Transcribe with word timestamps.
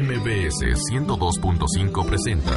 MBS 0.00 0.64
102.5 0.90 2.06
presenta 2.06 2.56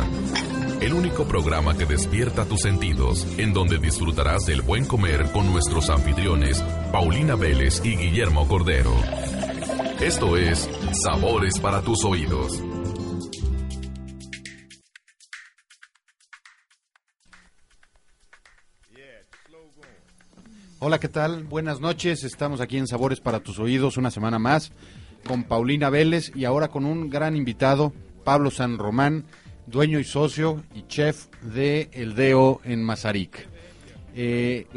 el 0.80 0.93
único 0.93 1.25
programa 1.25 1.77
que 1.77 1.85
despierta 1.85 2.46
tus 2.46 2.62
sentidos, 2.62 3.27
en 3.38 3.51
donde 3.51 3.80
disfrutarás 3.80 4.46
del 4.46 4.62
buen 4.62 4.85
comer 4.85 5.30
con 5.33 5.51
nuestros 5.51 5.90
anfitriones 5.90 6.61
Paulina 6.93 7.35
Vélez 7.35 7.82
y 7.83 7.98
Guillermo 7.98 8.48
Cordero. 8.48 8.93
Esto 10.00 10.38
es 10.38 10.70
Sabores 11.04 11.59
para 11.59 11.82
tus 11.82 12.05
oídos. 12.05 12.64
Hola, 20.80 20.98
¿qué 20.98 21.10
tal? 21.10 21.44
Buenas 21.44 21.82
noches. 21.82 22.23
Estamos 22.23 22.62
aquí 22.62 22.78
en 22.78 22.88
Sabores 22.88 23.20
para 23.20 23.41
tus 23.41 23.60
oídos 23.60 23.98
una 23.98 24.12
semana 24.12 24.39
más 24.39 24.71
con 25.27 25.43
Paulina 25.43 25.89
Vélez 25.89 26.31
y 26.35 26.45
ahora 26.45 26.67
con 26.67 26.85
un 26.85 27.09
gran 27.09 27.35
invitado, 27.35 27.93
Pablo 28.23 28.51
San 28.51 28.77
Román, 28.77 29.25
dueño 29.68 30.00
y 30.00 30.04
socio 30.04 30.64
y 30.75 30.83
chef 30.87 31.27
de 31.41 31.89
El 31.93 32.16
Deo 32.16 32.62
en 32.64 32.84
Mazarik. 32.84 33.54
Eh, 34.16 34.67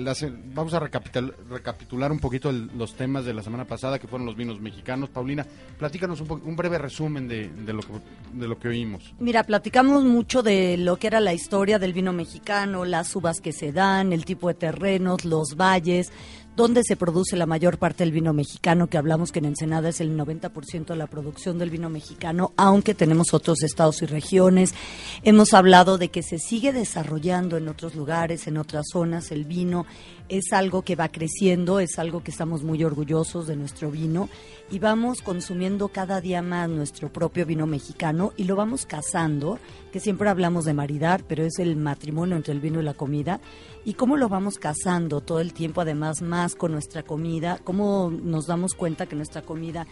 vamos 0.55 0.73
a 0.73 0.81
recapitular, 0.81 2.11
un 2.11 2.19
poquito 2.19 2.51
los 2.51 2.95
temas 2.95 3.27
de 3.27 3.35
la 3.35 3.43
semana 3.43 3.67
pasada, 3.67 3.99
que 3.99 4.07
fueron 4.09 4.25
los 4.25 4.35
vinos 4.35 4.61
mexicanos. 4.61 5.11
Paulina, 5.11 5.47
platícanos 5.79 6.23
un, 6.23 6.41
un 6.43 6.57
breve 6.57 6.79
resumen 6.79 7.29
de, 7.29 7.51
lo 7.67 7.81
que, 7.81 7.93
de 8.33 8.49
lo 8.49 8.59
que 8.59 8.69
oímos. 8.69 9.15
Mira, 9.19 9.45
platicamos 9.45 10.05
mucho 10.05 10.43
de 10.43 10.79
lo 10.79 10.97
que 10.97 11.09
era 11.09 11.21
la 11.21 11.35
historia 11.35 11.79
del 11.79 11.93
vino 11.93 12.15
mexicano, 12.15 12.87
las 12.87 13.15
uvas 13.15 13.43
que 13.43 13.53
se 13.53 13.73
dan, 13.73 14.15
el 14.15 14.25
tipo 14.25 14.49
de 14.49 14.55
terrenos, 14.55 15.27
los 15.27 15.57
valles, 15.57 16.13
dónde 16.57 16.83
se 16.83 16.97
produce 16.97 17.37
la 17.37 17.47
mayor 17.47 17.79
parte 17.79 18.03
del 18.03 18.13
vino 18.13 18.33
mexicano, 18.33 18.89
que 18.89 18.97
hablamos 18.97 19.31
que 19.31 19.41
en 19.41 19.45
Ensenada 19.45 19.91
es 19.91 20.01
el 20.01 20.17
90% 20.17 20.87
de 20.87 20.97
la 20.97 21.07
producción 21.07 21.59
del 21.59 21.71
vino 21.71 21.91
mexicano, 21.91 22.53
aunque 22.57 22.95
tenemos 22.95 23.35
otros 23.35 23.63
estados 23.63 24.01
y 24.03 24.07
regiones. 24.07 24.75
Hemos 25.23 25.53
hablado 25.53 25.99
de 25.99 26.09
que 26.09 26.23
se 26.23 26.39
sigue 26.39 26.73
desarrollando 26.73 27.59
en 27.59 27.69
otros 27.69 27.95
lugares, 27.95 28.47
en 28.47 28.57
otras 28.57 28.87
zonas, 28.91 29.31
el 29.31 29.45
vino 29.45 29.87
es 30.29 30.53
algo 30.53 30.83
que 30.83 30.97
va 30.97 31.09
creciendo, 31.09 31.81
es 31.81 31.99
algo 31.99 32.23
que 32.23 32.31
estamos 32.31 32.63
muy 32.63 32.83
orgullosos 32.83 33.47
de 33.47 33.57
nuestro 33.57 33.91
vino 33.91 34.29
y 34.71 34.81
vamos 34.81 35.23
consumiendo 35.23 35.89
cada 35.89 36.21
día 36.21 36.43
más 36.43 36.69
nuestro 36.69 37.13
propio 37.13 37.47
vino 37.47 37.67
mexicano 37.67 38.33
y 38.37 38.45
lo 38.45 38.57
vamos 38.57 38.87
cazando, 38.87 39.59
que 39.93 40.01
siempre 40.01 40.29
hablamos 40.29 40.65
de 40.65 40.75
maridar, 40.75 41.23
pero 41.29 41.45
es 41.45 41.59
el 41.59 41.77
matrimonio 41.77 42.37
entre 42.37 42.53
el 42.53 42.61
vino 42.61 42.81
y 42.81 42.85
la 42.85 42.95
comida. 42.95 43.41
Y 43.85 43.95
cómo 43.95 44.17
lo 44.17 44.29
vamos 44.29 44.59
cazando 44.59 45.21
todo 45.21 45.41
el 45.41 45.53
tiempo, 45.53 45.81
además 45.81 46.21
más 46.21 46.57
con 46.57 46.73
nuestra 46.73 47.05
comida, 47.05 47.61
cómo 47.63 48.11
nos 48.11 48.47
damos 48.47 48.75
cuenta 48.75 49.07
que 49.07 49.15
nuestra 49.15 49.43
comida 49.43 49.87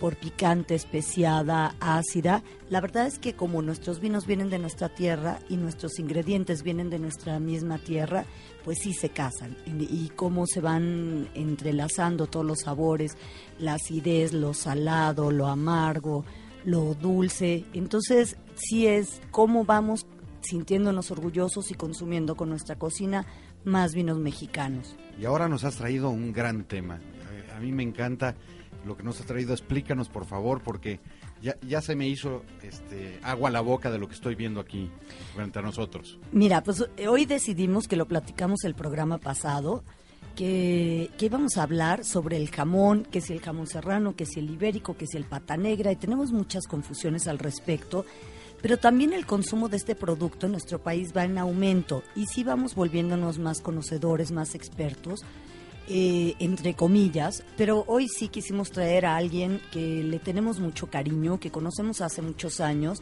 por 0.00 0.16
picante, 0.16 0.74
especiada, 0.74 1.76
ácida. 1.78 2.42
La 2.70 2.80
verdad 2.80 3.06
es 3.06 3.18
que 3.18 3.34
como 3.34 3.60
nuestros 3.60 4.00
vinos 4.00 4.26
vienen 4.26 4.48
de 4.48 4.58
nuestra 4.58 4.88
tierra 4.88 5.38
y 5.50 5.58
nuestros 5.58 5.98
ingredientes 5.98 6.62
vienen 6.62 6.88
de 6.88 6.98
nuestra 6.98 7.38
misma 7.38 7.78
tierra, 7.78 8.24
pues 8.64 8.78
sí 8.78 8.94
se 8.94 9.10
casan. 9.10 9.58
Y, 9.66 10.08
cómo 10.16 10.46
se 10.46 10.62
van 10.62 11.28
entrelazando 11.34 12.26
todos 12.26 12.46
los 12.46 12.60
sabores, 12.60 13.16
la 13.58 13.74
acidez, 13.74 14.32
lo 14.32 14.54
salado, 14.54 15.30
lo 15.30 15.46
amargo, 15.46 16.24
lo 16.64 16.94
dulce. 16.94 17.66
Entonces 17.74 18.38
sí 18.54 18.86
es 18.86 19.20
cómo 19.30 19.66
vamos 19.66 20.06
sintiéndonos 20.40 21.10
orgullosos 21.10 21.70
y 21.70 21.74
consumiendo 21.74 22.36
con 22.36 22.48
nuestra 22.48 22.76
cocina 22.76 23.26
más 23.64 23.94
vinos 23.94 24.18
mexicanos. 24.18 24.96
Y 25.20 25.26
ahora 25.26 25.46
nos 25.46 25.64
has 25.64 25.76
traído 25.76 26.08
un 26.08 26.32
gran 26.32 26.64
tema. 26.64 26.98
A 27.54 27.60
mí 27.60 27.72
me 27.72 27.82
encanta 27.82 28.34
lo 28.84 28.96
que 28.96 29.02
nos 29.02 29.20
has 29.20 29.26
traído. 29.26 29.52
Explícanos, 29.52 30.08
por 30.08 30.26
favor, 30.26 30.60
porque 30.62 31.00
ya, 31.42 31.56
ya 31.66 31.80
se 31.80 31.96
me 31.96 32.08
hizo 32.08 32.42
este, 32.62 33.18
agua 33.22 33.48
a 33.48 33.52
la 33.52 33.60
boca 33.60 33.90
de 33.90 33.98
lo 33.98 34.08
que 34.08 34.14
estoy 34.14 34.34
viendo 34.34 34.60
aquí 34.60 34.90
frente 35.34 35.58
a 35.58 35.62
nosotros. 35.62 36.18
Mira, 36.32 36.62
pues 36.62 36.84
eh, 36.96 37.08
hoy 37.08 37.26
decidimos 37.26 37.88
que 37.88 37.96
lo 37.96 38.06
platicamos 38.06 38.64
el 38.64 38.74
programa 38.74 39.18
pasado. 39.18 39.84
Que, 40.36 41.10
que, 41.18 41.26
íbamos 41.26 41.58
a 41.58 41.64
hablar 41.64 42.04
sobre 42.04 42.36
el 42.36 42.50
jamón, 42.50 43.02
que 43.02 43.20
si 43.20 43.32
el 43.32 43.40
jamón 43.40 43.66
serrano, 43.66 44.14
que 44.14 44.24
si 44.24 44.38
el 44.38 44.48
ibérico, 44.48 44.96
que 44.96 45.06
si 45.06 45.16
el 45.16 45.24
pata 45.24 45.56
negra, 45.56 45.90
y 45.92 45.96
tenemos 45.96 46.30
muchas 46.30 46.66
confusiones 46.66 47.26
al 47.26 47.38
respecto 47.38 48.06
pero 48.62 48.76
también 48.78 49.12
el 49.12 49.26
consumo 49.26 49.68
de 49.68 49.76
este 49.76 49.94
producto 49.94 50.46
en 50.46 50.52
nuestro 50.52 50.78
país 50.78 51.12
va 51.16 51.24
en 51.24 51.38
aumento 51.38 52.02
y 52.14 52.26
sí 52.26 52.44
vamos 52.44 52.74
volviéndonos 52.74 53.38
más 53.38 53.60
conocedores, 53.60 54.32
más 54.32 54.54
expertos, 54.54 55.24
eh, 55.92 56.36
entre 56.38 56.74
comillas, 56.74 57.42
pero 57.56 57.82
hoy 57.88 58.06
sí 58.06 58.28
quisimos 58.28 58.70
traer 58.70 59.06
a 59.06 59.16
alguien 59.16 59.60
que 59.72 60.04
le 60.04 60.20
tenemos 60.20 60.60
mucho 60.60 60.86
cariño, 60.88 61.40
que 61.40 61.50
conocemos 61.50 62.00
hace 62.00 62.22
muchos 62.22 62.60
años 62.60 63.00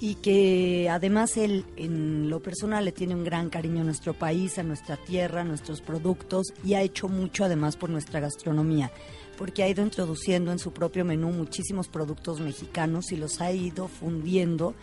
y 0.00 0.16
que 0.16 0.88
además 0.90 1.36
él 1.36 1.64
en 1.76 2.28
lo 2.28 2.40
personal 2.40 2.84
le 2.84 2.90
tiene 2.90 3.14
un 3.14 3.22
gran 3.22 3.48
cariño 3.48 3.82
a 3.82 3.84
nuestro 3.84 4.12
país, 4.12 4.58
a 4.58 4.64
nuestra 4.64 4.96
tierra, 4.96 5.42
a 5.42 5.44
nuestros 5.44 5.80
productos 5.80 6.52
y 6.64 6.74
ha 6.74 6.82
hecho 6.82 7.08
mucho 7.08 7.44
además 7.44 7.76
por 7.76 7.90
nuestra 7.90 8.18
gastronomía 8.18 8.90
porque 9.38 9.62
ha 9.62 9.68
ido 9.68 9.84
introduciendo 9.84 10.50
en 10.50 10.58
su 10.58 10.72
propio 10.72 11.04
menú 11.04 11.30
muchísimos 11.30 11.86
productos 11.86 12.40
mexicanos 12.40 13.12
y 13.12 13.16
los 13.16 13.40
ha 13.40 13.52
ido 13.52 13.86
fundiendo 13.86 14.74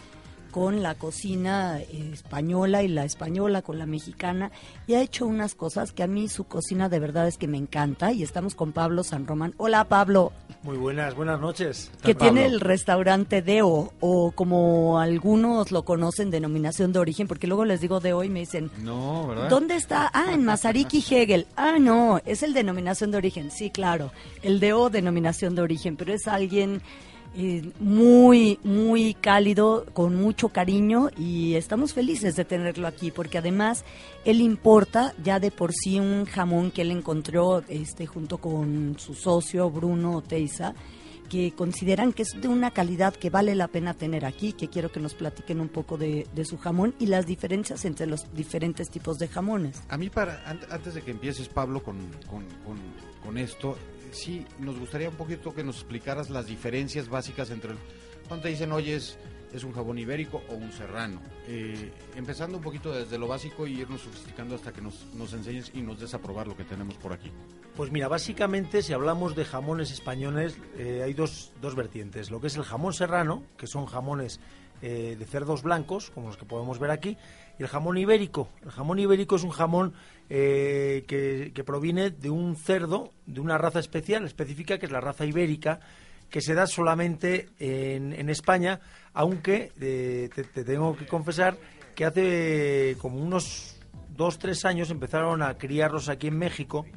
con 0.54 0.84
la 0.84 0.94
cocina 0.94 1.82
española 1.82 2.84
y 2.84 2.88
la 2.88 3.06
española 3.06 3.64
con 3.64 3.80
la 3.80 3.88
mexicana 3.88 4.52
y 4.86 4.94
ha 4.94 5.02
hecho 5.02 5.26
unas 5.26 5.56
cosas 5.56 5.92
que 5.94 6.04
a 6.04 6.08
mí 6.08 6.30
su 6.30 6.44
cocina 6.44 6.90
de 6.90 7.00
verdad 7.00 7.28
es 7.28 7.40
que 7.40 7.48
me 7.48 7.58
encanta 7.58 8.12
y 8.12 8.22
estamos 8.22 8.54
con 8.54 8.72
Pablo 8.72 9.04
San 9.04 9.26
Román. 9.26 9.56
Hola 9.58 9.86
Pablo. 9.86 10.32
Muy 10.62 10.78
buenas, 10.78 11.16
buenas 11.16 11.42
noches. 11.42 11.90
Que 12.04 12.14
tiene 12.14 12.46
el 12.46 12.60
restaurante 12.60 13.42
Deo 13.42 13.94
o 14.00 14.32
como 14.32 15.00
algunos 15.00 15.72
lo 15.72 15.86
conocen 15.86 16.30
denominación 16.30 16.94
de 16.94 17.00
origen 17.00 17.28
porque 17.28 17.48
luego 17.48 17.66
les 17.66 17.82
digo 17.82 18.00
Deo 18.00 18.24
y 18.24 18.30
me 18.30 18.42
dicen, 18.42 18.70
"No, 18.84 19.26
¿verdad? 19.28 19.50
¿Dónde 19.50 19.76
está? 19.76 20.12
Ah, 20.14 20.34
en 20.34 20.46
Masaryk 20.46 20.94
y 20.94 21.04
Hegel. 21.10 21.48
Ah, 21.56 21.78
no, 21.80 22.22
es 22.26 22.44
el 22.44 22.54
denominación 22.54 23.10
de 23.10 23.18
origen. 23.18 23.50
Sí, 23.50 23.72
claro. 23.72 24.12
El 24.44 24.60
Deo 24.60 24.92
denominación 24.92 25.56
de 25.56 25.64
origen, 25.64 25.98
pero 25.98 26.14
es 26.14 26.28
alguien 26.28 26.84
muy, 27.80 28.60
muy 28.64 29.16
cálido, 29.16 29.86
con 29.94 30.16
mucho 30.16 30.50
cariño 30.50 31.10
y 31.18 31.56
estamos 31.56 31.94
felices 31.94 32.36
de 32.36 32.46
tenerlo 32.46 32.88
aquí 32.88 33.12
porque 33.12 33.40
además 33.40 33.84
él 34.24 34.40
importa 34.42 35.14
ya 35.24 35.40
de 35.40 35.50
por 35.50 35.74
sí 35.74 36.00
un 36.00 36.26
jamón 36.26 36.72
que 36.72 36.84
él 36.84 36.92
encontró 36.92 37.64
este, 37.68 38.06
junto 38.06 38.38
con 38.38 38.96
su 39.00 39.16
socio 39.16 39.70
Bruno 39.70 40.22
Teiza 40.22 40.76
que 41.30 41.52
consideran 41.54 42.14
que 42.14 42.22
es 42.22 42.40
de 42.40 42.48
una 42.48 42.70
calidad 42.70 43.16
que 43.16 43.32
vale 43.32 43.56
la 43.56 43.68
pena 43.68 43.96
tener 43.96 44.24
aquí, 44.24 44.54
que 44.54 44.68
quiero 44.68 44.92
que 44.92 45.00
nos 45.00 45.16
platiquen 45.16 45.62
un 45.62 45.70
poco 45.70 45.98
de, 45.98 46.28
su 46.46 46.60
jamón 46.60 46.94
y 47.00 47.08
las 47.08 47.26
diferencias 47.26 47.86
entre 47.86 48.06
los 48.06 48.32
diferentes 48.36 48.92
tipos 48.92 49.18
de 49.18 49.28
jamones. 49.28 49.82
A 49.90 49.98
mí, 49.98 50.12
para 50.12 50.48
antes 50.48 50.94
de 50.94 51.02
que 51.02 51.10
empieces, 51.10 51.50
Pablo, 51.50 51.82
con, 51.82 51.98
con, 52.30 52.46
con 53.24 53.38
esto, 53.40 53.78
sí 54.14 54.46
nos 54.60 54.80
gustaría 54.80 55.10
un 55.10 55.16
poquito 55.16 55.54
que 55.54 55.64
nos 55.64 55.78
explicaras 55.78 56.30
las 56.30 56.48
diferencias 56.48 57.10
básicas 57.10 57.50
entre 57.50 57.74
cuando 58.28 58.44
te 58.44 58.50
dicen, 58.50 58.72
oye, 58.72 58.96
es, 58.96 59.18
un 59.64 59.72
jabón 59.72 60.00
ibérico 60.00 60.42
o 60.50 60.56
un 60.56 60.72
serrano. 60.72 61.22
Eh, 61.48 61.92
empezando 62.16 62.58
un 62.58 62.64
poquito 62.64 62.92
desde 62.92 63.20
lo 63.20 63.28
básico 63.28 63.68
y 63.68 63.82
irnos 63.82 64.02
sofisticando 64.02 64.56
hasta 64.56 64.72
que 64.72 64.82
nos, 64.82 65.06
nos 65.14 65.32
enseñes 65.34 65.72
y 65.76 65.82
nos 65.82 66.00
des 66.00 66.14
a 66.16 66.20
probar 66.20 66.48
lo 66.48 66.58
que 66.58 66.64
tenemos 66.64 66.96
por 66.96 67.14
aquí. 67.14 67.32
Pues 67.76 67.92
mira, 67.92 68.08
básicamente 68.08 68.82
si 68.82 68.94
hablamos 68.94 69.36
de 69.36 69.46
jamones 69.46 69.92
españoles, 69.92 70.58
eh, 70.78 71.02
hay 71.04 71.14
dos, 71.14 71.52
dos 71.62 71.76
vertientes. 71.76 72.32
Lo 72.32 72.42
que 72.42 72.48
es 72.48 72.56
el 72.56 72.64
jamón 72.64 72.94
serrano, 72.94 73.44
que 73.58 73.68
son 73.68 73.86
jamones 73.86 74.40
eh, 74.82 75.16
de 75.18 75.26
cerdos 75.26 75.64
blancos, 75.64 76.10
como 76.10 76.28
los 76.28 76.36
que 76.38 76.44
podemos 76.46 76.78
ver 76.78 76.92
aquí, 76.92 77.18
y 77.58 77.64
el 77.64 77.70
jamón 77.70 77.98
ibérico. 77.98 78.50
El 78.64 78.72
jamón 78.72 79.00
ibérico 79.00 79.38
es 79.38 79.44
un 79.44 79.52
jamón 79.52 79.94
eh, 80.36 81.04
que, 81.06 81.64
proviene 81.64 82.10
de 82.10 82.32
un 82.32 82.56
cerdo, 82.56 83.14
de 83.28 83.40
una 83.40 83.60
raza 83.60 83.78
especial, 83.78 84.26
específica, 84.26 84.80
que 84.80 84.88
es 84.88 84.92
la 84.92 85.00
raza 85.00 85.26
ibérica, 85.26 85.80
que 86.28 86.42
se 86.42 86.56
da 86.56 86.66
solamente 86.66 87.50
en, 87.60 88.28
España, 88.32 88.80
aunque 89.14 89.72
eh, 89.80 90.32
te, 90.34 90.64
tengo 90.64 90.98
que 90.98 91.06
confesar 91.06 91.56
que 91.94 92.06
hace 92.06 92.98
como 93.00 93.18
unos 93.18 93.80
dos, 94.10 94.40
tres 94.40 94.66
años 94.66 94.90
empezaron 94.90 95.44
a 95.44 95.56
criarlos 95.56 96.10
aquí 96.10 96.30
en 96.30 96.40
México, 96.40 96.88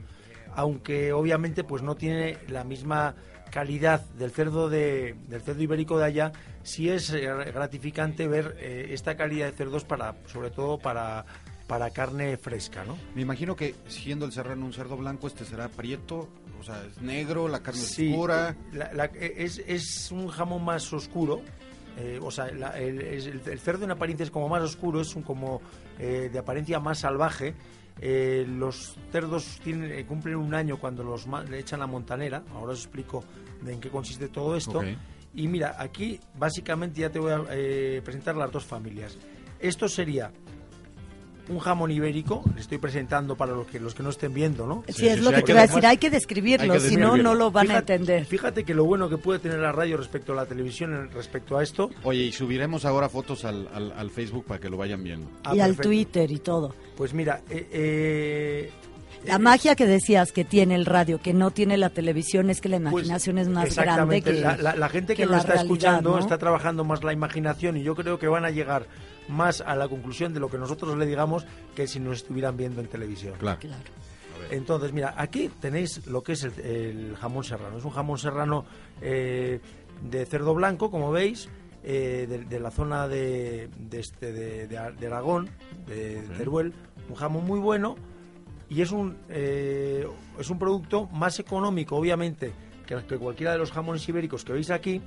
aunque 0.54 1.12
obviamente 1.12 1.62
pues 1.62 1.82
no 1.82 1.94
tiene 1.94 2.38
la 2.48 2.64
misma 2.64 3.16
calidad 3.50 4.00
del 4.12 4.30
cerdo 4.30 4.70
de, 4.70 5.14
del 5.28 5.42
cerdo 5.42 5.62
ibérico 5.62 5.98
de 5.98 6.06
allá, 6.06 6.32
sí 6.62 6.88
es 6.88 7.12
eh, 7.12 7.20
gratificante 7.52 8.28
ver 8.28 8.56
esta 8.62 9.14
calidad 9.14 9.44
de 9.44 9.52
cerdos 9.52 9.84
para, 9.84 10.14
sobre 10.24 10.50
todo 10.50 10.78
para, 10.78 11.26
para 11.66 11.90
carne 11.90 12.36
fresca, 12.36 12.84
¿no? 12.84 12.96
Me 13.14 13.22
imagino 13.22 13.56
que 13.56 13.74
siendo 13.88 14.26
el 14.26 14.32
serrano 14.32 14.64
un 14.64 14.72
cerdo 14.72 14.96
blanco, 14.96 15.26
este 15.26 15.44
será 15.44 15.68
prieto, 15.68 16.28
o 16.60 16.62
sea, 16.62 16.84
es 16.84 17.00
negro, 17.02 17.48
la 17.48 17.60
carne 17.60 17.80
sí, 17.80 18.10
oscura. 18.10 18.56
Eh, 19.14 19.34
es, 19.38 19.62
es 19.66 20.10
un 20.12 20.28
jamón 20.28 20.64
más 20.64 20.92
oscuro, 20.92 21.42
o 22.20 22.30
sea, 22.30 22.48
el, 22.48 23.00
el, 23.00 23.58
cerdo 23.58 23.84
en 23.84 23.90
apariencia 23.90 24.24
es 24.24 24.30
como 24.30 24.48
más 24.48 24.62
oscuro, 24.62 25.00
es 25.00 25.16
un 25.16 25.22
como 25.22 25.60
de 25.98 26.38
apariencia 26.38 26.78
más 26.78 26.98
salvaje 26.98 27.54
eh, 27.98 28.44
los 28.46 28.94
cerdos 29.10 29.58
tienen, 29.64 29.90
eh, 29.90 30.04
cumplen 30.04 30.36
un 30.36 30.54
año 30.54 30.78
cuando 30.78 31.02
los 31.02 31.26
le 31.48 31.58
echan 31.58 31.80
la 31.80 31.86
montanera. 31.86 32.42
Ahora 32.52 32.72
os 32.72 32.80
explico 32.80 33.24
de 33.62 33.72
en 33.72 33.80
qué 33.80 33.88
consiste 33.88 34.28
todo 34.28 34.56
esto. 34.56 34.82
Y 35.34 35.48
mira, 35.48 35.76
aquí 35.78 36.18
básicamente 36.34 37.00
ya 37.00 37.10
te 37.10 37.18
voy 37.18 37.32
a 37.32 37.44
eh, 37.50 38.00
presentar 38.04 38.36
las 38.36 38.50
dos 38.50 38.64
familias. 38.64 39.16
Esto 39.58 39.88
sería 39.88 40.30
un 41.48 41.58
jamón 41.58 41.90
ibérico, 41.90 42.42
le 42.54 42.60
estoy 42.60 42.78
presentando 42.78 43.36
para 43.36 43.52
los 43.52 43.66
que 43.66 43.78
los 43.80 43.94
que 43.94 44.02
no 44.02 44.10
estén 44.10 44.34
viendo, 44.34 44.66
¿no? 44.66 44.82
Sí, 44.88 45.06
es 45.08 45.20
lo 45.20 45.30
sí, 45.30 45.36
que 45.36 45.42
te 45.42 45.52
iba 45.52 45.60
a 45.62 45.66
decir, 45.66 45.86
hay 45.86 45.96
que 45.96 46.10
describirlo, 46.10 46.78
si 46.80 46.96
no, 46.96 47.16
no 47.16 47.34
lo 47.34 47.50
van 47.50 47.66
a 47.66 47.74
Fíjate- 47.74 47.94
entender. 47.94 48.24
Fíjate 48.26 48.64
que 48.64 48.74
lo 48.74 48.84
bueno 48.84 49.08
que 49.08 49.18
puede 49.18 49.38
tener 49.38 49.58
la 49.58 49.72
radio 49.72 49.96
respecto 49.96 50.32
a 50.32 50.36
la 50.36 50.46
televisión 50.46 51.10
respecto 51.12 51.56
a 51.58 51.62
esto. 51.62 51.90
Oye, 52.02 52.22
y 52.24 52.32
subiremos 52.32 52.84
ahora 52.84 53.08
fotos 53.08 53.44
al, 53.44 53.68
al, 53.72 53.92
al 53.92 54.10
Facebook 54.10 54.44
para 54.46 54.60
que 54.60 54.68
lo 54.68 54.76
vayan 54.76 55.02
viendo. 55.02 55.28
Ah, 55.44 55.54
y 55.54 55.60
al. 55.60 55.76
Twitter 55.76 56.30
y 56.30 56.38
todo. 56.38 56.74
Pues 56.96 57.12
mira, 57.14 57.42
eh, 57.50 57.68
eh, 57.70 58.70
La 59.26 59.34
eh, 59.34 59.38
magia 59.38 59.74
que 59.76 59.86
decías 59.86 60.32
que 60.32 60.44
tiene 60.44 60.74
el 60.74 60.86
radio, 60.86 61.18
que 61.20 61.32
no 61.34 61.50
tiene 61.50 61.76
la 61.76 61.90
televisión, 61.90 62.48
es 62.50 62.60
que 62.60 62.68
la 62.68 62.78
Pues, 62.78 62.90
imaginación 63.04 63.38
es 63.38 63.48
más 63.48 63.74
grande 63.76 64.16
exactamente. 64.18 64.32
que 64.34 64.40
la, 64.40 64.56
la- 64.56 64.76
la 64.76 64.88
gente 64.88 65.14
que, 65.14 65.22
que 65.22 65.26
lo 65.26 65.32
la 65.32 65.38
está 65.38 65.52
realidad, 65.54 65.64
escuchando 65.66 66.10
¿no? 66.12 66.18
está 66.18 66.38
trabajando 66.38 66.82
más 66.84 67.04
la 67.04 67.12
imaginación 67.12 67.76
y 67.76 67.82
yo 67.82 67.94
creo 67.94 68.18
que 68.18 68.26
van 68.28 68.44
a 68.44 68.50
llegar 68.50 68.86
más 69.28 69.60
a 69.60 69.74
la 69.76 69.88
conclusión 69.88 70.32
de 70.34 70.40
lo 70.40 70.48
que 70.48 70.58
nosotros 70.58 70.96
le 70.96 71.06
digamos 71.06 71.46
que 71.74 71.86
si 71.86 72.00
nos 72.00 72.18
estuvieran 72.18 72.56
viendo 72.56 72.80
en 72.80 72.86
televisión. 72.88 73.34
Claro. 73.38 73.58
Claro. 73.60 73.82
Entonces, 74.50 74.92
mira, 74.92 75.14
aquí 75.16 75.50
tenéis 75.60 76.06
lo 76.06 76.22
que 76.22 76.32
es 76.32 76.44
el, 76.44 76.60
el 76.60 77.16
jamón 77.16 77.42
serrano. 77.42 77.78
Es 77.78 77.84
un 77.84 77.90
jamón 77.90 78.18
serrano 78.18 78.64
eh, 79.00 79.60
de 80.02 80.26
cerdo 80.26 80.54
blanco, 80.54 80.90
como 80.90 81.10
veis, 81.10 81.48
eh, 81.82 82.26
de, 82.28 82.44
de 82.44 82.60
la 82.60 82.70
zona 82.70 83.08
de, 83.08 83.68
de, 83.78 83.98
este, 84.00 84.32
de, 84.32 84.66
de 84.68 84.78
Ar- 84.78 84.96
de 84.96 85.06
Aragón, 85.06 85.48
de. 85.86 86.20
Teruel. 86.36 86.74
Un 87.08 87.14
jamón 87.14 87.44
muy 87.44 87.58
bueno 87.60 87.96
y 88.68 88.82
es 88.82 88.90
un, 88.92 89.16
eh, 89.28 90.06
es 90.38 90.50
un 90.50 90.58
producto 90.58 91.06
más 91.06 91.38
económico, 91.40 91.96
obviamente, 91.96 92.52
que, 92.86 92.96
que 93.06 93.16
cualquiera 93.16 93.52
de 93.52 93.58
los 93.58 93.72
jamones 93.72 94.06
ibéricos 94.08 94.44
que 94.44 94.52
veis 94.52 94.70
aquí, 94.70 95.00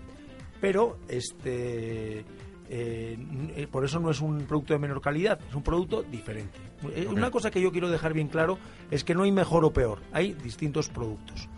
pero 0.60 0.98
este 1.08 2.26
eh, 2.70 3.18
eh, 3.56 3.68
por 3.70 3.84
eso 3.84 4.00
no 4.00 4.12
es 4.12 4.22
un 4.22 4.46
producto 4.46 4.74
de 4.74 4.80
menor 4.80 5.02
calidad, 5.02 5.40
es 5.50 5.56
un 5.56 5.64
producto 5.64 6.04
diferente. 6.04 6.58
Eh. 6.96 7.08
Una 7.10 7.32
cosa 7.32 7.50
que 7.52 7.62
yo 7.62 7.72
quiero 7.72 7.90
dejar 7.90 8.14
bien 8.14 8.28
claro 8.28 8.58
es 8.92 9.04
que 9.04 9.16
no 9.16 9.24
hay 9.24 9.32
mejor 9.32 9.66
o 9.66 9.72
peor, 9.74 10.00
hay 10.12 10.34
distintos 10.34 10.88
productos. 10.90 11.50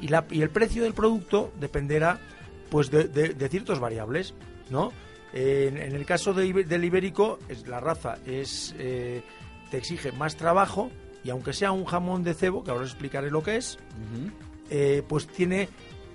Y, 0.00 0.08
la, 0.08 0.24
y 0.30 0.42
el 0.42 0.50
precio 0.50 0.82
del 0.84 0.94
producto 0.94 1.52
dependerá 1.60 2.18
pues 2.70 2.90
de, 2.90 3.04
de- 3.08 3.34
de 3.34 3.48
ciertas 3.48 3.80
variables, 3.80 4.34
¿no? 4.70 4.92
En, 5.32 5.76
en 5.76 5.94
el 5.94 6.04
caso 6.06 6.32
de 6.34 6.52
del 6.64 6.84
ibérico, 6.84 7.38
es, 7.48 7.66
la 7.68 7.80
raza 7.80 8.18
es 8.26 8.74
eh, 8.78 9.22
te 9.70 9.76
exige 9.76 10.10
más 10.12 10.36
trabajo 10.36 10.90
y 11.22 11.30
aunque 11.30 11.52
sea 11.52 11.70
un 11.72 11.84
jamón 11.84 12.22
de 12.24 12.34
cebo, 12.34 12.64
que 12.64 12.70
ahora 12.70 12.84
os 12.84 12.90
explicaré 12.90 13.30
lo 13.30 13.42
que 13.42 13.56
es, 13.56 13.78
pues 15.08 15.26
tiene 15.26 15.68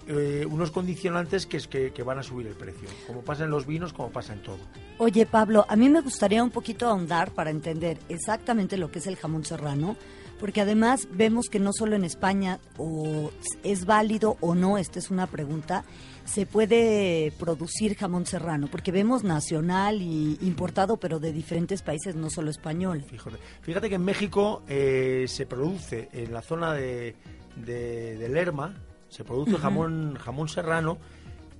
eh, 0.07 0.45
unos 0.49 0.71
condicionantes 0.71 1.45
que, 1.45 1.57
es 1.57 1.67
que, 1.67 1.91
que 1.91 2.03
van 2.03 2.19
a 2.19 2.23
subir 2.23 2.47
el 2.47 2.53
precio, 2.53 2.87
como 3.07 3.21
pasa 3.21 3.43
en 3.43 3.49
los 3.49 3.65
vinos, 3.65 3.93
como 3.93 4.09
pasa 4.09 4.33
en 4.33 4.43
todo. 4.43 4.59
Oye, 4.97 5.25
Pablo, 5.25 5.65
a 5.67 5.75
mí 5.75 5.89
me 5.89 6.01
gustaría 6.01 6.43
un 6.43 6.51
poquito 6.51 6.87
ahondar 6.87 7.31
para 7.31 7.49
entender 7.49 7.97
exactamente 8.09 8.77
lo 8.77 8.91
que 8.91 8.99
es 8.99 9.07
el 9.07 9.15
jamón 9.15 9.45
serrano, 9.45 9.95
porque 10.39 10.61
además 10.61 11.07
vemos 11.11 11.47
que 11.49 11.59
no 11.59 11.71
solo 11.73 11.95
en 11.95 12.03
España 12.03 12.59
o 12.77 13.31
es 13.63 13.85
válido 13.85 14.37
o 14.41 14.53
no, 14.53 14.77
esta 14.77 14.99
es 14.99 15.09
una 15.09 15.27
pregunta, 15.27 15.85
se 16.25 16.45
puede 16.45 17.31
producir 17.39 17.95
jamón 17.95 18.25
serrano, 18.25 18.67
porque 18.69 18.91
vemos 18.91 19.23
nacional 19.23 20.01
y 20.01 20.37
importado, 20.41 20.97
pero 20.97 21.19
de 21.19 21.31
diferentes 21.31 21.81
países, 21.81 22.15
no 22.15 22.29
solo 22.29 22.49
español. 22.49 23.03
Fíjate, 23.07 23.37
fíjate 23.61 23.89
que 23.89 23.95
en 23.95 24.03
México 24.03 24.63
eh, 24.67 25.25
se 25.27 25.45
produce 25.45 26.09
en 26.11 26.33
la 26.33 26.41
zona 26.41 26.73
de, 26.73 27.15
de, 27.55 28.17
de 28.17 28.29
Lerma, 28.29 28.75
se 29.15 29.23
produce 29.23 29.57
jamón, 29.57 30.15
jamón 30.15 30.49
serrano 30.49 30.97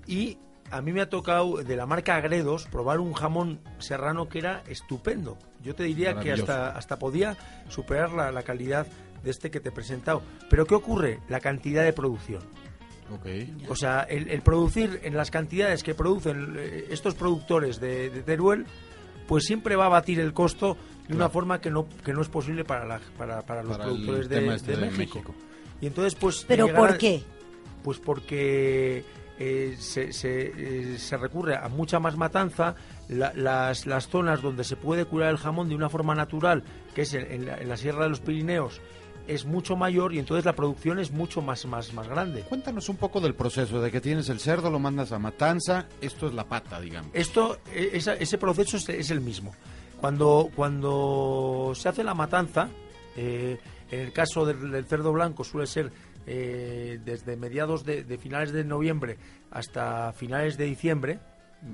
y 0.08 0.38
a 0.72 0.82
mí 0.82 0.92
me 0.92 1.02
ha 1.02 1.10
tocado 1.10 1.58
de 1.58 1.76
la 1.76 1.86
marca 1.86 2.16
Agredos 2.16 2.66
probar 2.66 3.00
un 3.00 3.14
jamón 3.14 3.60
serrano 3.80 4.28
que 4.28 4.40
era 4.40 4.64
estupendo. 4.68 5.38
Yo 5.64 5.74
te 5.76 5.84
diría 5.84 6.20
que 6.20 6.32
hasta, 6.32 6.70
hasta 6.72 6.98
podía 7.00 7.38
superar 7.70 8.12
la, 8.12 8.32
la 8.32 8.44
calidad 8.44 8.88
de 9.24 9.32
este 9.32 9.52
que 9.52 9.60
te 9.60 9.70
he 9.70 9.72
presentado. 9.72 10.22
Pero 10.50 10.66
¿qué 10.66 10.76
ocurre? 10.76 11.20
La 11.30 11.40
cantidad 11.40 11.84
de 11.84 11.94
producción. 11.94 12.42
Ok. 13.12 13.28
O 13.70 13.76
sea, 13.76 14.02
el, 14.02 14.30
el 14.30 14.42
producir 14.42 15.00
en 15.04 15.16
las 15.16 15.30
cantidades 15.32 15.84
que 15.84 15.94
producen 15.96 16.56
eh, 16.58 16.88
estos 16.90 17.14
productores 17.14 17.80
de, 17.80 18.10
de 18.10 18.22
Teruel, 18.24 18.66
pues 19.28 19.46
siempre 19.46 19.76
va 19.76 19.86
a 19.86 19.90
batir 19.90 20.20
el 20.20 20.34
costo 20.34 20.76
de 21.08 21.16
una 21.16 21.30
forma 21.30 21.62
que 21.62 21.70
no, 21.70 21.88
que 22.04 22.12
no 22.14 22.22
es 22.22 22.28
posible 22.30 22.66
para, 22.66 22.86
la- 22.86 23.00
para, 23.18 23.44
para 23.44 23.62
los 23.64 23.72
Para 23.78 23.84
el 23.86 23.90
productores 23.92 24.28
de, 24.30 24.40
tema 24.40 24.56
este 24.56 24.72
de 24.72 24.78
de 24.78 24.86
México. 24.88 25.20
México. 25.20 25.36
Y 25.82 25.86
entonces, 25.88 26.16
pues... 26.16 26.44
¿Pero 26.48 26.66
a- 26.70 26.74
por 26.74 26.98
qué? 26.98 27.24
Pues 27.86 28.00
porque 28.00 29.06
eh, 29.38 29.76
se, 29.80 30.12
se, 30.12 30.94
eh, 30.96 30.98
se 30.98 31.18
recurre 31.18 31.56
a 31.56 31.70
mucha 31.70 32.00
más 32.00 32.18
matanza, 32.18 32.74
la- 33.10 33.32
las, 33.36 33.86
las 33.86 34.08
zonas 34.08 34.42
donde 34.42 34.64
se 34.64 34.76
puede 34.76 35.06
curar 35.06 35.30
el 35.30 35.38
jamón 35.38 35.70
de 35.70 35.76
una 35.76 35.88
forma 35.88 36.16
natural, 36.16 36.64
que 36.96 37.04
es 37.04 37.14
en, 37.14 37.46
la, 37.46 37.58
en 37.60 37.70
la 37.70 37.78
Sierra 37.78 38.06
de 38.06 38.10
los 38.10 38.22
Pirineos, 38.22 38.82
es 39.28 39.46
mucho 39.46 39.76
mayor 39.76 40.16
y 40.16 40.20
entonces 40.20 40.46
la 40.46 40.54
producción 40.54 40.98
es 40.98 41.12
mucho 41.12 41.44
más, 41.44 41.64
más, 41.68 41.94
más 41.94 42.08
grande. 42.08 42.42
Cuéntanos 42.42 42.90
un 42.90 42.98
poco 42.98 43.22
del 43.22 43.36
proceso, 43.36 43.80
de 43.82 43.92
que 43.92 44.02
tienes 44.02 44.30
el 44.30 44.40
cerdo, 44.40 44.72
lo 44.72 44.80
mandas 44.80 45.12
a 45.12 45.20
matanza, 45.20 45.86
esto 46.02 46.28
es 46.28 46.34
la 46.34 46.46
pata, 46.46 46.82
digamos. 46.82 47.12
Esto, 47.14 47.60
esa- 47.72 48.16
ese 48.16 48.40
proceso 48.40 48.78
es, 48.78 48.90
es 48.90 49.12
el 49.12 49.22
mismo. 49.22 49.54
Cuando, 50.02 50.50
cuando 50.56 51.74
se 51.76 51.88
hace 51.90 52.04
la 52.04 52.16
matanza, 52.16 52.68
eh, 53.16 53.60
en 53.92 54.00
el 54.00 54.12
caso 54.12 54.44
del, 54.46 54.72
del 54.72 54.86
cerdo 54.86 55.14
blanco 55.14 55.44
suele 55.44 55.68
ser 55.68 55.92
eh, 56.28 57.00
desde 57.04 57.38
mediados 57.38 57.84
de, 57.86 58.04
de 58.04 58.18
finales 58.18 58.52
de 58.52 58.64
noviembre 58.64 59.18
hasta 59.52 60.12
finales 60.14 60.58
de 60.58 60.66
diciembre. 60.66 61.20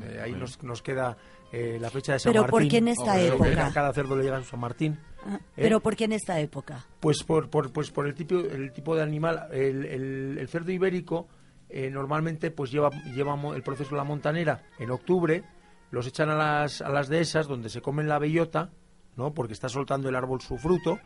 Eh, 0.03 0.21
ahí 0.23 0.31
nos, 0.33 0.61
nos 0.63 0.81
queda 0.81 1.17
eh, 1.51 1.77
la 1.81 1.89
fecha 1.89 2.13
de 2.13 2.19
San 2.19 2.31
¿Pero 2.31 2.43
Martín. 2.43 2.59
por 2.59 2.67
qué 2.69 2.77
en 2.77 2.87
esta 2.87 3.19
época? 3.21 3.65
A 3.67 3.73
cada 3.73 3.93
cerdo 3.93 4.15
le 4.15 4.23
llega 4.23 4.37
su 4.39 4.45
San 4.51 4.59
Martín. 4.59 4.99
Ah, 5.25 5.37
¿Eh? 5.41 5.63
¿Pero 5.63 5.79
por 5.81 5.95
qué 5.95 6.05
en 6.05 6.13
esta 6.13 6.39
época? 6.39 6.85
Pues 6.99 7.23
por, 7.23 7.49
por, 7.49 7.71
pues 7.73 7.91
por 7.91 8.07
el, 8.07 8.13
tipo, 8.15 8.35
el 8.39 8.71
tipo 8.71 8.95
de 8.95 9.03
animal. 9.03 9.47
El, 9.51 9.85
el- 9.85 10.37
el 10.39 10.47
cerdo 10.47 10.71
ibérico 10.71 11.27
eh, 11.69 11.89
normalmente 11.89 12.51
pues 12.51 12.71
lleva, 12.71 12.89
lleva 13.13 13.35
mo- 13.35 13.53
el 13.53 13.63
proceso 13.63 13.91
de 13.91 13.97
la 13.97 14.03
montanera 14.03 14.63
en 14.79 14.91
octubre, 14.91 15.43
los 15.91 16.07
echan 16.07 16.29
a 16.29 16.35
las, 16.35 16.81
a 16.81 16.89
las 16.89 17.07
dehesas 17.09 17.47
donde 17.47 17.69
se 17.69 17.81
comen 17.81 18.07
la 18.07 18.17
bellota, 18.19 18.71
¿no? 19.15 19.33
porque 19.33 19.53
está 19.53 19.69
soltando 19.69 20.09
el 20.09 20.15
árbol 20.15 20.41
su 20.41 20.57
fruto, 20.57 20.99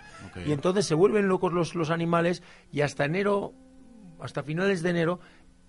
y 0.46 0.52
entonces 0.52 0.86
se 0.86 0.94
vuelven 0.96 1.28
locos 1.28 1.52
los, 1.54 1.76
los 1.76 1.90
animales 1.90 2.44
y 2.72 2.82
hasta 2.82 3.06
enero, 3.06 3.54
hasta 4.20 4.44
finales 4.44 4.82
de 4.84 4.90
enero, 4.92 5.20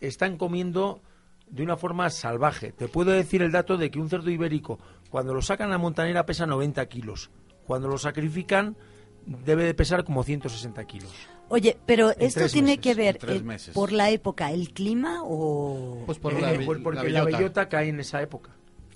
están 0.00 0.37
comiendo 0.37 1.00
de 1.49 1.62
una 1.62 1.77
forma 1.77 2.11
salvaje. 2.11 2.73
Te 2.73 2.88
puedo 2.88 3.12
decir 3.12 3.41
el 3.43 3.53
dato 3.53 3.77
de 3.77 3.91
que 3.91 3.99
un 4.00 4.09
cerdo 4.11 4.31
ibérico, 4.31 4.78
cuando 5.11 5.33
lo 5.35 5.43
sacan 5.43 5.69
a 5.69 5.73
la 5.73 5.78
montanera, 5.78 6.26
pesa 6.26 6.45
90 6.47 6.85
kilos. 6.87 7.31
Cuando 7.66 7.88
lo 7.88 7.99
sacrifican, 7.99 8.76
debe 9.25 9.64
de 9.64 9.75
pesar 9.75 10.05
como 10.05 10.23
160 10.23 10.85
kilos. 10.85 11.12
Oye, 11.49 11.76
pero 11.87 12.11
En 12.11 12.16
esto 12.26 12.47
tiene 12.49 12.76
meses, 12.76 12.83
que 12.83 12.95
ver 12.95 13.19
eh, 13.28 13.71
por 13.73 13.93
la 13.93 14.11
época, 14.11 14.50
el 14.50 14.73
clima 14.73 15.21
o... 15.23 16.02
Pues 16.07 16.19
por 16.19 16.33
Eh, 16.35 16.40
la, 16.59 16.64
por- 16.66 16.83
porque 16.83 17.05
la 17.05 17.21
la 17.21 17.25
bellota. 17.25 17.38
bellota. 17.38 17.69
cae 17.69 17.88
en 17.88 18.00
esa 18.00 18.21
época. 18.21 18.50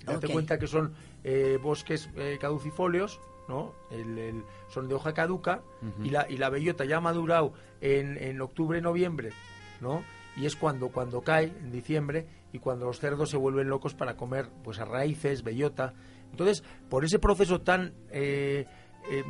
Date 0.05 0.27
cuenta 0.27 0.57
que 0.59 0.67
son 0.67 0.93
eh, 1.23 1.57
bosques 1.61 2.09
eh, 2.15 2.37
caducifolios, 2.39 3.19
¿no? 3.47 3.73
El- 3.89 4.17
el- 4.17 4.43
son 4.69 4.87
de 4.87 4.95
hoja 4.95 5.13
caduca 5.13 5.61
y, 6.03 6.09
la, 6.09 6.25
y 6.29 6.37
la 6.37 6.49
bellota 6.49 6.85
ya 6.85 6.97
ha 6.97 7.01
madurado 7.01 7.53
en, 7.81 8.17
en 8.17 8.41
octubre, 8.41 8.81
noviembre, 8.81 9.31
¿no? 9.81 10.03
Y 10.37 10.45
es 10.45 10.55
cuando, 10.55 10.89
cuando 10.89 11.21
cae, 11.21 11.45
en 11.45 11.71
diciembre, 11.71 12.25
y 12.53 12.59
cuando 12.59 12.85
los 12.85 12.99
cerdos 12.99 13.29
se 13.29 13.37
vuelven 13.37 13.67
locos 13.69 13.93
para 13.93 14.15
comer 14.15 14.47
pues 14.63 14.79
a 14.79 14.85
raíces, 14.85 15.43
bellota. 15.43 15.93
Entonces, 16.31 16.63
por 16.89 17.03
ese 17.03 17.19
proceso 17.19 17.59
tan 17.61 17.93
eh, 18.09 18.65
eh, 19.09 19.23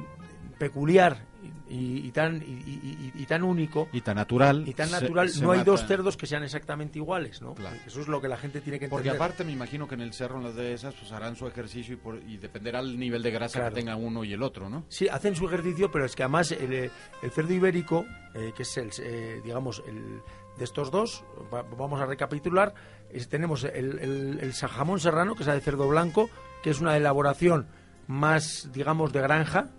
peculiar 0.59 1.25
y, 1.69 1.97
y 2.07 2.11
tan, 2.11 2.37
y- 2.37 2.45
y- 2.45 3.11
y- 3.15 3.21
y 3.23 3.25
tan 3.25 3.43
único, 3.43 3.87
Y 3.93 4.01
tan 4.01 4.15
natural. 4.17 4.63
y 4.67 4.73
tan 4.73 4.91
natural, 4.91 5.29
se 5.29 5.41
no 5.41 5.51
hay 5.51 5.63
dos 5.63 5.85
cerdos 5.87 6.17
que 6.17 6.27
sean 6.27 6.43
exactamente 6.43 6.99
iguales, 6.99 7.41
¿no? 7.41 7.53
Claro. 7.55 7.75
Eso 7.87 8.01
es 8.01 8.07
lo 8.07 8.21
que 8.21 8.27
la 8.27 8.37
gente 8.37 8.61
tiene 8.61 8.77
que 8.79 8.85
entender. 8.85 9.03
Porque 9.05 9.09
aparte 9.23 9.43
me 9.43 9.51
imagino 9.51 9.87
que 9.87 9.95
en 9.95 10.01
el 10.01 10.13
cerro, 10.13 10.37
en 10.37 10.43
las 10.43 10.55
dehesas, 10.55 10.93
pues 10.99 11.11
harán 11.11 11.35
su 11.35 11.47
ejercicio 11.47 11.93
y, 11.93 11.97
por- 11.97 12.21
y 12.27 12.37
dependerá 12.37 12.79
el 12.79 12.99
nivel 12.99 13.23
de 13.23 13.31
grasa 13.31 13.59
Claro. 13.59 13.73
que 13.73 13.81
tenga 13.81 13.95
uno 13.95 14.23
y 14.23 14.33
el 14.33 14.43
otro, 14.43 14.69
¿no? 14.69 14.85
Sí, 14.89 15.07
hacen 15.07 15.35
su 15.35 15.47
ejercicio, 15.47 15.89
pero 15.91 16.05
es 16.05 16.15
que 16.15 16.23
además 16.23 16.51
el, 16.51 16.73
eh, 16.73 16.91
el 17.23 17.31
cerdo 17.31 17.53
ibérico, 17.53 18.05
eh, 18.35 18.53
que 18.55 18.63
es 18.63 18.77
el, 18.77 18.89
eh, 19.01 19.41
digamos, 19.43 19.81
el 19.87 20.21
de 20.57 20.63
estos 20.65 20.91
dos, 20.91 21.23
va- 21.53 21.63
vamos 21.63 22.01
a 22.01 22.05
recapitular, 22.05 22.73
es- 23.09 23.29
tenemos 23.29 23.63
el, 23.63 23.97
el, 24.41 24.53
jamón 24.53 24.99
serrano, 24.99 25.33
que 25.35 25.43
es 25.43 25.47
el 25.49 25.55
de 25.55 25.61
cerdo 25.61 25.87
blanco, 25.87 26.29
que 26.61 26.69
es 26.69 26.81
una 26.81 26.95
elaboración 26.97 27.67
más, 28.11 28.69
digamos, 28.73 29.13
de 29.13 29.21
granja, 29.21 29.69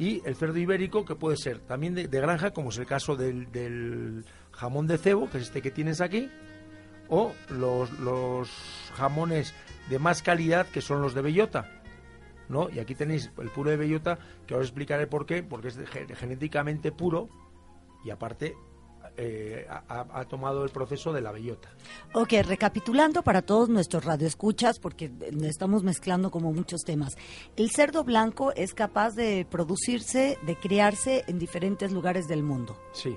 y 0.00 0.20
el 0.26 0.34
cerdo 0.34 0.58
ibérico, 0.58 1.04
que 1.04 1.14
puede 1.14 1.36
ser 1.36 1.60
también 1.60 1.94
de, 1.94 2.08
de 2.08 2.20
granja, 2.20 2.50
como 2.50 2.70
es 2.70 2.78
el 2.78 2.86
caso 2.86 3.14
del, 3.14 3.52
del 3.52 4.24
jamón 4.50 4.88
de 4.88 4.98
cebo, 4.98 5.30
que 5.30 5.38
es 5.38 5.44
este 5.44 5.62
que 5.62 5.70
tienes 5.70 6.00
aquí, 6.00 6.28
o 7.08 7.32
los, 7.50 7.92
los 8.00 8.50
jamones 8.96 9.54
de 9.88 9.98
más 10.00 10.22
calidad, 10.22 10.66
que 10.66 10.80
son 10.80 11.00
los 11.00 11.14
de 11.14 11.22
bellota. 11.22 11.70
¿no? 12.48 12.68
Y 12.68 12.80
aquí 12.80 12.96
tenéis 12.96 13.30
el 13.38 13.50
puro 13.50 13.70
de 13.70 13.76
bellota, 13.76 14.18
que 14.46 14.56
os 14.56 14.62
explicaré 14.62 15.06
por 15.06 15.24
qué, 15.24 15.44
porque 15.44 15.68
es 15.68 15.78
genéticamente 16.16 16.90
puro 16.90 17.28
y 18.04 18.10
aparte 18.10 18.56
eh, 19.20 19.66
ha, 19.68 20.06
ha 20.12 20.24
tomado 20.26 20.64
el 20.64 20.70
proceso 20.70 21.12
de 21.12 21.20
la 21.20 21.32
bellota. 21.32 21.68
Ok, 22.14 22.34
recapitulando 22.44 23.22
para 23.22 23.42
todos 23.42 23.68
nuestros 23.68 24.04
radioescuchas, 24.04 24.78
porque 24.78 25.10
estamos 25.42 25.82
mezclando 25.82 26.30
como 26.30 26.52
muchos 26.52 26.82
temas. 26.82 27.16
El 27.56 27.70
cerdo 27.70 28.04
blanco 28.04 28.52
es 28.54 28.74
capaz 28.74 29.16
de 29.16 29.44
producirse, 29.50 30.38
de 30.46 30.56
criarse 30.56 31.24
en 31.26 31.40
diferentes 31.40 31.90
lugares 31.90 32.28
del 32.28 32.44
mundo. 32.44 32.78
Sí. 32.92 33.16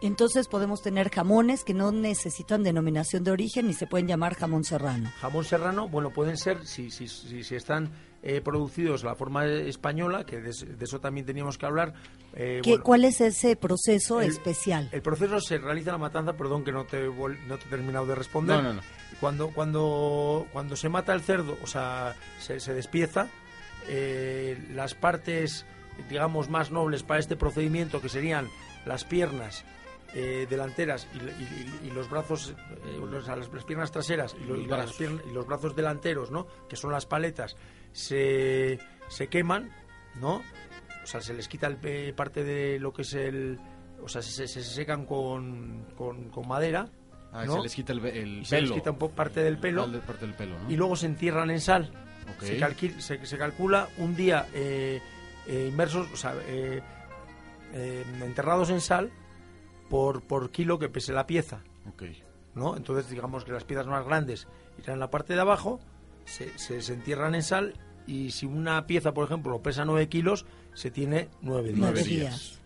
Entonces 0.00 0.48
podemos 0.48 0.82
tener 0.82 1.10
jamones 1.10 1.64
que 1.64 1.74
no 1.74 1.90
necesitan 1.90 2.62
denominación 2.62 3.24
de 3.24 3.30
origen 3.30 3.68
y 3.70 3.72
se 3.72 3.86
pueden 3.86 4.06
llamar 4.06 4.34
jamón 4.34 4.62
serrano. 4.62 5.10
Jamón 5.20 5.44
serrano, 5.44 5.88
bueno, 5.88 6.10
pueden 6.10 6.36
ser, 6.36 6.64
si, 6.66 6.90
si, 6.90 7.08
si, 7.08 7.42
si 7.42 7.54
están 7.56 7.90
eh, 8.26 8.40
producidos 8.40 9.02
de 9.02 9.08
la 9.08 9.14
forma 9.14 9.44
española, 9.46 10.24
que 10.24 10.40
de, 10.40 10.50
de 10.50 10.84
eso 10.84 10.98
también 10.98 11.26
teníamos 11.26 11.58
que 11.58 11.66
hablar. 11.66 11.92
eh, 12.32 12.60
¿Qué, 12.64 12.70
bueno, 12.70 12.84
¿Cuál 12.84 13.04
es 13.04 13.20
ese 13.20 13.54
proceso 13.54 14.20
el- 14.22 14.30
especial? 14.30 14.88
El 14.92 15.02
proceso 15.02 15.38
se 15.40 15.58
realiza 15.58 15.90
en 15.90 15.94
la 15.96 15.98
matanza, 15.98 16.32
perdón 16.32 16.64
que 16.64 16.72
no 16.72 16.84
te, 16.86 17.06
no 17.06 17.58
te 17.58 17.64
he 17.66 17.68
terminado 17.68 18.06
de 18.06 18.14
responder. 18.14 18.56
No, 18.56 18.62
no, 18.62 18.72
no. 18.74 18.80
Cuando, 19.20 19.48
cuando, 19.50 20.46
cuando 20.52 20.74
se 20.74 20.88
mata 20.88 21.12
el 21.12 21.20
cerdo, 21.20 21.56
o 21.62 21.66
sea, 21.66 22.16
se, 22.40 22.58
se 22.60 22.72
despieza, 22.74 23.28
eh, 23.88 24.58
las 24.72 24.94
partes, 24.94 25.66
digamos, 26.08 26.48
más 26.48 26.70
nobles 26.70 27.02
para 27.02 27.20
este 27.20 27.36
procedimiento, 27.36 28.00
que 28.00 28.08
serían 28.08 28.48
las 28.86 29.04
piernas 29.04 29.64
eh, 30.16 30.46
delanteras 30.48 31.08
y, 31.12 31.18
y- 31.18 31.88
y- 31.88 31.90
los 31.90 32.08
brazos, 32.08 32.54
eh, 32.84 32.98
los- 33.00 33.22
o 33.22 33.26
sea, 33.26 33.34
las, 33.36 33.52
las 33.52 33.64
piernas 33.64 33.90
traseras 33.90 34.34
y, 34.40 34.44
lo- 34.44 34.54
y 34.56 34.60
Los 34.60 34.68
las 34.70 34.78
brazos. 34.78 34.96
piernas- 34.96 35.22
y 35.28 35.32
los 35.34 35.46
brazos 35.46 35.74
delanteros, 35.76 36.30
¿no? 36.30 36.46
Que 36.68 36.76
son 36.76 36.92
las 36.92 37.04
paletas, 37.04 37.56
se, 37.94 38.78
se 39.08 39.28
queman, 39.28 39.70
¿no? 40.20 40.42
O 41.02 41.06
sea, 41.06 41.20
se 41.22 41.32
les 41.32 41.48
quita 41.48 41.66
el, 41.68 41.78
eh, 41.82 42.12
parte 42.14 42.44
de 42.44 42.78
lo 42.78 42.92
que 42.92 43.02
es 43.02 43.14
el... 43.14 43.58
O 44.02 44.08
sea, 44.08 44.20
se, 44.20 44.46
se- 44.46 44.48
se 44.48 44.62
secan 44.62 45.06
con, 45.06 45.86
con, 45.96 46.28
con 46.28 46.46
madera, 46.46 46.88
Ah, 47.32 47.44
¿no? 47.46 47.56
se 47.56 47.62
les 47.62 47.74
quita 47.74 47.92
el, 47.92 48.04
el 48.06 48.28
y 48.42 48.44
se 48.44 48.60
les 48.60 48.64
pelo. 48.70 48.74
quita 48.76 48.90
un 48.92 48.98
poco 48.98 49.14
parte 49.14 49.42
del 49.42 49.58
pelo 49.58 49.82
Parte- 49.90 49.98
parte 50.06 50.26
del 50.26 50.34
pelo, 50.36 50.56
¿no? 50.60 50.70
y 50.70 50.76
luego 50.76 50.94
se 50.94 51.06
entierran 51.06 51.50
en 51.50 51.60
sal. 51.60 51.90
Ok. 52.36 52.42
Se, 52.44 52.60
calqui- 52.60 52.98
se, 53.00 53.24
se 53.26 53.38
calcula 53.38 53.88
un 53.98 54.14
día 54.14 54.46
eh, 54.54 55.00
eh, 55.48 55.68
inmersos, 55.70 56.06
o 56.12 56.16
sea, 56.16 56.34
eh, 56.46 56.80
eh, 57.72 58.04
enterrados 58.22 58.70
en 58.70 58.80
sal 58.80 59.10
por, 59.90 60.22
por 60.22 60.50
kilo 60.50 60.78
que 60.78 60.88
pese 60.88 61.12
la 61.12 61.26
pieza, 61.26 61.62
Ok. 61.88 62.04
¿no? 62.54 62.76
Entonces, 62.76 63.10
digamos 63.10 63.44
que 63.44 63.50
las 63.52 63.64
piezas 63.64 63.86
más 63.88 64.04
grandes 64.06 64.46
irán 64.78 64.94
en 64.94 65.00
la 65.00 65.10
parte 65.10 65.34
de 65.34 65.40
abajo, 65.40 65.80
se, 66.24 66.56
se, 66.58 66.80
se 66.82 66.92
entierran 66.94 67.34
en 67.34 67.42
sal 67.42 67.74
y 68.06 68.30
si 68.32 68.46
una 68.46 68.86
pieza, 68.86 69.12
por 69.14 69.24
ejemplo, 69.26 69.62
pesa 69.62 69.84
9 69.84 70.08
kilos, 70.08 70.44
se 70.74 70.90
tiene 70.90 71.28
9 71.42 71.68
días. 71.68 71.78
Nueve 71.78 72.02
Nueve 72.02 72.02
días. 72.04 72.60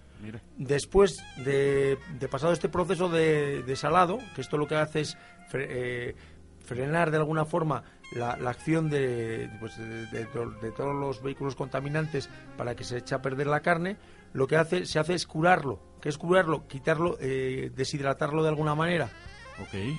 Después 0.56 1.18
de, 1.44 1.96
de 2.18 2.28
pasado 2.28 2.52
este 2.52 2.68
proceso 2.68 3.08
de, 3.08 3.62
de 3.62 3.76
salado, 3.76 4.18
que 4.34 4.40
esto 4.40 4.58
lo 4.58 4.66
que 4.66 4.74
hace 4.74 5.00
es 5.00 5.16
fre- 5.50 5.66
eh, 5.68 6.16
frenar 6.64 7.10
de 7.12 7.18
alguna 7.18 7.44
forma 7.44 7.84
la, 8.12 8.36
la 8.36 8.50
acción 8.50 8.90
de, 8.90 9.48
pues, 9.60 9.76
de, 9.78 10.06
de 10.06 10.24
to- 10.26 10.50
de 10.60 10.72
todos 10.72 10.94
los 10.94 11.22
vehículos 11.22 11.54
contaminantes 11.54 12.28
para 12.56 12.74
que 12.74 12.82
se 12.84 12.98
eche 12.98 13.14
a 13.14 13.22
perder 13.22 13.46
la 13.46 13.60
carne, 13.60 13.96
lo 14.32 14.46
que 14.48 14.56
hace 14.56 14.86
se 14.86 14.98
hace 14.98 15.14
es 15.14 15.24
curarlo. 15.26 15.80
¿Qué 16.02 16.08
es 16.08 16.18
curarlo? 16.18 16.66
Quitarlo, 16.66 17.16
eh, 17.20 17.70
deshidratarlo 17.76 18.42
de 18.42 18.48
alguna 18.48 18.74
manera, 18.74 19.08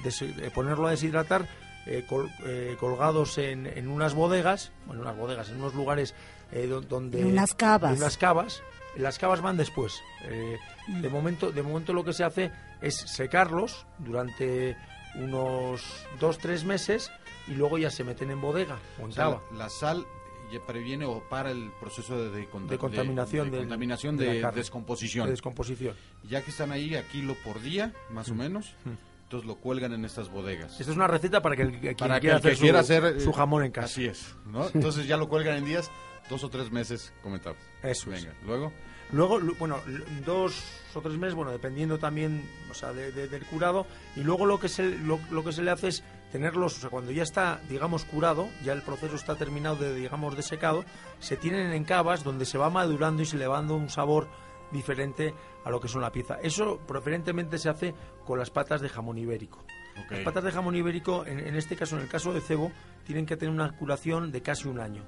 des- 0.04 0.22
eh, 0.22 0.52
ponerlo 0.54 0.88
a 0.88 0.92
deshidratar 0.92 1.48
eh, 1.86 2.06
col- 2.08 2.30
eh, 2.46 2.76
colgados 2.80 3.38
en, 3.38 3.66
en 3.68 3.88
unas 3.88 4.14
bodegas, 4.14 4.72
bueno, 4.86 5.02
unas 5.02 5.18
bodegas, 5.18 5.50
en 5.50 5.58
unos 5.58 5.74
lugares 5.76 6.14
eh, 6.52 6.68
do- 6.68 6.82
donde... 6.82 7.22
En 7.22 7.28
unas 7.28 7.54
cavas. 7.54 7.92
en 7.94 7.98
unas 7.98 8.18
cavas. 8.18 8.62
Las 8.98 9.18
cavas 9.20 9.42
van 9.42 9.56
después. 9.58 10.02
Eh, 10.24 10.58
Mm. 10.88 11.02
de 11.02 11.10
momento, 11.10 11.52
de 11.52 11.62
momento 11.62 11.94
lo 11.94 12.04
que 12.04 12.14
se 12.14 12.24
hace 12.24 12.52
es 12.82 12.96
secarlos 12.96 13.86
durante 14.00 14.76
unos 15.16 15.82
dos 16.20 16.38
tres 16.40 16.64
meses 16.66 17.12
y 17.48 17.52
luego 17.54 17.78
ya 17.78 17.90
se 17.92 18.04
meten 18.04 18.32
en 18.32 18.42
bodega 18.42 18.78
o 19.00 19.04
en 19.06 19.10
O 19.10 19.12
sea, 19.12 19.24
cava. 19.26 19.42
la, 19.52 19.58
la 19.58 19.70
sal 19.70 20.06
ya 20.52 20.60
previene 20.66 21.06
o 21.06 21.22
para 21.30 21.52
el 21.52 21.72
proceso 21.80 22.18
de, 22.18 22.30
de 22.32 22.50
conta- 22.50 22.72
De 22.72 22.78
contaminación 22.80 23.46
de, 23.46 23.58
del- 23.58 23.60
contaminación 23.68 24.18
de 24.18 24.42
de, 24.42 24.52
descomposición. 24.52 25.26
de 25.26 25.32
descomposición. 25.32 25.96
ya 26.28 26.42
que 26.42 26.50
están 26.52 26.72
ahí 26.72 26.96
a 26.96 27.04
kilo 27.08 27.36
por 27.44 27.62
día, 27.62 27.94
más 28.10 28.30
o 28.30 28.34
Mm. 28.34 28.38
menos, 28.38 28.74
Mm. 28.86 28.90
Entonces 29.30 29.48
lo 29.48 29.58
cuelgan 29.58 29.94
en 29.94 30.06
estas 30.06 30.28
bodegas. 30.30 30.72
Esta 30.80 30.92
es 30.92 30.98
una 30.98 31.06
receta 31.06 31.40
para 31.40 31.56
que 31.56 31.62
el, 31.62 31.80
quien 31.80 31.96
Para 31.96 32.16
que 32.16 32.22
quiera 32.22 32.40
que 32.42 32.48
hacer, 32.48 32.56
su, 32.56 32.62
quiera 32.62 32.80
hacer 32.80 33.06
eh, 33.06 33.20
su 33.22 33.32
jamón 33.32 33.64
en 33.64 33.72
casa. 33.72 33.86
Así 33.86 34.06
es, 34.08 34.36
¿no? 34.48 34.68
Entonces 34.74 35.06
ya 35.06 35.18
lo 35.18 35.30
cuelgan 35.30 35.58
en 35.58 35.66
días, 35.66 35.92
dos 36.32 36.44
o 36.44 36.50
tres 36.50 36.72
meses 36.72 37.14
comentados. 37.22 37.60
Eso 37.84 38.12
es. 38.12 38.24
Venga, 38.24 38.36
luego. 38.44 38.74
Luego, 39.12 39.38
lu- 39.40 39.56
bueno, 39.60 39.78
dos 40.26 40.64
o 40.96 41.02
tres 41.02 41.16
meses, 41.18 41.36
bueno, 41.36 41.52
dependiendo 41.52 42.00
también, 42.00 42.44
o 42.72 42.74
sea, 42.74 42.92
de- 42.92 43.12
de- 43.12 43.28
del 43.28 43.46
curado. 43.46 43.86
Y 44.16 44.22
luego 44.22 44.48
lo 44.48 44.60
que 44.60 44.68
se 44.68 44.98
lo, 44.98 45.20
lo 45.30 45.44
que 45.44 45.52
se 45.52 45.62
le 45.62 45.70
hace 45.70 45.90
es 45.90 46.04
tenerlos, 46.32 46.78
o 46.78 46.82
sea, 46.82 46.90
cuando 46.90 47.12
ya 47.12 47.22
está, 47.22 47.62
digamos, 47.70 48.06
curado, 48.06 48.50
ya 48.64 48.74
el 48.74 48.82
proceso 48.82 49.16
está 49.16 49.36
terminado 49.36 49.76
de, 49.76 49.94
digamos, 49.94 50.36
de 50.38 50.42
secado, 50.42 50.86
se 51.20 51.38
tienen 51.38 51.72
en 51.72 51.84
cavas 51.84 52.24
donde 52.24 52.46
se 52.46 52.58
va 52.58 52.72
madurando 52.72 53.22
y 53.22 53.28
se 53.28 53.38
le 53.38 53.46
va 53.46 53.58
dando 53.58 53.76
un 53.76 53.90
sabor 53.92 54.28
diferente 54.72 55.34
a 55.66 55.70
lo 55.70 55.80
que 55.80 55.88
son 55.88 56.02
la 56.02 56.12
pieza. 56.12 56.38
Eso 56.42 56.80
preferentemente 56.88 57.58
se 57.58 57.70
hace 57.70 57.94
con 58.26 58.40
las 58.40 58.50
patas 58.50 58.82
de 58.82 58.90
jamón 58.90 59.18
ibérico. 59.18 59.66
Las 60.10 60.22
patas 60.22 60.44
de 60.46 60.52
jamón 60.52 60.76
ibérico, 60.76 61.26
en, 61.26 61.40
en 61.40 61.56
este 61.56 61.76
caso, 61.76 61.98
en 61.98 62.04
el 62.04 62.08
caso 62.08 62.32
de 62.34 62.40
cebo, 62.42 62.72
tienen 63.06 63.26
que 63.26 63.36
tener 63.36 63.54
una 63.54 63.76
curación 63.76 64.32
de 64.32 64.42
casi 64.42 64.68
un 64.70 64.80
año. 64.80 65.04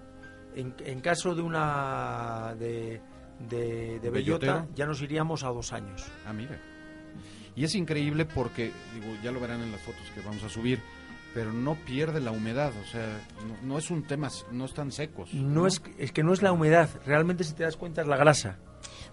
En, 0.53 0.75
en 0.85 0.99
caso 0.99 1.33
de 1.33 1.41
una 1.41 2.55
de, 2.59 3.01
de, 3.49 3.99
de 4.01 4.09
bellota, 4.09 4.45
¿Bellotero? 4.47 4.67
ya 4.75 4.85
nos 4.85 5.01
iríamos 5.01 5.43
a 5.43 5.47
dos 5.49 5.71
años. 5.71 6.05
Ah, 6.25 6.33
mira. 6.33 6.59
Y 7.55 7.63
es 7.63 7.75
increíble 7.75 8.25
porque, 8.25 8.71
digo, 8.93 9.15
ya 9.23 9.31
lo 9.31 9.39
verán 9.39 9.61
en 9.61 9.71
las 9.71 9.81
fotos 9.81 10.03
que 10.13 10.21
vamos 10.21 10.43
a 10.43 10.49
subir, 10.49 10.79
pero 11.33 11.53
no 11.53 11.75
pierde 11.75 12.19
la 12.19 12.31
humedad, 12.31 12.73
o 12.81 12.85
sea, 12.85 13.19
no, 13.47 13.55
no 13.67 13.77
es 13.77 13.89
un 13.91 14.03
tema, 14.03 14.29
no 14.51 14.65
están 14.65 14.91
secos. 14.91 15.33
No 15.33 15.67
es, 15.67 15.81
es 15.97 16.11
que 16.11 16.23
no 16.23 16.33
es 16.33 16.41
la 16.41 16.51
humedad, 16.51 16.89
realmente 17.05 17.43
si 17.45 17.53
te 17.53 17.63
das 17.63 17.77
cuenta 17.77 18.01
es 18.01 18.07
la 18.07 18.17
grasa. 18.17 18.59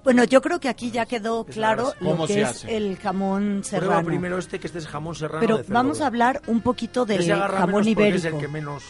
Bueno, 0.04 0.25
yo 0.25 0.40
creo 0.40 0.61
que 0.61 0.68
aquí 0.68 0.90
ya 0.90 1.07
quedó 1.07 1.45
Es 1.49 1.54
claro 1.54 1.92
lo 2.00 2.11
¿Cómo 2.11 2.26
que 2.26 2.40
es 2.42 2.49
hace? 2.49 2.76
el 2.76 2.97
jamón 2.99 3.62
Prueba 3.68 3.87
serrano. 3.87 4.07
primero 4.07 4.38
este, 4.38 4.59
que 4.61 4.66
este 4.66 4.78
es 4.78 4.87
jamón 4.87 5.14
serrano 5.14 5.40
Pero 5.40 5.59
de 5.59 5.64
vamos 5.73 6.00
a 6.00 6.07
hablar 6.07 6.40
un 6.47 6.61
poquito 6.61 7.04
del 7.04 7.21
Ese 7.21 7.33
agarra 7.33 7.59
jamón 7.61 7.73
porque 7.85 7.90
es 7.90 7.92
ibérico. 8.25 8.28
el 8.28 8.38
que 8.38 8.49
menos, 8.49 8.85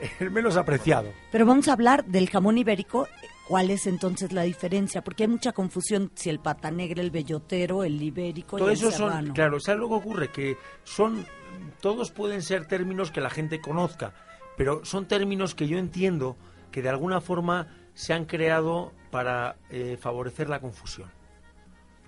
el 0.20 0.30
menos 0.30 0.56
apreciado. 0.56 1.08
Pero 1.32 1.46
vamos 1.46 1.68
a 1.68 1.72
hablar 1.72 2.04
del 2.06 2.28
jamón 2.30 2.58
ibérico. 2.58 3.06
¿Cuál 3.48 3.70
es 3.70 3.88
entonces 3.88 4.32
la 4.32 4.42
diferencia? 4.42 5.02
Porque 5.02 5.24
hay 5.24 5.28
mucha 5.28 5.50
confusión 5.52 6.12
si 6.14 6.30
el 6.30 6.38
pata 6.38 6.70
negra, 6.70 7.02
el 7.02 7.10
bellotero, 7.10 7.82
el 7.82 8.00
ibérico 8.00 8.56
Todo 8.58 8.68
y 8.68 8.74
el 8.74 8.78
eso 8.78 8.92
son, 8.92 9.32
claro, 9.32 9.58
¿sabes 9.58 9.80
lo 9.80 9.88
que 9.88 9.94
ocurre? 9.94 10.28
Que 10.28 10.56
son, 10.84 11.26
todos 11.80 12.12
pueden 12.12 12.42
ser 12.42 12.66
términos 12.68 13.10
que 13.10 13.20
la 13.20 13.28
gente 13.28 13.60
conozca, 13.60 14.14
pero 14.56 14.84
son 14.84 15.06
términos 15.06 15.56
que 15.56 15.66
yo 15.66 15.78
entiendo 15.78 16.36
que 16.70 16.80
de 16.80 16.90
alguna 16.90 17.20
forma 17.20 17.66
se 17.92 18.12
han 18.12 18.24
creado 18.24 18.92
para 19.10 19.56
eh, 19.70 19.96
favorecer 20.00 20.48
la 20.48 20.60
confusión. 20.60 21.10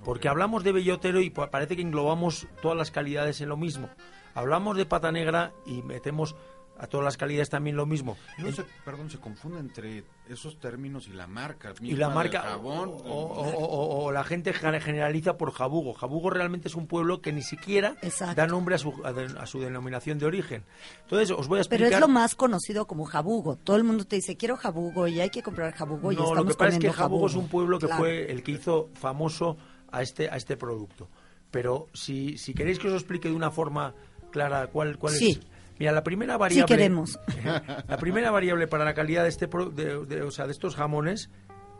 Porque 0.04 0.28
hablamos 0.28 0.64
de 0.64 0.72
bellotero 0.72 1.20
y 1.20 1.30
pa- 1.30 1.50
parece 1.50 1.76
que 1.76 1.82
englobamos 1.82 2.46
todas 2.60 2.76
las 2.76 2.90
calidades 2.90 3.40
en 3.40 3.48
lo 3.48 3.56
mismo. 3.56 3.88
Hablamos 4.34 4.76
de 4.76 4.86
pata 4.86 5.12
negra 5.12 5.52
y 5.66 5.82
metemos 5.82 6.34
a 6.78 6.86
todas 6.86 7.04
las 7.04 7.16
calidades 7.16 7.48
también 7.48 7.76
lo 7.76 7.86
mismo. 7.86 8.16
Se- 8.54 8.64
perdón, 8.84 9.08
se 9.10 9.18
confunde 9.18 9.60
entre 9.60 10.04
esos 10.28 10.58
términos 10.58 11.06
y 11.06 11.12
la 11.12 11.26
marca. 11.26 11.74
y 11.80 11.94
la 11.94 12.08
marca 12.08 12.40
jabón. 12.40 12.88
o, 12.88 12.94
o- 12.94 13.64
o- 13.64 14.04
o 14.04 14.12
la 14.12 14.24
gente 14.24 14.52
gen- 14.52 14.80
generaliza 14.80 15.36
por 15.36 15.52
Jabugo. 15.52 15.92
Jabugo 15.94 16.30
realmente 16.30 16.68
es 16.68 16.74
un 16.74 16.86
pueblo 16.86 17.20
que 17.20 17.32
ni 17.32 17.42
siquiera 17.42 17.96
Exacto. 18.02 18.34
da 18.34 18.46
nombre 18.46 18.74
a 18.74 18.78
su, 18.78 18.94
a, 19.04 19.12
de- 19.12 19.38
a 19.38 19.46
su 19.46 19.60
denominación 19.60 20.18
de 20.18 20.26
origen. 20.26 20.64
Entonces 21.02 21.30
os 21.30 21.46
voy 21.46 21.60
a 21.60 21.62
Pero 21.64 21.84
explicar. 21.84 21.92
es 21.92 22.00
lo 22.00 22.08
más 22.08 22.34
conocido 22.34 22.86
como 22.86 23.04
jabugo. 23.04 23.56
Todo 23.56 23.76
el 23.76 23.84
mundo 23.84 24.04
te 24.04 24.16
dice, 24.16 24.36
quiero 24.36 24.56
jabugo 24.56 25.06
y 25.06 25.20
hay 25.20 25.30
que 25.30 25.42
comprar 25.42 25.72
jabugo 25.74 26.10
y 26.12 26.16
no, 26.16 26.22
estamos 26.22 26.44
lo 26.44 26.50
que 26.50 26.54
pasa 26.56 26.72
es 26.72 26.78
que 26.78 26.92
Jabugo 26.92 27.26
es 27.28 27.34
un 27.34 27.48
pueblo 27.48 27.78
que 27.78 27.86
Claro. 27.86 28.02
fue 28.02 28.30
el 28.30 28.42
que 28.42 28.52
hizo 28.52 28.88
famoso 28.94 29.56
a 29.90 30.02
este 30.02 30.28
a 30.30 30.36
este 30.36 30.56
producto. 30.56 31.08
Pero 31.50 31.88
si, 31.92 32.38
si 32.38 32.54
queréis 32.54 32.78
que 32.78 32.88
os 32.88 32.94
explique 32.94 33.28
de 33.28 33.34
una 33.34 33.50
forma 33.50 33.94
clara 34.30 34.66
cuál 34.68 34.98
cuál 34.98 35.12
Sí. 35.14 35.32
es 35.32 35.40
Mira, 35.82 35.92
la 35.92 36.04
primera 36.04 36.34
Sí 36.34 36.38
variable 36.38 36.66
queremos. 36.76 37.18
La 37.88 37.96
primera 37.98 38.30
variable 38.30 38.68
para 38.68 38.84
la 38.84 38.94
calidad 38.94 39.24
de 39.24 39.28
este 39.30 39.46
de, 39.48 40.06
de- 40.06 40.22
o 40.22 40.30
sea, 40.30 40.46
de 40.46 40.52
estos 40.52 40.76
jamones 40.76 41.28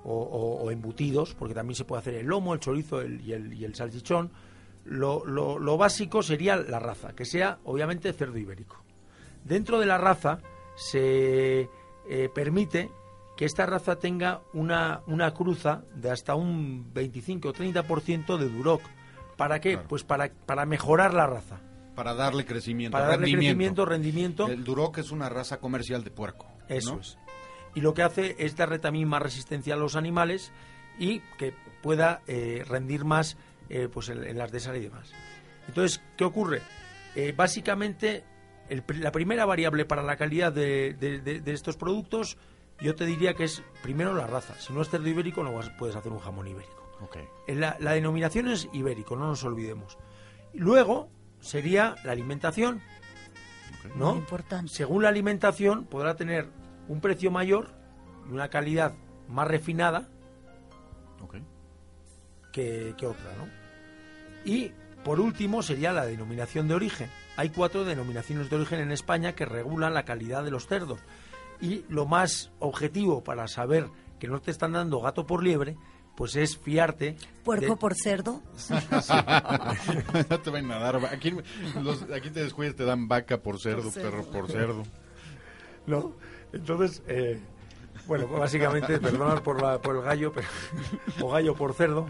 o, 0.04 0.12
o- 0.14 0.62
o 0.64 0.70
embutidos, 0.72 1.34
porque 1.34 1.54
también 1.54 1.76
se 1.76 1.84
puede 1.84 2.00
hacer 2.00 2.14
el 2.14 2.26
lomo, 2.26 2.52
el 2.54 2.58
chorizo 2.60 3.00
el- 3.00 3.20
y, 3.20 3.32
el, 3.32 3.52
y 3.54 3.64
el 3.64 3.74
salchichón, 3.76 4.32
lo, 4.84 5.24
lo- 5.24 5.58
lo 5.60 5.76
básico 5.76 6.22
sería 6.24 6.56
la 6.56 6.80
raza, 6.80 7.12
que 7.14 7.24
sea 7.24 7.58
obviamente 7.64 8.12
cerdo 8.12 8.36
ibérico. 8.38 8.82
Dentro 9.44 9.78
de 9.78 9.86
la 9.86 9.98
raza 9.98 10.40
se 10.74 11.68
eh, 12.08 12.28
permite 12.34 12.90
que 13.36 13.44
esta 13.44 13.64
raza 13.66 13.96
tenga 14.00 14.42
una, 14.52 15.02
una 15.06 15.32
cruza 15.32 15.84
de 15.94 16.10
hasta 16.10 16.34
un 16.34 16.92
25 16.92 17.48
o 17.48 17.52
30% 17.52 18.36
de 18.36 18.48
duroc. 18.48 18.82
¿Para 19.36 19.60
qué? 19.60 19.74
Claro. 19.74 19.88
Pues 19.88 20.04
para, 20.04 20.30
para 20.46 20.66
mejorar 20.66 21.14
la 21.14 21.26
raza, 21.26 21.60
Para 21.94 22.14
darle 22.14 22.44
crecimiento, 22.44 22.92
para 22.92 23.06
darle 23.06 23.26
rendimiento. 23.26 23.84
crecimiento, 23.84 23.84
rendimiento. 23.84 24.48
El 24.48 24.64
Duroc 24.64 24.98
es 24.98 25.10
una 25.10 25.28
raza 25.28 25.58
comercial 25.60 26.04
de 26.04 26.10
puerco. 26.10 26.46
Eso 26.68 26.94
¿no? 26.94 27.00
es. 27.00 27.18
Y 27.74 27.80
lo 27.80 27.94
que 27.94 28.02
hace 28.02 28.36
es 28.38 28.56
darle 28.56 28.78
también 28.78 29.08
más 29.08 29.22
resistencia 29.22 29.74
a 29.74 29.76
los 29.76 29.96
animales 29.96 30.52
y 30.98 31.20
que 31.38 31.54
pueda 31.82 32.22
eh, 32.26 32.64
rendir 32.66 33.04
más 33.04 33.36
eh, 33.68 33.88
pues 33.90 34.08
en, 34.08 34.36
las 34.36 34.52
de 34.52 34.60
sal 34.60 34.76
y 34.76 34.80
demás. 34.80 35.12
Entonces, 35.68 36.02
¿qué 36.16 36.24
ocurre? 36.24 36.60
Eh, 37.14 37.32
básicamente, 37.36 38.24
la 39.00 39.12
primera 39.12 39.46
variable 39.46 39.84
para 39.84 40.02
la 40.02 40.16
calidad 40.16 40.52
de, 40.52 40.94
de, 40.94 41.52
estos 41.52 41.76
productos, 41.76 42.36
yo 42.80 42.94
te 42.94 43.06
diría 43.06 43.34
que 43.34 43.44
es 43.44 43.62
primero 43.82 44.14
la 44.14 44.26
raza. 44.26 44.54
Si 44.58 44.72
no 44.72 44.82
es 44.82 44.90
cerdo 44.90 45.08
ibérico, 45.08 45.42
no 45.42 45.58
puedes 45.78 45.96
hacer 45.96 46.12
un 46.12 46.18
jamón 46.18 46.48
ibérico. 46.48 46.82
La, 47.48 47.76
la 47.80 47.92
denominación 47.92 48.48
es 48.48 48.68
ibérico, 48.72 49.16
no 49.16 49.26
nos 49.26 49.42
olvidemos. 49.44 49.98
Luego 50.52 51.10
sería 51.42 51.96
la 52.04 52.12
alimentación, 52.12 52.80
¿no? 53.96 54.16
importante. 54.16 54.72
Según 54.72 55.02
la 55.02 55.10
alimentación 55.10 55.84
podrá 55.84 56.16
tener 56.16 56.48
un 56.88 57.00
precio 57.00 57.30
mayor 57.30 57.74
y 58.28 58.32
una 58.32 58.48
calidad 58.48 58.94
más 59.28 59.46
refinada 59.48 60.08
que, 62.52 62.94
que, 62.98 63.06
otra, 63.06 63.34
¿no? 63.38 63.48
Y 64.44 64.72
por 65.04 65.20
último 65.20 65.62
sería 65.62 65.92
la 65.92 66.04
denominación 66.04 66.68
de 66.68 66.74
origen. 66.74 67.08
Hay 67.36 67.48
cuatro 67.48 67.84
denominaciones 67.84 68.50
de 68.50 68.56
origen 68.56 68.80
en 68.80 68.92
España 68.92 69.34
que 69.34 69.46
regulan 69.46 69.94
la 69.94 70.04
calidad 70.04 70.44
de 70.44 70.50
los 70.50 70.66
cerdos. 70.66 71.00
Y 71.62 71.86
lo 71.88 72.04
más 72.04 72.52
objetivo 72.58 73.24
para 73.24 73.48
saber 73.48 73.88
que 74.18 74.28
no 74.28 74.40
te 74.42 74.50
están 74.50 74.72
dando 74.72 75.00
gato 75.00 75.26
por 75.26 75.42
liebre 75.42 75.78
pues 76.16 76.36
es 76.36 76.56
fiarte. 76.58 77.16
¿Puerco 77.44 77.76
por 77.76 77.94
cerdo? 77.94 78.42
no 80.30 80.40
te 80.40 80.50
van 80.50 80.70
a 80.70 80.78
dar. 80.78 81.04
Aquí, 81.06 81.34
aquí 82.14 82.30
te 82.30 82.42
descuidas, 82.42 82.76
te 82.76 82.84
dan 82.84 83.08
vaca 83.08 83.38
por 83.38 83.60
cerdo, 83.60 83.90
perro 83.90 84.24
por 84.24 84.50
cerdo. 84.50 84.84
¿No? 85.86 86.14
Entonces, 86.52 87.02
eh, 87.08 87.40
bueno, 88.06 88.26
pues 88.26 88.40
básicamente, 88.40 88.98
perdonad 88.98 89.42
por, 89.42 89.60
la, 89.62 89.80
por 89.80 89.96
el 89.96 90.02
gallo, 90.02 90.32
pero, 90.32 90.46
o 91.20 91.30
gallo 91.30 91.54
por 91.54 91.74
cerdo. 91.74 92.08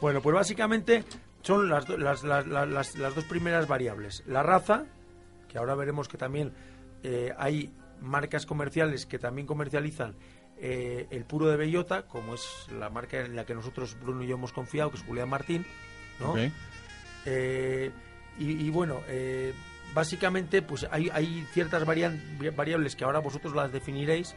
bueno, 0.00 0.20
pues 0.20 0.34
básicamente 0.34 1.04
son 1.42 1.68
las, 1.68 1.88
las, 1.88 2.22
las, 2.22 2.46
las, 2.46 3.14
dos 3.14 3.24
primeras 3.24 3.68
variables. 3.68 4.22
La 4.26 4.42
raza, 4.42 4.86
que 5.48 5.58
ahora 5.58 5.74
veremos 5.74 6.08
que 6.08 6.16
también 6.16 6.52
eh, 7.02 7.32
hay 7.36 7.72
marcas 8.00 8.46
comerciales 8.46 9.06
que 9.06 9.18
también 9.18 9.46
comercializan 9.46 10.14
eh, 10.64 11.08
el 11.10 11.24
puro 11.24 11.48
de 11.48 11.56
bellota, 11.56 12.02
como 12.06 12.34
es 12.34 12.68
la 12.70 12.88
marca 12.88 13.18
en 13.18 13.34
la 13.34 13.44
que 13.44 13.52
nosotros, 13.52 13.96
Bruno 14.00 14.22
y 14.22 14.28
yo, 14.28 14.36
hemos 14.36 14.52
confiado, 14.52 14.90
que 14.92 14.96
es 14.96 15.02
Julián 15.02 15.28
Martín, 15.28 15.66
¿no? 16.20 16.36
Eh, 17.26 17.90
y, 18.38 18.70
bueno, 18.70 19.00
eh, 19.08 19.52
básicamente, 19.92 20.62
pues 20.62 20.86
hay, 20.88 21.10
hay 21.12 21.44
ciertas 21.50 21.84
variables 21.84 22.94
que 22.94 23.02
ahora 23.02 23.18
vosotros 23.18 23.56
las 23.56 23.72
definiréis 23.72 24.36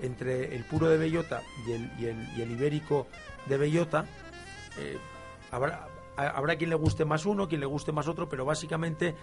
entre 0.00 0.56
el 0.56 0.64
puro 0.64 0.88
de 0.88 0.96
bellota 0.96 1.42
y 1.66 1.72
el, 1.72 1.90
y 1.98 2.06
el, 2.06 2.28
y 2.38 2.40
el 2.40 2.52
ibérico 2.52 3.06
de 3.44 3.58
bellota. 3.58 4.06
habrá, 5.50 5.88
habrá 6.16 6.56
quien 6.56 6.70
le 6.70 6.76
guste 6.76 7.04
más 7.04 7.26
uno, 7.26 7.48
quien 7.48 7.60
le 7.60 7.66
guste 7.66 7.92
más 7.92 8.08
otro, 8.08 8.30
pero 8.30 8.46
básicamente 8.46 9.14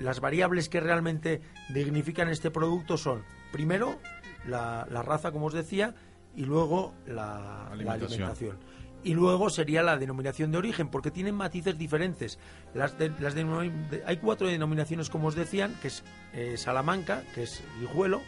las 0.00 0.18
variables 0.18 0.68
que 0.68 0.80
realmente 0.80 1.42
dignifican 1.68 2.28
este 2.28 2.50
producto 2.50 2.98
son, 2.98 3.24
primero, 3.52 4.00
la, 4.46 4.84
raza, 5.02 5.32
como 5.32 5.46
os 5.46 5.54
decía, 5.54 5.94
y 6.34 6.44
luego 6.44 6.94
la 7.06 7.68
alimentación. 7.68 8.58
Y 9.02 9.14
luego 9.14 9.50
sería 9.50 9.82
la 9.82 9.96
denominación 9.96 10.50
de 10.50 10.58
origen, 10.58 10.88
porque 10.88 11.10
tienen 11.10 11.34
matices 11.34 11.78
diferentes. 11.78 12.38
Las, 12.74 12.96
las 13.20 13.34
hay 14.06 14.16
cuatro 14.16 14.48
denominaciones, 14.48 15.10
como 15.10 15.28
os 15.28 15.34
decían, 15.36 15.76
que 15.80 15.88
es 15.88 16.02
eh, 16.32 16.56
Salamanca, 16.56 17.22
que 17.34 17.44
es 17.44 17.62
Guijuelo, 17.78 18.20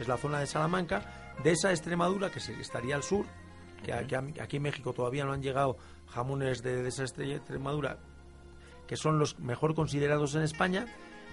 es 0.00 0.08
la 0.08 0.16
zona 0.16 0.40
de 0.40 0.46
Salamanca, 0.46 1.34
de 1.44 1.52
esa 1.52 1.70
Extremadura, 1.70 2.30
que 2.30 2.38
estaría 2.38 2.96
al 2.96 3.04
sur, 3.04 3.26
que 3.84 3.92
aquí, 3.92 4.56
en 4.56 4.62
México 4.62 4.92
todavía 4.92 5.24
no 5.24 5.32
han 5.32 5.42
llegado 5.42 5.76
jamones 6.08 6.62
de, 6.62 6.82
de 6.82 6.88
esa 6.88 7.04
Extremadura, 7.04 7.98
que 8.88 8.96
son 8.96 9.20
los 9.20 9.38
mejor 9.38 9.74
considerados 9.74 10.34
en 10.34 10.42
España, 10.42 10.86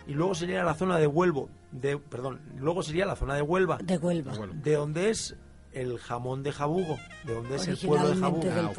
y 0.07 0.13
luego 0.13 0.35
sería 0.35 0.63
la 0.63 0.73
zona 0.73 0.97
de 0.97 1.07
Huelva, 1.07 1.43
de, 1.71 1.97
perdón, 1.97 2.41
luego 2.57 2.83
sería 2.83 3.05
la 3.05 3.15
zona 3.15 3.35
de 3.35 3.41
Huelva, 3.41 3.77
de 3.77 3.97
Huelva, 3.97 4.33
de 4.53 4.75
donde 4.75 5.09
es 5.09 5.35
el 5.71 5.97
jamón 5.99 6.43
de 6.43 6.51
Jabugo, 6.51 6.97
de 7.23 7.33
donde 7.33 7.55
es 7.55 7.67
el 7.67 7.77
pueblo 7.77 8.09
de 8.09 8.15
Jabugo. 8.15 8.49
Ah, 8.49 8.71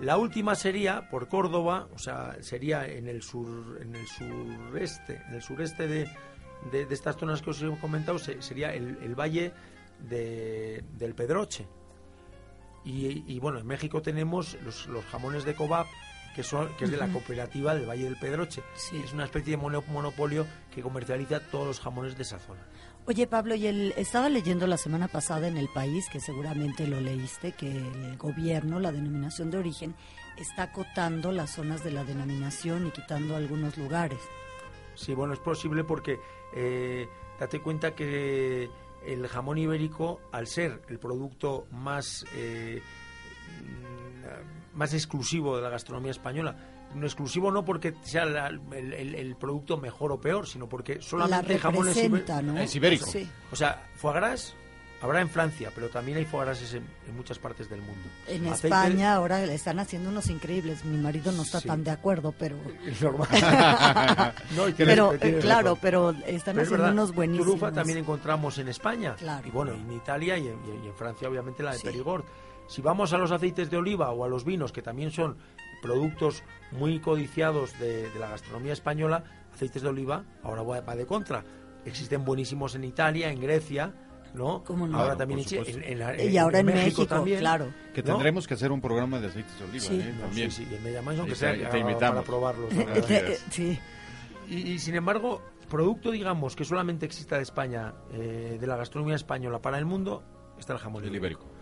la 0.00 0.18
última 0.18 0.54
sería 0.54 1.08
por 1.10 1.28
Córdoba, 1.28 1.88
o 1.94 1.98
sea, 1.98 2.36
sería 2.40 2.86
en 2.86 3.08
el 3.08 3.22
sur, 3.22 3.78
en 3.80 3.96
el 3.96 4.06
sureste, 4.06 5.22
en 5.28 5.34
el 5.34 5.42
sureste 5.42 5.88
de, 5.88 6.08
de, 6.70 6.86
estas 6.90 7.16
zonas 7.16 7.40
que 7.40 7.50
os 7.50 7.62
he 7.62 7.70
comentado, 7.78 8.18
sería 8.18 8.74
el, 8.74 9.14
valle 9.14 9.52
de, 10.08 10.84
del 10.98 11.14
Pedroche. 11.14 11.66
Y, 12.84 13.24
y, 13.26 13.40
bueno, 13.40 13.58
en 13.58 13.66
México 13.66 14.00
tenemos 14.00 14.56
los, 14.62 14.86
los 14.86 15.04
jamones 15.06 15.44
de 15.44 15.54
Cobab, 15.54 15.86
que, 16.36 16.42
son, 16.42 16.68
que 16.76 16.84
es 16.84 16.90
de 16.90 16.98
la 16.98 17.08
cooperativa 17.08 17.74
del 17.74 17.88
Valle 17.88 18.04
del 18.04 18.16
Pedroche. 18.16 18.62
Es 18.92 19.12
una 19.14 19.24
especie 19.24 19.56
de 19.56 19.56
monopolio 19.56 20.46
que 20.70 20.82
comercializa 20.82 21.40
todos 21.40 21.66
los 21.66 21.80
jamones 21.80 22.14
de 22.14 22.24
esa 22.24 22.38
zona. 22.38 22.60
Oye, 23.06 23.26
Pablo, 23.26 23.54
y 23.54 23.66
el, 23.66 23.94
estaba 23.96 24.28
leyendo 24.28 24.66
la 24.66 24.76
semana 24.76 25.08
pasada 25.08 25.48
en 25.48 25.56
El 25.56 25.68
País, 25.68 26.10
que 26.10 26.20
seguramente 26.20 26.86
lo 26.86 27.00
leíste, 27.00 27.52
que 27.52 27.74
el 27.74 28.18
gobierno, 28.18 28.78
la 28.80 28.92
denominación 28.92 29.50
de 29.50 29.56
origen, 29.56 29.94
está 30.36 30.64
acotando 30.64 31.32
las 31.32 31.52
zonas 31.52 31.82
de 31.82 31.92
la 31.92 32.04
denominación 32.04 32.86
y 32.86 32.90
quitando 32.90 33.34
algunos 33.34 33.78
lugares. 33.78 34.20
Sí, 34.94 35.14
bueno, 35.14 35.32
es 35.32 35.40
posible 35.40 35.84
porque 35.84 36.18
eh, 36.54 37.08
date 37.40 37.60
cuenta 37.62 37.94
que 37.94 38.68
el 39.06 39.26
jamón 39.26 39.56
ibérico, 39.56 40.20
al 40.32 40.46
ser 40.48 40.82
el 40.88 40.98
producto 40.98 41.66
más 41.70 42.26
eh, 42.34 42.82
más 44.76 44.94
exclusivo 44.94 45.56
de 45.56 45.62
la 45.62 45.70
gastronomía 45.70 46.12
española. 46.12 46.56
No 46.94 47.04
exclusivo 47.04 47.50
no 47.50 47.64
porque 47.64 47.94
sea 48.02 48.22
el, 48.22 49.36
producto 49.38 49.76
mejor 49.76 50.12
o 50.12 50.20
peor, 50.20 50.46
sino 50.46 50.68
porque 50.68 51.00
solamente 51.00 51.58
¿no? 52.42 52.58
es 52.58 52.76
ibérico. 52.76 53.10
O 53.50 53.56
sea, 53.56 53.88
foie 53.96 54.14
gras 54.14 54.54
habrá 55.00 55.20
en 55.20 55.28
Francia, 55.28 55.70
pero 55.74 55.88
también 55.88 56.18
hay 56.18 56.24
foie 56.24 56.44
gras 56.44 56.74
en, 56.74 56.86
muchas 57.14 57.38
partes 57.38 57.68
del 57.68 57.80
mundo. 57.80 58.08
En 58.28 58.46
España 58.46 59.14
ahora 59.14 59.44
le 59.44 59.54
están 59.54 59.78
haciendo 59.78 60.10
unos 60.10 60.30
increíbles. 60.30 60.84
Mi 60.84 60.96
marido 60.96 61.32
no 61.32 61.42
está 61.42 61.60
tan 61.60 61.82
de 61.82 61.90
acuerdo, 61.90 62.32
pero... 62.38 62.56
Es 62.86 63.02
normal. 63.02 63.28
pero, 64.76 65.12
eh, 65.14 65.38
claro, 65.40 65.76
pero 65.80 66.10
están 66.26 66.58
haciendo 66.60 66.88
unos 66.88 67.14
buenísimos. 67.14 67.58
Trufa 67.58 67.72
también 67.72 67.98
encontramos 67.98 68.58
en 68.58 68.68
España. 68.68 69.16
Y 69.44 69.50
bueno, 69.50 69.72
en 69.72 69.92
Italia 69.92 70.38
y 70.38 70.48
en, 70.48 70.94
Francia 70.96 71.28
obviamente 71.28 71.62
la 71.62 71.72
de 71.72 71.80
Perigord. 71.80 72.24
Si 72.66 72.82
vamos 72.82 73.12
a 73.12 73.18
los 73.18 73.30
aceites 73.30 73.70
de 73.70 73.76
oliva 73.76 74.10
o 74.10 74.24
a 74.24 74.28
los 74.28 74.44
vinos, 74.44 74.72
que 74.72 74.82
también 74.82 75.10
son 75.10 75.36
productos 75.82 76.42
muy 76.72 77.00
codiciados 77.00 77.78
de, 77.78 78.08
la 78.18 78.30
gastronomía 78.30 78.72
española, 78.72 79.24
aceites 79.54 79.82
de 79.82 79.88
oliva 79.88 80.24
ahora 80.42 80.62
va 80.62 80.96
de 80.96 81.06
contra. 81.06 81.44
Existen 81.84 82.24
buenísimos 82.24 82.74
en 82.74 82.84
Italia, 82.84 83.30
en 83.30 83.40
Grecia, 83.40 83.94
¿no? 84.34 84.64
Ahora 84.92 85.16
también 85.16 85.40
en, 85.40 86.30
y 86.30 86.36
ahora 86.36 86.60
en, 86.60 86.66
México, 86.66 87.06
también, 87.06 87.38
claro. 87.38 87.72
Que 87.94 88.02
tendremos 88.02 88.46
que 88.46 88.54
hacer 88.54 88.70
un 88.70 88.80
programa 88.80 89.20
de 89.20 89.28
aceites 89.28 89.58
de 89.58 89.64
oliva, 89.64 89.84
sí. 89.84 90.00
¿eh? 90.00 90.14
También. 90.20 90.50
Sí, 90.50 90.64
sí, 90.64 90.76
y 90.76 90.84
me 90.84 90.92
llamáis 90.92 91.20
aunque 91.20 91.34
sea 91.34 91.54
para 91.70 92.22
probarlos. 92.22 92.70
sí. 93.50 93.78
Y, 94.48 94.78
sin 94.78 94.94
embargo, 94.94 95.42
producto, 95.68 96.10
digamos, 96.10 96.54
que 96.54 96.64
solamente 96.64 97.06
exista 97.06 97.36
de 97.36 97.42
España, 97.42 97.94
eh, 98.12 98.58
de 98.60 98.66
la 98.66 98.76
gastronomía 98.76 99.16
española 99.16 99.60
para 99.60 99.78
el 99.78 99.84
mundo, 99.84 100.22
está 100.58 100.72
el 100.72 100.78
jamón 100.78 101.04
ibérico. 101.04 101.55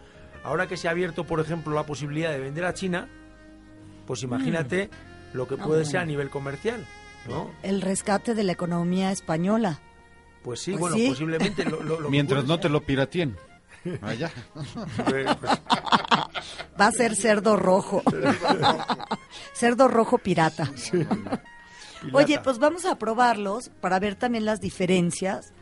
Ahora 0.44 0.66
que 0.68 0.76
se 0.76 0.88
ha 0.88 0.90
abierto, 0.90 1.24
por 1.24 1.40
ejemplo, 1.40 1.74
la 1.74 1.86
posibilidad 1.86 2.30
de 2.30 2.38
vender 2.38 2.66
a 2.66 2.74
China, 2.74 3.08
pues 4.06 4.22
imagínate 4.22 4.90
mm. 5.32 5.36
lo 5.36 5.48
que 5.48 5.56
puede 5.56 5.82
ah, 5.82 5.86
ser 5.86 6.00
a 6.00 6.04
nivel 6.04 6.28
comercial, 6.28 6.86
¿no? 7.26 7.50
El 7.62 7.80
rescate 7.80 8.34
de 8.34 8.44
la 8.44 8.52
economía 8.52 9.10
española. 9.10 9.80
Pues 10.42 10.60
sí, 10.60 10.72
pues 10.72 10.92
bueno, 10.92 10.96
posiblemente 11.08 11.64
lo, 11.64 12.10
Mientras 12.10 12.44
no 12.44 12.60
te 12.60 12.68
lo 12.68 12.82
pirateen. 12.82 13.34
Allá. 14.02 14.30
Pues, 15.08 15.36
pues. 15.40 15.60
Va 16.78 16.86
a 16.86 16.92
ser 16.92 17.16
cerdo 17.16 17.56
rojo. 17.56 18.02
cerdo 19.54 19.88
rojo 19.88 20.18
pirata. 20.18 20.70
Oye, 22.12 22.38
pues 22.40 22.58
vamos 22.58 22.84
a 22.84 22.98
probarlos 22.98 23.70
para 23.80 23.98
ver 23.98 24.14
también 24.14 24.44
las 24.44 24.60
diferencias. 24.60 25.54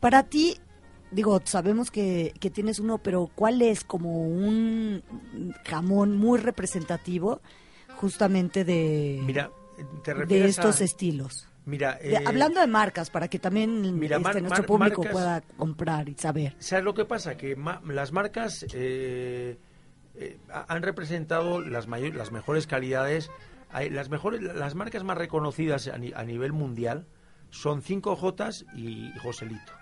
Para 0.00 0.24
ti, 0.24 0.58
digo, 1.14 1.40
sabemos 1.44 1.90
que, 1.90 2.34
que 2.40 2.50
tienes 2.50 2.78
uno, 2.78 2.98
pero 2.98 3.30
¿cuál 3.34 3.62
es 3.62 3.84
como 3.84 4.26
un 4.26 5.02
jamón 5.64 6.16
muy 6.16 6.38
representativo 6.38 7.40
justamente 7.96 8.64
de, 8.64 9.20
Mira, 9.24 9.50
de 10.26 10.44
estos 10.44 10.80
estilos? 10.80 11.48
Mira, 11.66 11.98
eh, 12.02 12.22
hablando 12.26 12.60
de 12.60 12.66
marcas, 12.66 13.08
para 13.08 13.28
que 13.28 13.38
también 13.38 14.02
este, 14.02 14.40
nuestro 14.42 14.66
público 14.66 15.02
pueda 15.02 15.40
comprar 15.56 16.08
y 16.08 16.14
saber. 16.14 16.54
¿Sabes 16.58 16.84
lo 16.84 16.92
que 16.92 17.06
pasa? 17.06 17.36
Que 17.36 17.56
las 17.86 18.12
marcas 18.12 18.66
eh, 18.74 19.56
eh, 20.14 20.38
han 20.50 20.82
representado 20.82 21.62
las, 21.62 21.86
mayores, 21.86 22.16
las 22.16 22.32
mejores 22.32 22.66
calidades. 22.66 23.30
Las, 23.90 24.08
mejores, 24.08 24.40
las 24.40 24.74
marcas 24.76 25.02
más 25.02 25.18
reconocidas 25.18 25.88
a, 25.88 25.94
a 25.94 26.24
nivel 26.24 26.52
mundial 26.52 27.06
son 27.50 27.82
5J 27.82 28.66
y 28.76 29.18
Joselito. 29.18 29.72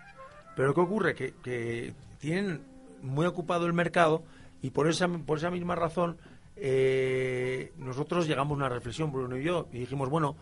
Pero 0.56 0.74
¿qué 0.74 0.80
ocurre? 0.80 1.14
Que, 1.14 1.94
tienen 2.18 2.62
muy 3.02 3.26
ocupado 3.26 3.66
el 3.66 3.72
mercado 3.72 4.22
y 4.60 4.70
por 4.70 4.88
esa, 4.88 5.08
por 5.08 5.38
esa 5.38 5.50
misma 5.50 5.74
razón 5.74 6.18
eh, 6.56 7.72
nosotros 7.78 8.28
llegamos 8.28 8.52
a 8.52 8.56
una 8.56 8.68
reflexión, 8.68 9.10
Bruno 9.10 9.36
y 9.36 9.42
yo, 9.42 9.66
y 9.72 9.80
dijimos, 9.80 10.08
bueno, 10.08 10.36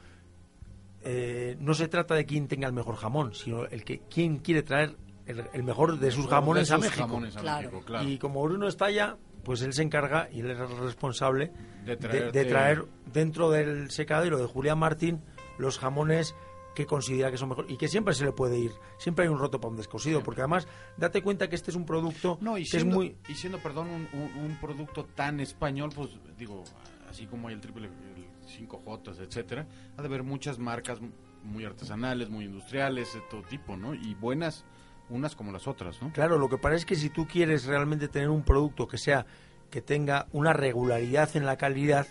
eh, 1.02 1.56
no 1.60 1.72
se 1.72 1.88
trata 1.88 2.14
de 2.14 2.26
quién 2.26 2.46
tenga 2.48 2.66
el 2.66 2.74
mejor 2.74 2.96
jamón, 2.96 3.34
sino 3.34 3.64
el 3.64 3.84
que 3.84 4.02
quién 4.10 4.38
quiere 4.38 4.62
traer 4.62 4.96
el, 5.24 5.44
el 5.54 5.62
mejor 5.62 5.98
de 5.98 6.10
sus 6.10 6.26
jamones 6.26 6.68
De 6.68 6.74
a 6.74 6.78
México. 6.78 7.00
jamones 7.06 7.36
a 7.36 7.40
Claro. 7.40 7.70
México, 7.70 7.82
claro. 7.86 8.08
Y 8.08 8.18
como 8.18 8.42
Bruno 8.42 8.68
está 8.68 8.86
allá, 8.86 9.16
pues 9.44 9.62
él 9.62 9.72
se 9.72 9.82
encarga 9.82 10.28
y 10.30 10.40
él 10.40 10.50
es 10.50 10.58
el 10.58 10.76
responsable 10.78 11.50
De 11.86 11.96
de 11.96 12.44
traer 12.44 12.84
dentro 13.10 13.50
del 13.50 13.90
secadero 13.90 14.36
de 14.38 14.44
Julián 14.44 14.78
Martín 14.78 15.22
los 15.56 15.78
jamones 15.78 16.34
que 16.74 16.86
considera 16.86 17.30
que 17.30 17.36
son 17.36 17.48
mejores 17.48 17.70
y 17.70 17.76
que 17.76 17.88
siempre 17.88 18.14
se 18.14 18.24
le 18.24 18.32
puede 18.32 18.58
ir. 18.58 18.72
Siempre 18.98 19.24
hay 19.24 19.30
un 19.30 19.38
roto 19.38 19.60
para 19.60 19.70
un 19.70 19.76
descosido, 19.76 20.22
porque 20.22 20.40
además 20.40 20.66
date 20.96 21.22
cuenta 21.22 21.48
que 21.48 21.56
este 21.56 21.70
es 21.70 21.76
un 21.76 21.84
producto 21.84 22.38
No, 22.40 22.56
y 22.58 22.62
que 22.64 22.70
siendo, 22.70 22.90
es 22.90 22.94
muy... 22.96 23.16
y 23.28 23.34
siendo, 23.34 23.58
perdón, 23.58 23.88
un, 23.90 24.08
un- 24.20 24.44
un 24.44 24.56
producto 24.60 25.04
tan 25.04 25.40
español, 25.40 25.90
pues 25.94 26.10
digo, 26.38 26.62
así 27.08 27.26
como 27.26 27.48
hay 27.48 27.54
el 27.54 27.60
triple, 27.60 27.86
el 27.88 28.26
5J, 28.68 29.18
etcétera, 29.26 29.66
ha 29.96 30.00
de 30.02 30.06
haber 30.08 30.22
muchas 30.22 30.58
marcas 30.58 31.00
muy 31.42 31.64
artesanales, 31.64 32.28
muy 32.30 32.44
industriales, 32.44 33.14
de 33.14 33.20
todo 33.30 33.42
tipo, 33.42 33.76
¿no? 33.76 33.94
Y 33.94 34.14
buenas, 34.14 34.64
unas 35.08 35.34
como 35.34 35.50
las 35.52 35.66
otras, 35.66 36.00
¿no? 36.02 36.12
Claro, 36.12 36.38
lo 36.38 36.48
que 36.48 36.58
pasa 36.58 36.76
es 36.76 36.84
que 36.86 36.94
si 36.94 37.10
tú 37.10 37.26
quieres 37.26 37.64
realmente 37.64 38.08
tener 38.08 38.28
un 38.28 38.42
producto 38.44 38.86
que 38.86 38.98
sea 38.98 39.26
que 39.70 39.80
tenga 39.80 40.26
una 40.32 40.52
regularidad 40.52 41.34
en 41.36 41.46
la 41.46 41.56
calidad, 41.56 42.06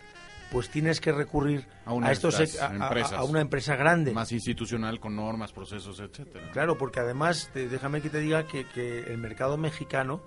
pues 0.51 0.69
tienes 0.69 0.99
que 1.01 1.11
recurrir 1.11 1.65
A 1.85 1.93
una 1.93 2.07
de 2.07 2.13
estos 2.13 2.39
estas 2.39 2.61
a, 2.61 2.71
a- 2.71 2.75
empresas. 2.75 3.13
a 3.13 3.23
una 3.23 3.41
empresa 3.41 3.75
grande. 3.75 4.11
Más 4.13 4.31
institucional, 4.31 4.99
con 4.99 5.15
normas, 5.15 5.51
procesos, 5.53 5.99
etcétera. 5.99 6.51
Claro, 6.51 6.77
porque 6.77 6.99
además, 6.99 7.49
te- 7.53 7.67
déjame 7.69 8.01
que 8.01 8.09
te 8.09 8.19
diga 8.19 8.45
que, 8.47 8.65
que 8.65 8.99
el 9.01 9.17
mercado 9.17 9.57
mexicano 9.57 10.21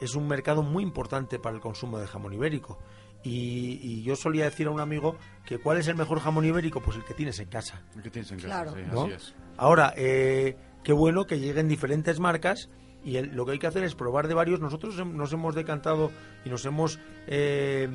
es 0.00 0.14
un 0.14 0.26
mercado 0.26 0.62
muy 0.62 0.82
importante 0.82 1.38
para 1.38 1.54
el 1.54 1.60
consumo 1.60 1.98
de 1.98 2.06
jamón 2.06 2.32
ibérico. 2.32 2.78
Y, 3.22 3.78
y 3.82 4.02
yo 4.02 4.16
solía 4.16 4.44
decir 4.44 4.66
a 4.66 4.70
un 4.70 4.80
amigo 4.80 5.16
que 5.44 5.58
cuál 5.58 5.76
es 5.76 5.86
el 5.88 5.94
mejor 5.94 6.20
jamón 6.20 6.46
ibérico, 6.46 6.80
pues 6.80 6.96
el 6.96 7.04
que 7.04 7.12
tienes 7.12 7.38
en 7.38 7.48
casa. 7.48 7.82
¿Qué 8.02 8.08
tienes 8.10 8.30
en 8.32 8.38
casa? 8.40 8.48
Claro. 8.48 8.74
Sí, 8.74 8.80
¿no? 8.90 9.02
así 9.02 9.12
es. 9.12 9.34
Ahora, 9.58 9.92
eh, 9.96 10.56
qué 10.82 10.94
bueno 10.94 11.26
que 11.26 11.38
lleguen 11.38 11.68
diferentes 11.68 12.18
marcas 12.18 12.70
y 13.04 13.16
el- 13.16 13.36
lo 13.36 13.44
que 13.44 13.52
hay 13.52 13.58
que 13.58 13.66
hacer 13.66 13.84
es 13.84 13.94
probar 13.94 14.26
de 14.26 14.32
varios. 14.32 14.60
Nosotros 14.60 14.96
nos 15.06 15.32
hemos 15.34 15.54
decantado 15.54 16.10
y 16.46 16.48
nos 16.48 16.64
hemos 16.64 16.98
eh, 17.26 17.90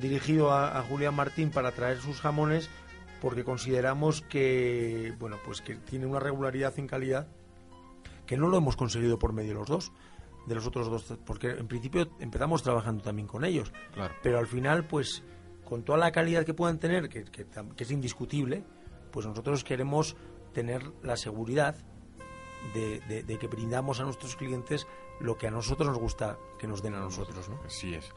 dirigido 0.00 0.50
a, 0.52 0.78
a 0.78 0.82
Julián 0.82 1.14
Martín 1.14 1.50
para 1.50 1.72
traer 1.72 2.00
sus 2.00 2.20
jamones 2.20 2.68
porque 3.20 3.44
consideramos 3.44 4.22
que, 4.22 5.12
bueno, 5.18 5.38
pues 5.44 5.60
que 5.60 5.74
tiene 5.76 6.06
una 6.06 6.20
regularidad 6.20 6.78
en 6.78 6.86
calidad 6.86 7.26
que 8.26 8.36
no 8.36 8.48
lo 8.48 8.58
hemos 8.58 8.76
conseguido 8.76 9.18
por 9.18 9.32
medio 9.32 9.50
de 9.50 9.54
los 9.54 9.68
dos, 9.68 9.92
de 10.46 10.54
los 10.54 10.66
otros 10.66 10.88
dos, 10.88 11.18
porque 11.24 11.50
en 11.50 11.66
principio 11.66 12.08
empezamos 12.20 12.62
trabajando 12.62 13.02
también 13.02 13.26
con 13.26 13.44
ellos 13.44 13.72
Claro. 13.92 14.14
pero 14.22 14.38
al 14.38 14.46
final, 14.46 14.86
pues, 14.86 15.22
con 15.64 15.82
toda 15.82 15.98
la 15.98 16.12
calidad 16.12 16.44
que 16.44 16.54
puedan 16.54 16.78
tener, 16.78 17.08
que, 17.08 17.24
que 17.24 17.46
es 17.84 17.90
indiscutible, 17.90 18.62
pues 19.10 19.26
nosotros 19.26 19.64
queremos 19.64 20.16
tener 20.52 20.82
la 21.02 21.16
seguridad 21.16 21.76
de, 22.74 23.00
de- 23.08 23.22
de 23.22 23.38
que 23.38 23.46
brindamos 23.48 24.00
a 24.00 24.04
nuestros 24.04 24.36
clientes 24.36 24.86
lo 25.20 25.36
que 25.36 25.46
a 25.48 25.50
nosotros 25.50 25.88
nos 25.88 25.98
gusta 25.98 26.38
que 26.58 26.66
nos 26.66 26.82
den 26.82 26.94
a 26.94 27.00
nosotros, 27.00 27.48
¿no? 27.48 27.60
Así 27.66 27.94
es. 27.94 28.10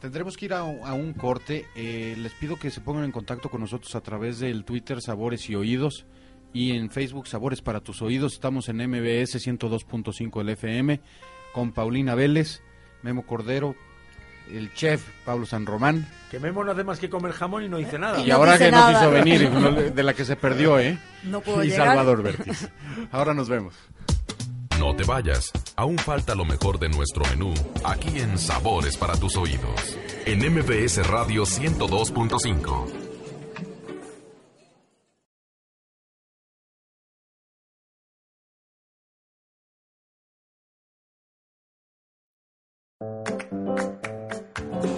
Tendremos 0.00 0.36
que 0.36 0.44
ir 0.46 0.52
a, 0.54 0.62
un- 0.64 0.86
a 0.86 0.92
un 0.94 1.12
corte. 1.14 1.66
Eh, 1.74 2.14
les 2.18 2.32
pido 2.34 2.56
que 2.56 2.70
se 2.70 2.80
pongan 2.80 3.04
en 3.04 3.12
contacto 3.12 3.48
con 3.48 3.60
nosotros 3.60 3.94
a 3.94 4.00
través 4.00 4.38
del 4.38 4.64
Twitter 4.64 5.00
Sabores 5.00 5.48
y 5.48 5.54
Oídos 5.54 6.06
y 6.52 6.72
en 6.76 6.90
Facebook 6.90 7.26
Sabores 7.28 7.62
para 7.62 7.80
tus 7.80 8.02
Oídos. 8.02 8.34
Estamos 8.34 8.68
en 8.68 8.76
MBS 8.76 9.36
102.5 9.46 10.38
del 10.38 10.50
FM 10.50 11.00
con 11.52 11.72
Paulina 11.72 12.14
Vélez, 12.14 12.60
Memo 13.02 13.24
Cordero, 13.26 13.74
el 14.52 14.72
chef 14.74 15.02
Pablo 15.24 15.44
San 15.44 15.66
Román 15.66 16.06
Que 16.30 16.38
Memo 16.38 16.62
no 16.62 16.70
hace 16.70 16.84
más 16.84 17.00
que 17.00 17.10
comer 17.10 17.32
jamón 17.32 17.64
y 17.64 17.68
no 17.68 17.78
dice 17.78 17.98
nada. 17.98 18.20
y 18.20 18.28
no 18.28 18.36
ahora 18.36 18.56
que 18.58 18.70
nos 18.70 18.80
nada. 18.80 19.00
hizo 19.00 19.10
venir, 19.10 19.50
de 19.94 20.02
la 20.04 20.14
que 20.14 20.24
se 20.24 20.36
perdió, 20.36 20.78
¿eh? 20.78 20.98
No 21.24 21.40
puedo 21.40 21.64
y 21.64 21.68
llegar. 21.70 21.88
Salvador 21.88 22.22
Vértiz. 22.22 22.68
Ahora 23.10 23.34
nos 23.34 23.48
vemos. 23.48 23.74
No 24.78 24.94
te 24.94 25.04
vayas, 25.04 25.52
aún 25.74 25.96
falta 25.96 26.34
lo 26.34 26.44
mejor 26.44 26.78
de 26.78 26.88
nuestro 26.90 27.24
menú, 27.26 27.54
aquí 27.82 28.18
en 28.18 28.38
Sabores 28.38 28.96
para 28.96 29.16
tus 29.16 29.36
oídos, 29.36 29.96
en 30.26 30.40
MBS 30.52 31.06
Radio 31.06 31.44
102.5. 31.44 33.06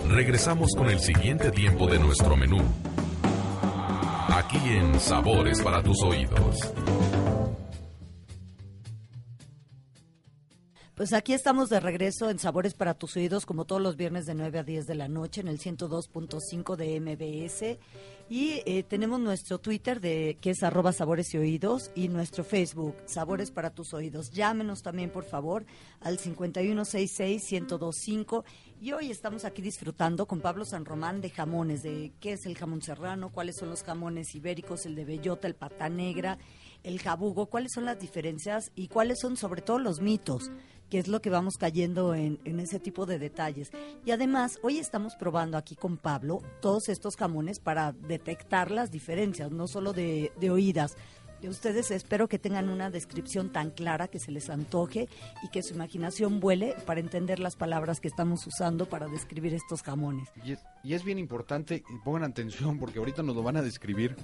Regresamos 0.08 0.70
con 0.76 0.90
el 0.90 0.98
siguiente 0.98 1.52
tiempo 1.52 1.86
de 1.86 2.00
nuestro 2.00 2.36
menú, 2.36 2.58
aquí 4.28 4.58
en 4.70 4.98
Sabores 4.98 5.62
para 5.62 5.82
tus 5.82 6.02
oídos. 6.02 6.72
Pues 10.98 11.12
aquí 11.12 11.32
estamos 11.32 11.68
de 11.68 11.78
regreso 11.78 12.28
en 12.28 12.40
Sabores 12.40 12.74
para 12.74 12.94
tus 12.94 13.16
oídos, 13.16 13.46
como 13.46 13.66
todos 13.66 13.80
los 13.80 13.96
viernes 13.96 14.26
de 14.26 14.34
9 14.34 14.58
a 14.58 14.64
10 14.64 14.84
de 14.84 14.96
la 14.96 15.06
noche 15.06 15.40
en 15.40 15.46
el 15.46 15.60
102.5 15.60 16.74
de 16.74 16.98
MBS. 16.98 17.78
Y 18.28 18.62
eh, 18.66 18.82
tenemos 18.82 19.20
nuestro 19.20 19.60
Twitter, 19.60 20.00
de 20.00 20.38
que 20.40 20.50
es 20.50 20.64
arroba 20.64 20.92
sabores 20.92 21.32
y 21.32 21.38
oídos, 21.38 21.92
y 21.94 22.08
nuestro 22.08 22.42
Facebook, 22.42 22.96
Sabores 23.06 23.52
para 23.52 23.70
tus 23.70 23.94
oídos. 23.94 24.32
Llámenos 24.32 24.82
también, 24.82 25.10
por 25.10 25.22
favor, 25.22 25.64
al 26.00 26.18
5166-1025. 26.18 28.42
Y 28.80 28.90
hoy 28.90 29.12
estamos 29.12 29.44
aquí 29.44 29.62
disfrutando 29.62 30.26
con 30.26 30.40
Pablo 30.40 30.64
San 30.64 30.84
Román 30.84 31.20
de 31.20 31.30
jamones, 31.30 31.84
de 31.84 32.10
qué 32.18 32.32
es 32.32 32.44
el 32.44 32.58
jamón 32.58 32.82
serrano, 32.82 33.30
cuáles 33.30 33.54
son 33.56 33.70
los 33.70 33.84
jamones 33.84 34.34
ibéricos, 34.34 34.84
el 34.84 34.96
de 34.96 35.04
bellota, 35.04 35.46
el 35.46 35.54
pata 35.54 35.88
negra, 35.88 36.38
el 36.82 37.00
jabugo, 37.00 37.46
cuáles 37.46 37.72
son 37.72 37.84
las 37.84 37.98
diferencias 37.98 38.70
y 38.74 38.88
cuáles 38.88 39.18
son 39.20 39.36
sobre 39.36 39.62
todo 39.62 39.78
los 39.78 40.00
mitos, 40.00 40.50
que 40.90 40.98
es 40.98 41.08
lo 41.08 41.20
que 41.20 41.30
vamos 41.30 41.58
cayendo 41.58 42.14
en, 42.14 42.38
en 42.44 42.60
ese 42.60 42.80
tipo 42.80 43.06
de 43.06 43.18
detalles. 43.18 43.70
Y 44.04 44.10
además, 44.10 44.58
hoy 44.62 44.78
estamos 44.78 45.14
probando 45.16 45.56
aquí 45.56 45.76
con 45.76 45.96
Pablo 45.96 46.42
todos 46.60 46.88
estos 46.88 47.16
jamones 47.16 47.60
para 47.60 47.92
detectar 47.92 48.70
las 48.70 48.90
diferencias, 48.90 49.50
no 49.50 49.66
solo 49.66 49.92
de, 49.92 50.32
de 50.40 50.50
oídas. 50.50 50.96
De 51.40 51.48
ustedes 51.48 51.92
espero 51.92 52.28
que 52.28 52.40
tengan 52.40 52.68
una 52.68 52.90
descripción 52.90 53.52
tan 53.52 53.70
clara 53.70 54.08
que 54.08 54.18
se 54.18 54.32
les 54.32 54.50
antoje 54.50 55.08
y 55.44 55.48
que 55.50 55.62
su 55.62 55.74
imaginación 55.74 56.40
vuele 56.40 56.74
para 56.84 56.98
entender 56.98 57.38
las 57.38 57.54
palabras 57.54 58.00
que 58.00 58.08
estamos 58.08 58.44
usando 58.44 58.88
para 58.88 59.06
describir 59.06 59.54
estos 59.54 59.82
jamones. 59.82 60.28
Y 60.44 60.52
es, 60.52 60.58
y 60.82 60.94
es 60.94 61.04
bien 61.04 61.18
importante, 61.18 61.84
y 61.88 61.98
pongan 62.04 62.24
atención 62.24 62.80
porque 62.80 62.98
ahorita 62.98 63.22
nos 63.22 63.36
lo 63.36 63.44
van 63.44 63.56
a 63.56 63.62
describir 63.62 64.16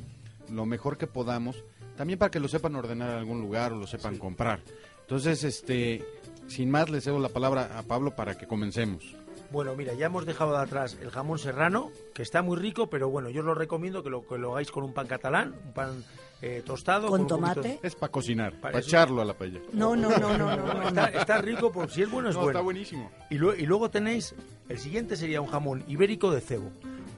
lo 0.50 0.66
mejor 0.66 0.98
que 0.98 1.06
podamos, 1.06 1.62
también 1.96 2.18
para 2.18 2.32
que 2.32 2.40
lo 2.40 2.48
sepan 2.48 2.74
ordenar 2.74 3.10
en 3.10 3.18
algún 3.18 3.40
lugar 3.40 3.72
o 3.72 3.76
lo 3.76 3.86
sepan 3.86 4.18
comprar. 4.18 4.60
Entonces, 5.02 5.44
este, 5.44 6.04
sin 6.46 6.70
más, 6.70 6.90
le 6.90 7.00
cedo 7.00 7.18
la 7.18 7.28
palabra 7.28 7.70
a 7.78 7.82
Pablo 7.82 8.14
para 8.14 8.36
que 8.36 8.46
comencemos. 8.46 9.16
Bueno, 9.50 9.74
mira, 9.76 9.94
ya 9.94 10.06
hemos 10.06 10.26
dejado 10.26 10.52
de 10.56 10.62
atrás 10.62 10.96
el 11.00 11.10
jamón 11.10 11.38
serrano, 11.38 11.90
que 12.12 12.22
está 12.22 12.42
muy 12.42 12.56
rico, 12.56 12.88
pero 12.88 13.08
bueno, 13.08 13.28
yo 13.30 13.40
os 13.40 13.46
lo 13.46 13.54
recomiendo 13.54 14.02
que 14.02 14.10
lo, 14.10 14.26
que 14.26 14.36
lo 14.38 14.52
hagáis 14.52 14.70
con 14.70 14.82
un 14.84 14.92
pan 14.92 15.06
catalán, 15.06 15.54
un 15.66 15.72
pan 15.72 16.04
eh, 16.42 16.62
tostado. 16.64 17.08
¿Con 17.08 17.20
poquito- 17.22 17.36
tomate? 17.36 17.78
Es 17.82 17.94
para 17.94 18.10
cocinar, 18.10 18.52
Para 18.52 18.72
para 18.72 18.78
echarlo 18.80 19.22
a 19.22 19.24
la 19.24 19.34
paella. 19.34 19.60
No, 19.72 19.94
no, 19.94 20.08
no, 20.18 20.36
no, 20.36 20.56
no, 20.56 20.74
no. 20.74 20.88
Está, 20.88 21.06
está 21.08 21.38
rico, 21.40 21.70
por 21.70 21.88
si 21.90 22.02
es 22.02 22.10
bueno, 22.10 22.30
es 22.30 22.34
No, 22.34 22.42
bueno. 22.42 22.58
está 22.58 22.64
buenísimo. 22.64 23.10
Y, 23.30 23.36
lue- 23.36 23.56
y 23.58 23.66
luego 23.66 23.90
tenéis, 23.90 24.34
el 24.68 24.78
siguiente 24.78 25.16
sería 25.16 25.40
un 25.40 25.46
jamón 25.48 25.84
ibérico 25.86 26.30
de 26.32 26.40
cebo. 26.40 26.70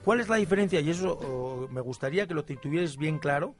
¿Cuál 0.04 0.20
es 0.20 0.28
la 0.28 0.36
diferencia? 0.36 0.80
Y 0.80 0.90
eso 0.90 1.18
oh, 1.18 1.68
me 1.72 1.80
gustaría 1.80 2.26
que 2.26 2.34
lo 2.34 2.44
tuvierais 2.44 2.96
bien 2.98 3.18
claro. 3.18 3.54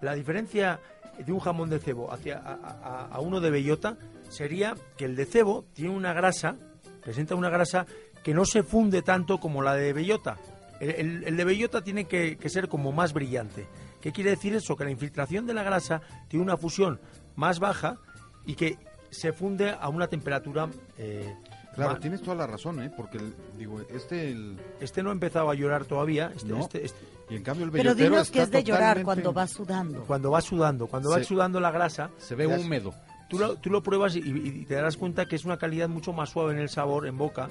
La 0.00 0.14
diferencia 0.14 0.80
de 1.18 1.30
un 1.32 1.38
jamón 1.40 1.68
de 1.70 1.78
cebo 1.78 2.10
hacia 2.12 2.38
a, 2.38 2.54
a- 2.54 3.06
a 3.12 3.20
uno 3.20 3.40
de 3.40 3.50
bellota 3.50 3.96
sería 4.32 4.74
que 4.96 5.04
el 5.04 5.14
de 5.16 5.26
cebo 5.26 5.64
tiene 5.74 5.90
una 5.94 6.12
grasa, 6.12 6.56
presenta 7.02 7.34
una 7.34 7.50
grasa 7.50 7.86
que 8.22 8.34
no 8.34 8.44
se 8.44 8.62
funde 8.62 9.02
tanto 9.02 9.38
como 9.38 9.62
la 9.62 9.74
de 9.74 9.92
bellota. 9.92 10.38
El, 10.80 10.90
el- 10.90 11.24
el 11.24 11.36
de 11.36 11.44
bellota 11.44 11.82
tiene 11.82 12.06
que, 12.06 12.36
que 12.38 12.48
ser 12.48 12.68
como 12.68 12.92
más 12.92 13.12
brillante. 13.12 13.66
¿Qué 14.00 14.10
quiere 14.12 14.30
decir 14.30 14.54
eso? 14.54 14.74
Que 14.76 14.84
la 14.84 14.90
infiltración 14.90 15.46
de 15.46 15.54
la 15.54 15.62
grasa 15.62 16.00
tiene 16.28 16.42
una 16.44 16.56
fusión 16.56 17.00
más 17.36 17.60
baja 17.60 17.98
y 18.46 18.54
que 18.54 18.78
se 19.10 19.32
funde 19.32 19.70
a 19.70 19.88
una 19.88 20.08
temperatura 20.08 20.68
eh, 20.98 21.32
Claro, 21.74 21.98
tienes 22.00 22.20
toda 22.20 22.36
la 22.36 22.46
razón, 22.46 22.82
¿eh? 22.82 22.92
Porque, 22.94 23.16
el- 23.18 23.34
digo, 23.56 23.80
este, 23.94 24.30
el, 24.30 24.58
Este 24.80 25.02
no 25.02 25.08
ha 25.08 25.12
empezado 25.12 25.48
a 25.50 25.54
llorar 25.54 25.84
todavía. 25.86 26.30
Este, 26.34 26.48
No. 26.48 26.58
este- 26.60 26.84
este- 26.84 27.00
y 27.30 27.36
en 27.36 27.42
cambio 27.42 27.64
el 27.64 27.72
Pero 27.72 27.94
dinos 27.94 28.30
que 28.30 28.42
es 28.42 28.50
de 28.50 28.62
llorar 28.62 28.98
totalmente- 28.98 29.04
cuando 29.04 29.32
va 29.32 29.46
sudando. 29.46 30.04
cuando 30.04 30.30
va 30.30 30.40
sudando, 30.42 30.86
cuando 30.86 31.10
va 31.10 31.22
sudando 31.24 31.60
la 31.60 31.70
grasa, 31.70 32.10
Se 32.18 32.34
ve 32.34 32.46
húmedo. 32.46 32.92
Tú 33.32 33.38
lo, 33.38 33.56
tú 33.56 33.70
lo 33.70 33.82
pruebas 33.82 34.14
y, 34.14 34.20
y 34.20 34.64
te 34.66 34.74
darás 34.74 34.96
cuenta 34.96 35.26
que 35.26 35.36
es 35.36 35.44
una 35.44 35.56
calidad 35.56 35.88
mucho 35.88 36.12
más 36.12 36.30
suave 36.30 36.52
en 36.52 36.58
el 36.60 36.68
sabor, 36.68 37.06
en 37.06 37.16
boca, 37.18 37.48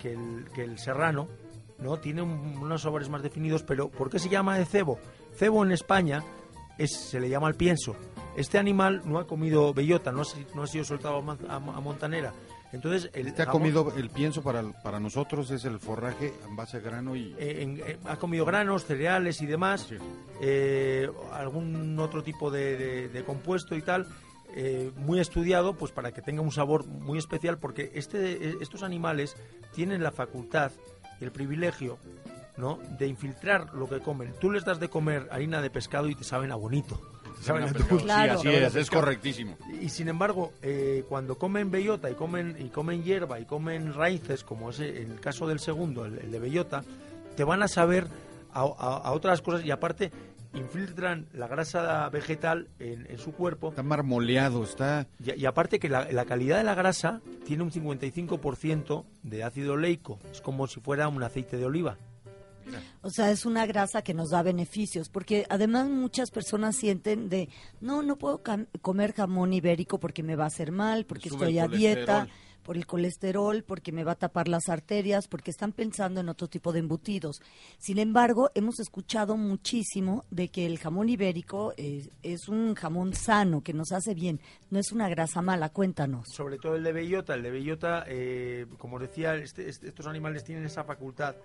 que 0.00 0.12
el, 0.12 0.44
que 0.54 0.62
el 0.62 0.78
serrano. 0.78 1.26
¿no? 1.78 1.96
Tiene 1.98 2.22
un- 2.22 2.58
unos 2.58 2.82
sabores 2.82 3.08
más 3.08 3.22
definidos, 3.24 3.64
pero 3.64 3.88
¿por 3.88 4.08
qué 4.08 4.20
se 4.20 4.28
llama 4.28 4.56
de 4.56 4.64
cebo? 4.66 5.00
Cebo 5.34 5.64
en 5.64 5.72
España 5.72 6.22
es, 6.78 6.92
se 6.96 7.18
le 7.18 7.28
llama 7.28 7.48
al 7.48 7.54
pienso. 7.56 7.96
Este 8.36 8.56
animal 8.58 9.02
no 9.04 9.18
ha 9.18 9.26
comido 9.26 9.74
bellota, 9.74 10.12
no 10.12 10.20
ha, 10.20 10.24
si- 10.24 10.46
no 10.54 10.62
ha 10.62 10.66
sido 10.68 10.84
soltado 10.84 11.16
a, 11.16 11.22
man- 11.22 11.38
a- 11.48 11.56
a 11.56 11.60
montanera. 11.80 12.32
Entonces, 12.72 13.10
el 13.14 13.26
Este 13.26 13.42
ha 13.42 13.46
jamón- 13.46 13.52
comido 13.52 13.92
el 13.96 14.10
pienso 14.10 14.42
para, 14.42 14.62
para 14.82 15.00
nosotros 15.00 15.50
es 15.50 15.64
el 15.64 15.78
forraje 15.80 16.32
en 16.48 16.54
base 16.56 16.76
a 16.76 16.80
grano 16.80 17.16
y 17.16 17.34
eh, 17.38 17.62
en- 17.62 17.80
eh, 17.84 17.98
ha 18.04 18.16
comido 18.16 18.44
granos, 18.44 18.84
cereales 18.84 19.42
y 19.42 19.46
demás, 19.46 19.88
eh, 20.40 21.10
algún 21.32 21.98
otro 21.98 22.22
tipo 22.22 22.50
de, 22.50 22.76
de- 22.76 23.08
de 23.08 23.24
compuesto 23.24 23.74
y 23.76 23.82
tal, 23.82 24.06
eh, 24.54 24.90
muy 24.96 25.20
estudiado, 25.20 25.74
pues 25.74 25.92
para 25.92 26.12
que 26.12 26.22
tenga 26.22 26.42
un 26.42 26.52
sabor 26.52 26.86
muy 26.86 27.18
especial, 27.18 27.58
porque 27.58 27.90
este, 27.94 28.32
eh, 28.48 28.54
estos 28.60 28.82
animales 28.82 29.36
tienen 29.74 30.02
la 30.02 30.10
facultad 30.10 30.72
y 31.20 31.24
el 31.24 31.32
privilegio, 31.32 31.98
¿no? 32.56 32.78
De 32.98 33.06
infiltrar 33.06 33.72
lo 33.74 33.88
que 33.88 34.00
comen. 34.00 34.34
Tú 34.40 34.50
les 34.50 34.64
das 34.64 34.78
de 34.80 34.88
comer 34.88 35.28
harina 35.30 35.60
de 35.62 35.70
pescado 35.70 36.08
y 36.08 36.14
te 36.14 36.24
saben 36.24 36.52
a 36.52 36.56
bonito. 36.56 37.00
Te 37.38 37.44
saben 37.44 37.62
a 37.62 37.66
Sí, 38.36 38.38
así 38.38 38.48
es, 38.66 38.74
es 38.76 38.90
correctísimo. 38.90 39.56
Y 39.80 39.88
sin 39.88 40.08
embargo, 40.08 40.52
eh, 40.62 41.04
cuando 41.08 41.36
comen 41.38 41.70
bellota 41.70 42.10
y 42.10 42.14
comen, 42.14 42.56
y 42.58 42.68
comen 42.68 43.02
hierba 43.02 43.40
y 43.40 43.46
comen 43.46 43.94
raíces, 43.94 44.44
como 44.44 44.70
es 44.70 44.80
en 44.80 45.10
el 45.12 45.20
caso 45.20 45.46
del 45.46 45.58
segundo, 45.60 46.04
el, 46.04 46.18
el 46.18 46.30
de 46.30 46.38
bellota, 46.38 46.84
te 47.36 47.44
van 47.44 47.62
a 47.62 47.68
saber 47.68 48.06
a, 48.52 48.60
a- 48.60 48.64
a 48.98 49.12
otras 49.12 49.40
cosas 49.40 49.64
y 49.64 49.70
aparte 49.70 50.12
infiltran 50.54 51.28
la 51.32 51.46
grasa 51.48 52.08
vegetal 52.10 52.68
en, 52.78 53.06
en 53.10 53.18
su 53.18 53.32
cuerpo 53.32 53.70
Está 53.70 53.82
marmoleado, 53.82 54.64
está 54.64 55.06
y, 55.18 55.40
y 55.40 55.46
aparte 55.46 55.78
que 55.78 55.88
la, 55.88 56.10
la 56.10 56.24
calidad 56.24 56.58
de 56.58 56.64
la 56.64 56.74
grasa 56.74 57.20
tiene 57.44 57.62
un 57.62 57.70
55% 57.70 59.04
de 59.22 59.44
ácido 59.44 59.74
oleico, 59.74 60.18
es 60.30 60.40
como 60.40 60.66
si 60.66 60.80
fuera 60.80 61.08
un 61.08 61.22
aceite 61.22 61.56
de 61.56 61.64
oliva. 61.64 61.96
O 63.02 63.10
sea, 63.10 63.30
es 63.30 63.44
una 63.44 63.66
grasa 63.66 64.02
que 64.02 64.14
nos 64.14 64.30
da 64.30 64.42
beneficios, 64.42 65.08
porque 65.08 65.46
además 65.48 65.88
muchas 65.88 66.30
personas 66.30 66.76
sienten 66.76 67.28
de, 67.28 67.48
no, 67.80 68.02
no 68.02 68.16
puedo 68.16 68.40
comer 68.80 69.12
jamón 69.12 69.52
ibérico 69.52 69.98
porque 69.98 70.22
me 70.22 70.36
va 70.36 70.44
a 70.44 70.48
hacer 70.48 70.70
mal, 70.72 71.04
porque 71.04 71.28
sube 71.28 71.46
estoy 71.46 71.58
a 71.58 71.68
dieta, 71.68 72.20
colesterol. 72.20 72.28
Por 72.62 72.76
el 72.76 72.86
colesterol, 72.86 73.64
porque 73.64 73.92
me 73.92 74.04
va 74.04 74.12
a 74.12 74.16
tapar 74.18 74.48
las 74.48 74.68
arterias, 74.68 75.28
porque 75.28 75.50
están 75.50 75.72
pensando 75.72 76.20
en 76.20 76.28
otro 76.28 76.48
tipo 76.48 76.72
de 76.72 76.78
embutidos. 76.80 77.40
Sin 77.78 77.98
embargo, 77.98 78.50
hemos 78.54 78.78
escuchado 78.80 79.36
muchísimo 79.36 80.24
de 80.30 80.48
que 80.48 80.66
el 80.66 80.78
jamón 80.78 81.08
ibérico 81.08 81.72
es, 81.76 82.10
es 82.22 82.48
un 82.48 82.74
jamón 82.74 83.14
sano, 83.14 83.62
que 83.62 83.72
nos 83.72 83.92
hace 83.92 84.14
bien, 84.14 84.40
no 84.70 84.78
es 84.78 84.92
una 84.92 85.08
grasa 85.08 85.42
mala, 85.42 85.70
cuéntanos. 85.70 86.28
Sobre 86.28 86.58
todo 86.58 86.76
el 86.76 86.84
de 86.84 86.92
bellota. 86.92 87.34
El 87.34 87.42
de 87.42 87.50
bellota, 87.50 88.04
eh, 88.06 88.66
como 88.78 88.98
decía, 88.98 89.34
este- 89.36 89.68
este- 89.68 89.88
estos 89.88 90.06
animales 90.06 90.44
tienen 90.44 90.64
esa 90.64 90.84
facultad 90.84 91.36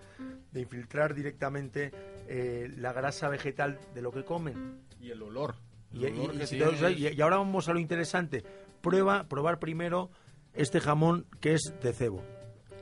de 0.52 0.62
infiltrar 0.62 1.14
directamente 1.16 1.92
eh, 2.30 2.70
la 2.78 2.92
grasa 2.94 3.30
vegetal 3.30 3.80
de 3.94 4.02
lo 4.02 4.12
que 4.12 4.24
comen. 4.26 4.82
y 5.00 5.12
el 5.12 5.22
olor. 5.22 5.56
Y, 5.94 6.06
El 6.06 6.14
olor 6.20 6.34
y- 6.36 6.38
que 6.40 6.44
y 6.44 6.48
si 6.48 6.56
tiene 6.58 6.72
te- 6.72 6.76
o 6.76 6.80
sea, 6.80 6.90
es- 6.90 7.00
y- 7.00 7.08
y 7.16 7.22
ahora 7.22 7.38
vamos 7.38 7.70
a 7.70 7.74
lo 7.74 7.80
interesante. 7.80 8.44
Prueba, 8.82 9.28
probar 9.30 9.60
primero 9.60 10.10
este 10.58 10.80
jamón 10.80 11.26
que 11.40 11.54
es 11.54 11.74
de 11.82 11.94
cebo. 11.94 12.22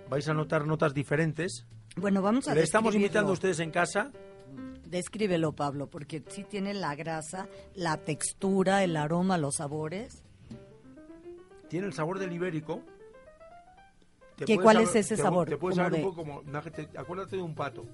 Vais 0.09 0.27
a 0.27 0.33
notar 0.33 0.65
notas 0.65 0.93
diferentes. 0.93 1.65
Bueno, 1.97 2.21
vamos 2.21 2.47
a 2.47 2.55
Le 2.55 2.61
estamos 2.61 2.95
invitando 2.95 3.31
a 3.31 3.33
ustedes 3.33 3.59
en 3.59 3.71
casa. 3.71 4.11
Descríbelo, 4.87 5.53
Pablo, 5.53 5.87
porque 5.87 6.23
sí 6.27 6.43
tiene 6.43 6.73
la 6.73 6.95
grasa, 6.95 7.47
la 7.73 7.97
textura, 7.97 8.83
el 8.83 8.95
aroma, 8.97 9.37
los 9.37 9.55
sabores. 9.55 10.23
Tiene 11.69 11.87
el 11.87 11.93
sabor 11.93 12.19
del 12.19 12.31
ibérico. 12.33 12.81
Te 14.37 14.45
¿Qué- 14.45 14.57
cuál 14.59 14.75
saber- 14.77 14.89
es 14.89 14.95
ese 14.95 15.15
te- 15.15 15.21
sabor? 15.21 15.47
Te 15.49 15.57
puede 15.57 15.75
Como 15.75 15.85
saber 15.85 15.99
de- 15.99 16.05
un 16.05 16.11
poco 16.11 16.21
como... 16.23 16.39
una- 16.41 16.61
te- 16.61 16.89
Acuérdate 16.97 17.35
de 17.37 17.41
un 17.41 17.55
pato. 17.55 17.85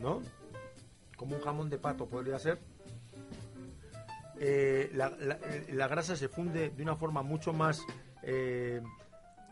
¿no? 0.00 0.20
Como 1.16 1.36
un 1.36 1.42
jamón 1.42 1.70
de 1.70 1.78
pato 1.78 2.06
podría 2.06 2.38
ser. 2.38 2.58
Eh, 4.40 4.90
la, 4.94 5.10
la- 5.10 5.38
eh, 5.44 5.66
la 5.72 5.86
grasa 5.88 6.16
se 6.16 6.28
funde 6.28 6.70
de 6.70 6.82
una 6.82 6.96
forma 6.96 7.22
mucho 7.22 7.52
más... 7.52 7.80
eh, 8.22 8.80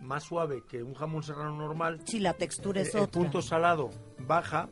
más 0.00 0.24
suave 0.24 0.64
que 0.68 0.82
un 0.82 0.94
jamón 0.94 1.22
serrano 1.22 1.56
normal. 1.56 2.00
Sí, 2.06 2.18
la 2.18 2.34
textura 2.34 2.80
es 2.80 2.88
el, 2.92 3.02
el 3.02 3.04
otra. 3.04 3.20
punto 3.22 3.40
salado 3.40 3.90
baja, 4.26 4.68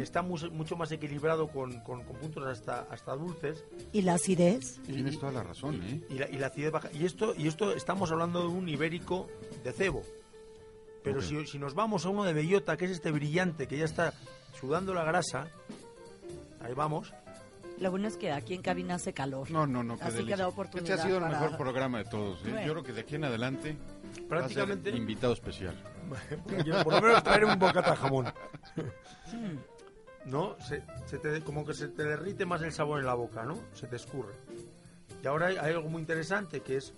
está 0.00 0.22
mu- 0.22 0.50
mucho 0.50 0.74
más 0.76 0.90
equilibrado 0.90 1.46
con, 1.46 1.78
con- 1.82 2.02
con 2.02 2.16
puntos 2.16 2.44
hasta, 2.48 2.80
hasta 2.90 3.14
dulces 3.14 3.64
¿Y 3.92 4.02
la 4.02 4.14
acidez? 4.14 4.80
y, 4.88 4.94
Tienes 4.94 5.20
toda 5.20 5.30
la 5.30 5.44
razón, 5.44 5.80
¿eh? 5.84 6.02
y 6.10 6.14
la, 6.18 6.28
y 6.28 6.38
la 6.38 6.48
acidez 6.48 6.72
baja. 6.72 6.90
Y 6.92 7.04
esto, 7.04 7.32
y 7.36 7.46
esto 7.46 7.76
estamos 7.76 8.10
hablando 8.10 8.40
de 8.40 8.48
un 8.48 8.68
ibérico 8.68 9.28
de 9.62 9.72
cebo. 9.72 10.02
Pero 11.04 11.22
si, 11.22 11.46
si 11.46 11.60
nos 11.60 11.74
vamos 11.74 12.04
a 12.04 12.08
uno 12.08 12.24
de 12.24 12.32
bellota, 12.32 12.76
que 12.76 12.86
es 12.86 12.90
este 12.90 13.12
brillante, 13.12 13.68
que 13.68 13.78
ya 13.78 13.84
está 13.84 14.14
sudando 14.58 14.94
la 14.94 15.04
grasa, 15.04 15.46
ahí 16.60 16.74
vamos, 16.74 17.12
Lo 17.80 17.90
bueno 17.90 18.08
es 18.08 18.16
que 18.16 18.32
aquí 18.32 18.54
en 18.54 18.62
cabina 18.62 18.94
hace 18.94 19.12
calor. 19.12 19.50
No, 19.50 19.66
no, 19.66 19.82
no, 19.82 19.98
Así 20.00 20.24
que 20.24 20.34
da 20.36 20.48
oportunidad 20.48 20.90
Este 20.90 21.02
ha 21.02 21.04
sido 21.06 21.18
el 21.18 21.24
para- 21.24 21.40
mejor 21.40 21.56
programa 21.58 21.98
de 21.98 22.04
todos. 22.06 22.38
¿eh? 22.40 22.50
Bueno. 22.50 22.66
Yo 22.66 22.72
creo 22.72 22.82
que 22.84 22.92
de 22.94 23.00
aquí 23.02 23.14
en 23.16 23.24
adelante 23.24 23.76
prácticamente, 24.28 24.90
va 24.90 24.94
a 24.94 24.98
ser 24.98 25.00
invitado 25.00 25.32
especial. 25.34 25.74
yo 26.64 26.82
por 26.84 26.94
lo 26.94 27.00
menos 27.02 27.22
traer 27.22 27.44
un 27.44 27.58
bocata 27.58 27.90
de 27.90 27.96
jamón. 27.96 28.26
¿No? 30.24 30.56
Se, 30.60 30.82
se 31.06 31.18
te, 31.18 31.40
como 31.42 31.64
que 31.64 31.74
se 31.74 31.88
te 31.88 32.02
derrite 32.02 32.46
más 32.46 32.60
el 32.62 32.72
sabor 32.72 32.98
en 32.98 33.06
la 33.06 33.14
boca, 33.14 33.44
¿no? 33.44 33.56
Se 33.72 33.86
te 33.86 33.96
escurre. 33.96 34.34
Y 35.22 35.26
ahora 35.26 35.46
hay, 35.46 35.56
hay 35.56 35.72
algo 35.74 35.88
muy 35.88 36.00
interesante 36.00 36.60
que 36.60 36.76
es 36.78 36.92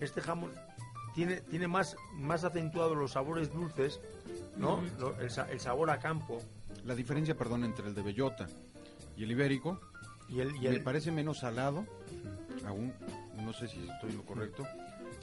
este 0.00 0.20
jamón 0.20 0.50
tiene, 1.14 1.42
tiene 1.42 1.68
más, 1.68 1.94
más 2.14 2.42
acentuados 2.42 2.96
los 2.96 3.12
sabores 3.12 3.52
dulces, 3.52 4.00
¿no? 4.56 4.82
Lo- 4.98 5.14
el, 5.20 5.30
el 5.50 5.60
sabor 5.60 5.90
a 5.90 5.98
campo 5.98 6.38
La 6.84 6.94
diferencia, 6.94 7.36
perdón, 7.36 7.64
entre 7.64 7.86
el 7.86 7.94
de 7.94 8.02
bellota 8.02 8.46
y 9.16 9.22
el 9.24 9.30
ibérico 9.30 9.78
y 10.32 10.40
el, 10.40 10.56
y 10.56 10.60
me 10.60 10.68
el- 10.68 10.82
parece 10.82 11.10
menos 11.12 11.38
salado, 11.38 11.84
aún, 12.66 12.92
no 13.44 13.52
sé 13.52 13.68
si 13.68 13.78
estoy 13.88 14.10
en 14.10 14.16
lo 14.16 14.24
correcto. 14.24 14.64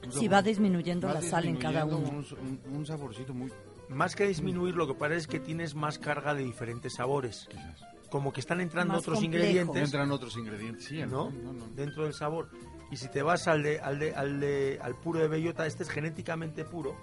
Sabor- 0.10 0.34
va 0.34 0.42
disminuyendo 0.42 1.08
va 1.08 1.16
la 1.16 1.22
sal 1.22 1.46
en 1.46 1.58
cada 1.58 1.84
disminuyendo 1.84 2.20
uno. 2.20 2.38
Un, 2.42 2.60
un- 2.70 2.78
un 2.78 2.86
saborcito 2.86 3.34
muy, 3.34 3.52
más 3.90 4.16
que 4.16 4.28
disminuir 4.28 4.76
lo 4.76 4.88
que 4.88 4.94
parece 4.94 5.22
es 5.22 5.28
que 5.28 5.40
tienes 5.40 5.76
más 5.76 6.00
carga 6.00 6.34
de 6.34 6.44
diferentes 6.44 6.94
sabores. 6.96 7.48
quizás. 7.50 7.82
Como 8.10 8.34
que 8.34 8.40
están 8.40 8.60
entrando 8.62 8.94
Más 8.94 9.02
otros 9.04 9.20
complejo. 9.20 9.44
ingredientes 9.46 9.84
Entran 9.84 10.12
otros 10.12 10.36
ingredientes, 10.38 10.86
sí, 10.86 10.98
¿no? 11.02 11.30
no, 11.30 11.54
no. 11.54 11.68
dentro 11.76 12.06
del 12.06 12.14
sabor. 12.14 12.50
Y 12.92 12.98
si 12.98 13.08
te 13.08 13.22
vas 13.22 13.48
al 13.48 13.62
de, 13.62 13.80
al 13.80 14.00
de, 14.00 14.16
al 14.16 14.40
de- 14.40 14.80
al 14.82 14.96
puro 14.96 15.20
de 15.20 15.28
bellota, 15.28 15.68
este 15.68 15.84
es 15.84 15.90
genéticamente 15.90 16.66
puro. 16.66 16.96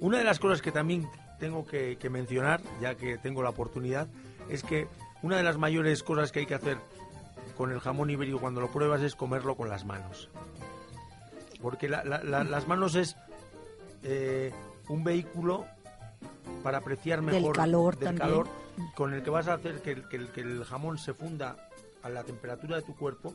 Una 0.00 0.18
de 0.18 0.24
las 0.24 0.38
cosas 0.38 0.62
que 0.62 0.72
también 0.72 1.06
tengo 1.38 1.66
que, 1.66 1.96
que 1.98 2.08
mencionar, 2.08 2.62
ya 2.80 2.94
que 2.94 3.18
tengo 3.18 3.42
la 3.42 3.50
oportunidad, 3.50 4.08
es 4.48 4.62
que 4.62 4.88
una 5.22 5.36
de 5.36 5.42
las 5.42 5.56
mayores 5.58 6.02
cosas 6.02 6.32
que 6.32 6.40
hay 6.40 6.46
que 6.46 6.54
hacer 6.54 6.76
con 7.56 7.70
el 7.70 7.80
jamón 7.80 8.10
ibérico 8.10 8.40
cuando 8.40 8.60
lo 8.60 8.70
pruebas 8.70 9.02
es 9.02 9.14
comerlo 9.14 9.56
con 9.56 9.68
las 9.68 9.84
manos. 9.84 10.28
Porque 11.60 11.88
la- 11.88 12.04
la- 12.04 12.22
la- 12.22 12.44
las 12.44 12.66
manos 12.66 12.94
es 12.96 13.16
eh, 14.04 14.52
un 14.88 15.04
vehículo 15.04 15.64
para 16.64 16.78
apreciar 16.78 17.22
Del 17.22 17.34
mejor 17.36 17.54
calor 17.54 17.96
del 17.98 18.18
calor, 18.18 18.48
con 18.96 19.14
el 19.14 19.22
que 19.22 19.30
vas 19.30 19.46
a 19.48 19.54
hacer 19.54 19.80
que 19.80 19.92
el, 19.92 20.08
que 20.08 20.16
el- 20.16 20.28
que 20.30 20.40
el 20.40 20.64
jamón 20.64 20.98
se 20.98 21.14
funda 21.14 21.56
a 22.02 22.08
la 22.08 22.24
temperatura 22.24 22.76
de 22.76 22.82
tu 22.82 22.96
cuerpo. 22.96 23.32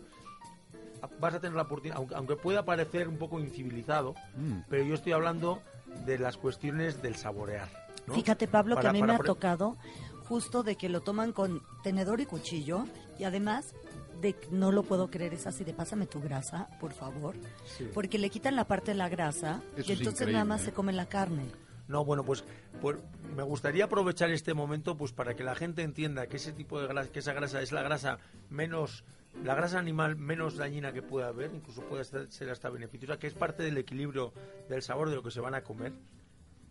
Vas 1.21 1.35
a 1.35 1.39
tener 1.39 1.55
la 1.55 1.61
oportunidad, 1.63 1.97
aunque, 1.97 2.15
aunque 2.15 2.35
pueda 2.35 2.65
parecer 2.65 3.07
un 3.07 3.17
poco 3.17 3.39
incivilizado, 3.39 4.13
Mm. 4.35 4.61
pero 4.67 4.83
yo 4.83 4.95
estoy 4.95 5.13
hablando 5.13 5.61
de 6.05 6.17
las 6.19 6.35
cuestiones 6.35 7.01
del 7.01 7.15
saborear. 7.15 7.69
¿no? 8.07 8.13
Fíjate, 8.15 8.47
Pablo, 8.47 8.77
que 8.77 8.87
a 8.87 8.91
mí 8.93 8.99
para 9.01 9.13
me 9.13 9.19
ha 9.19 9.23
tocado 9.23 9.77
justo 10.27 10.63
de 10.63 10.75
que 10.75 10.89
lo 10.89 11.01
toman 11.01 11.31
con 11.33 11.61
tenedor 11.83 12.19
y 12.21 12.25
cuchillo 12.25 12.85
y 13.19 13.23
además 13.23 13.73
de 14.21 14.35
no 14.51 14.71
lo 14.71 14.83
puedo 14.83 15.09
creer, 15.09 15.33
es 15.33 15.45
así 15.47 15.63
de 15.63 15.73
pásame 15.73 16.07
tu 16.07 16.19
grasa, 16.21 16.67
por 16.79 16.91
favor, 16.93 17.35
Sí. 17.77 17.87
porque 17.93 18.17
le 18.17 18.29
quitan 18.29 18.55
la 18.55 18.65
parte 18.65 18.91
de 18.91 18.97
la 18.97 19.09
grasa 19.09 19.61
Eso 19.75 19.89
y 19.91 19.93
es 19.93 19.99
entonces 19.99 20.27
nada 20.29 20.43
más 20.45 20.61
¿eh? 20.61 20.65
se 20.65 20.71
come 20.73 20.91
la 20.93 21.05
carne. 21.07 21.45
No, 21.87 22.03
bueno, 22.03 22.23
pues, 22.25 22.43
pues 22.81 22.97
me 23.35 23.43
gustaría 23.43 23.85
aprovechar 23.85 24.29
este 24.31 24.53
momento 24.53 24.97
pues 24.97 25.13
para 25.13 25.35
que 25.35 25.43
la 25.43 25.55
gente 25.55 25.83
entienda 25.83 26.27
que 26.27 26.37
ese 26.37 26.51
tipo 26.51 26.81
de 26.81 26.87
grasa, 26.87 27.11
que 27.11 27.19
esa 27.19 27.33
grasa 27.33 27.61
es 27.61 27.71
la 27.71 27.81
grasa 27.83 28.17
menos, 28.49 29.05
la 29.43 29.55
grasa 29.55 29.79
animal 29.79 30.15
menos 30.17 30.57
dañina 30.57 30.91
que 30.91 31.01
pueda 31.01 31.27
haber, 31.29 31.53
incluso 31.53 31.81
puede 31.83 32.03
ser 32.03 32.29
ser 32.31 32.49
hasta 32.49 32.69
beneficiosa, 32.69 33.17
que 33.19 33.27
es 33.27 33.33
parte 33.35 33.63
del 33.63 33.77
equilibrio 33.77 34.33
del 34.67 34.81
sabor 34.81 35.09
de 35.09 35.15
lo 35.15 35.23
que 35.23 35.31
se 35.31 35.39
van 35.39 35.53
a 35.55 35.61
comer, 35.61 35.93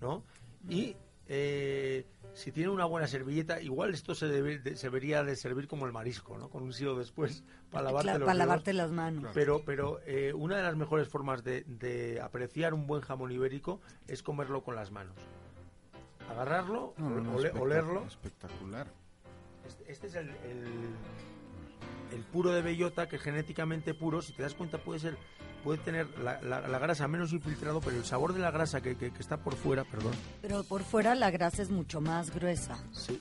¿no? 0.01 0.23
Y 0.69 0.97
eh, 1.29 2.07
si 2.35 2.53
tiene 2.53 2.69
una 2.71 2.85
buena 2.85 3.07
servilleta, 3.07 3.61
igual 3.63 3.95
esto 3.95 4.15
se, 4.15 4.27
debe, 4.29 4.59
de- 4.59 4.77
se 4.77 4.87
debería 4.89 5.25
de 5.25 5.37
servir 5.37 5.67
como 5.69 5.87
el 5.87 5.93
marisco, 5.93 6.37
¿no? 6.39 6.49
Con 6.51 6.63
un 6.63 6.73
silo 6.73 6.95
después 6.97 7.43
para 7.71 7.85
lavarte 7.85 8.05
Claro, 8.05 8.19
los 8.21 8.27
para 8.27 8.35
dedos. 8.37 8.49
lavarte 8.49 8.73
las 8.73 8.91
manos. 8.93 9.31
Pero, 9.35 9.63
pero 9.65 10.01
eh, 10.07 10.33
una 10.35 10.57
de 10.59 10.63
las 10.63 10.77
mejores 10.77 11.09
formas 11.09 11.43
de, 11.45 11.63
de 11.67 12.21
apreciar 12.21 12.75
un 12.75 12.87
buen 12.87 13.01
jamón 13.03 13.33
ibérico 13.33 13.81
es 14.07 14.23
comerlo 14.23 14.63
con 14.63 14.75
las 14.77 14.91
manos. 14.91 15.17
Agarrarlo, 16.31 16.95
No, 16.99 17.11
no, 17.11 17.21
no, 17.21 17.37
ole- 17.37 17.53
espectac- 17.53 17.61
olerlo. 17.61 18.05
Espectacular. 18.07 18.87
Este, 19.67 19.91
este 19.93 20.07
es 20.09 20.15
el, 20.17 20.29
el, 20.29 20.65
el 22.13 22.21
puro 22.23 22.53
de 22.53 22.63
bellota, 22.63 23.09
que 23.09 23.17
es 23.17 23.23
genéticamente 23.23 23.95
puro. 23.95 24.23
Si 24.23 24.33
te 24.33 24.43
das 24.43 24.55
cuenta, 24.55 24.79
puede 24.79 25.01
ser 25.01 25.17
puede 25.65 25.79
tener 25.79 26.07
la, 26.21 26.41
la- 26.43 26.69
la 26.69 26.79
grasa 26.79 27.09
menos 27.09 27.33
infiltrado, 27.33 27.81
pero 27.81 27.97
el 27.97 28.05
sabor 28.05 28.33
de 28.33 28.39
la 28.39 28.53
grasa 28.53 28.81
que, 28.81 28.97
que- 28.97 29.11
que 29.13 29.19
está 29.21 29.39
por 29.39 29.57
fuera, 29.57 29.83
perdón, 29.83 30.13
Pero 30.41 30.63
por 30.63 30.85
fuera 30.85 31.17
la 31.17 31.31
grasa 31.33 31.61
es 31.63 31.71
mucho 31.71 32.01
más 32.01 32.33
gruesa. 32.33 32.77
sí. 32.93 33.21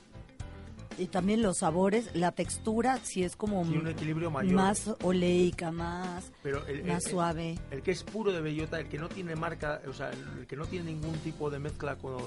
Y 0.98 1.08
también 1.08 1.42
los 1.42 1.58
sabores, 1.58 2.08
la 2.14 2.32
textura, 2.32 2.98
si 3.02 3.22
es 3.24 3.34
como 3.36 3.62
Tiene 3.64 3.80
un 3.80 3.88
equilibrio 3.88 4.30
mayor. 4.30 4.54
más 4.54 4.88
oleica, 5.02 5.70
más, 5.72 6.32
Pero 6.42 6.64
el, 6.68 6.84
más 6.84 7.04
el- 7.04 7.10
suave. 7.10 7.58
El 7.72 7.82
que 7.82 7.90
es 7.90 8.02
puro 8.04 8.32
de 8.32 8.40
bellota, 8.40 8.78
el 8.80 8.88
que 8.88 8.98
no 8.98 9.08
tiene 9.10 9.34
marca, 9.36 9.82
o 9.88 9.92
sea, 9.92 10.10
el 10.10 10.46
que 10.46 10.56
no 10.56 10.64
tiene 10.66 10.92
ningún 10.92 11.18
tipo 11.18 11.50
de 11.50 11.58
mezcla 11.58 11.96
con, 11.96 12.22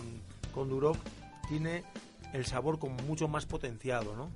con 0.53 0.67
Duroc, 0.69 0.97
tiene 1.47 1.83
el 2.33 2.45
sabor 2.45 2.77
como 2.77 2.95
mucho 3.07 3.27
más 3.29 3.45
potenciado, 3.47 4.15
¿no? 4.17 4.29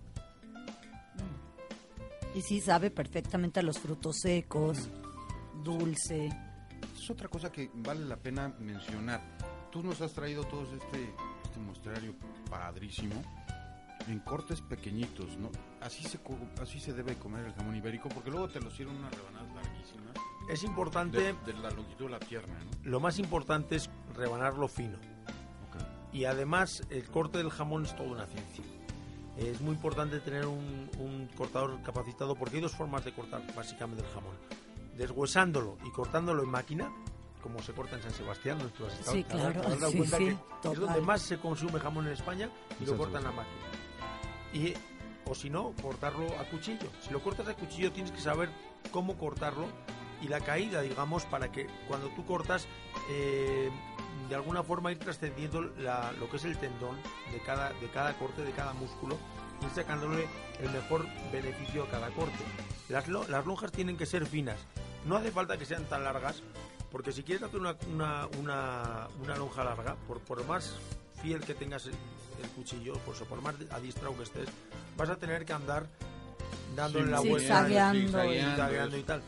Y 2.36 2.41
sí 2.41 2.62
sabe 2.62 2.89
perfectamente 2.89 3.60
a 3.60 3.63
los 3.63 3.80
frutos 3.80 4.17
secos, 4.19 4.89
dulce. 5.63 6.30
Es 6.96 7.10
otra 7.10 7.28
cosa 7.28 7.52
que 7.52 7.69
vale 7.74 8.06
la 8.06 8.17
pena 8.17 8.54
mencionar. 8.60 9.22
Tú 9.72 9.84
nos 9.84 10.02
has 10.02 10.13
traído 10.13 10.43
todo 10.46 10.63
este, 10.63 11.13
este 11.43 11.60
muestrario 11.60 12.15
padrísimo 12.50 13.22
en 14.08 14.19
cortes 14.19 14.62
pequeñitos, 14.62 15.38
¿no? 15.38 15.50
Así 15.82 16.04
se 16.04 16.19
así 16.62 16.80
se 16.80 16.93
debe 16.93 17.15
comer 17.15 17.46
el 17.46 17.54
jamón 17.54 17.76
ibérico 17.76 18.10
porque 18.10 18.32
luego 18.32 18.50
te 18.50 18.60
lo 18.60 18.69
sirven 18.69 18.96
unas 18.98 19.13
rebanadas 19.13 19.54
larguísimas 19.56 20.13
Es 20.50 20.63
importante, 20.63 21.17
de, 21.19 21.34
de 21.34 21.54
la 21.54 21.72
longitud 21.72 22.06
de 22.06 22.12
la 22.12 22.19
pierna, 22.19 22.54
¿no? 22.63 22.72
lo 22.84 23.00
más 23.00 23.19
importante 23.19 23.76
es 23.76 23.89
rebanarlo 24.15 24.67
fino. 24.67 24.98
Ok. 24.98 26.13
Y 26.13 26.26
además 26.26 26.84
el 26.89 27.06
corte 27.10 27.38
del 27.38 27.50
jamón 27.50 27.86
es 27.86 27.96
toda 27.96 28.10
una 28.10 28.26
ciencia. 28.26 28.63
Es 29.38 29.62
muy 29.62 29.74
importante 29.74 30.19
tener 30.19 30.46
un, 30.46 30.89
un 31.00 31.30
cortador 31.36 31.82
capacitado 31.82 32.36
porque 32.36 32.58
hay 32.58 32.62
dos 32.62 32.74
formas 32.74 33.04
de 33.04 33.13
cortar 33.13 33.41
básicamente 33.56 34.04
el 34.04 34.12
jamón. 34.13 34.36
Deshuesándolo 34.98 35.78
y 35.86 35.91
cortándolo 35.91 36.43
en 36.43 36.50
máquina, 36.50 36.91
como 37.41 37.62
se 37.62 37.74
corta 37.74 37.98
en 37.98 38.04
San 38.04 38.13
Sebastián, 38.13 38.58
donde 38.58 38.74
tú 38.74 38.86
has 38.86 38.93
estado. 38.93 39.17
Sí, 39.17 39.24
claro, 39.24 39.62
dado 39.62 39.89
sí, 39.89 39.98
cuenta 39.98 40.17
sí, 40.17 40.38
que 40.62 40.69
es 40.69 40.80
donde 40.80 41.02
más 41.02 41.22
se 41.22 41.38
consume 41.38 41.80
jamón 41.80 42.08
en 42.08 42.13
España 42.13 42.50
y 42.80 42.84
En 42.84 42.91
lo 42.91 42.98
cortan 42.98 43.26
a 43.26 43.32
máquina. 43.32 43.65
Y, 44.54 44.74
o 45.26 45.36
si 45.36 45.50
no, 45.50 45.74
cortarlo 45.82 46.28
a 46.39 46.46
cuchillo. 46.50 46.89
Si 47.02 47.12
lo 47.12 47.22
cortas 47.22 47.48
a 47.48 47.54
cuchillo 47.56 47.91
tienes 47.91 48.12
que 48.12 48.22
saber 48.22 48.50
cómo 48.91 49.17
cortarlo 49.17 49.67
y 50.22 50.28
la 50.30 50.39
caída, 50.39 50.82
digamos, 50.82 51.26
para 51.26 51.52
que 51.52 51.67
cuando 51.88 52.08
tú 52.10 52.26
cortas, 52.26 52.65
eh, 53.10 53.69
de 54.30 54.36
alguna 54.36 54.63
forma 54.63 54.91
ir 54.91 54.99
trascendiendo 54.99 55.62
la- 55.80 56.12
lo 56.13 56.30
que 56.30 56.38
es 56.38 56.45
el 56.45 56.58
tendón 56.58 56.95
de 57.32 57.39
cada, 57.45 57.69
de 57.73 57.88
cada 57.93 58.13
corte, 58.17 58.43
de 58.43 58.52
cada 58.52 58.73
músculo, 58.73 59.17
y 59.62 59.65
ir 59.65 59.71
sacándole 59.71 60.28
el 60.62 60.69
mejor 60.71 61.06
beneficio 61.32 61.84
a 61.84 61.89
cada 61.89 62.10
corte. 62.12 62.43
Las, 62.89 63.08
las 63.08 63.45
lonjas 63.45 63.71
tienen 63.71 63.97
que 63.97 64.06
ser 64.06 64.26
finas. 64.26 64.58
No 65.06 65.15
hace 65.17 65.32
falta 65.32 65.58
que 65.58 65.65
sean 65.65 65.86
tan 65.86 66.04
largas, 66.04 66.41
porque 66.91 67.12
si 67.12 67.23
quieres 67.23 67.43
hacer 67.43 67.60
una, 67.60 67.76
una, 67.91 68.28
una, 68.39 69.08
una 69.21 69.36
lonja 69.38 69.63
larga, 69.63 69.95
por, 70.08 70.19
por 70.21 70.45
más 70.45 70.78
fiel 71.21 71.41
que 71.41 71.54
tengas 71.54 71.86
el, 71.88 71.93
el 72.41 72.49
cuchillo, 72.56 72.93
por, 72.99 73.15
eso, 73.15 73.26
por 73.26 73.41
más 73.41 73.56
adiestrado 73.71 74.15
que 74.17 74.23
estés, 74.23 74.47
vas 74.97 75.10
a 75.10 75.15
tener 75.17 75.43
que 75.45 75.54
andar 75.54 75.88
dándole 76.76 77.06
Sí, 77.06 77.12
la 77.12 77.19
vuelta 77.19 77.65
zigzagueando. 77.67 78.97
y 78.97 79.04
tal. 79.04 79.21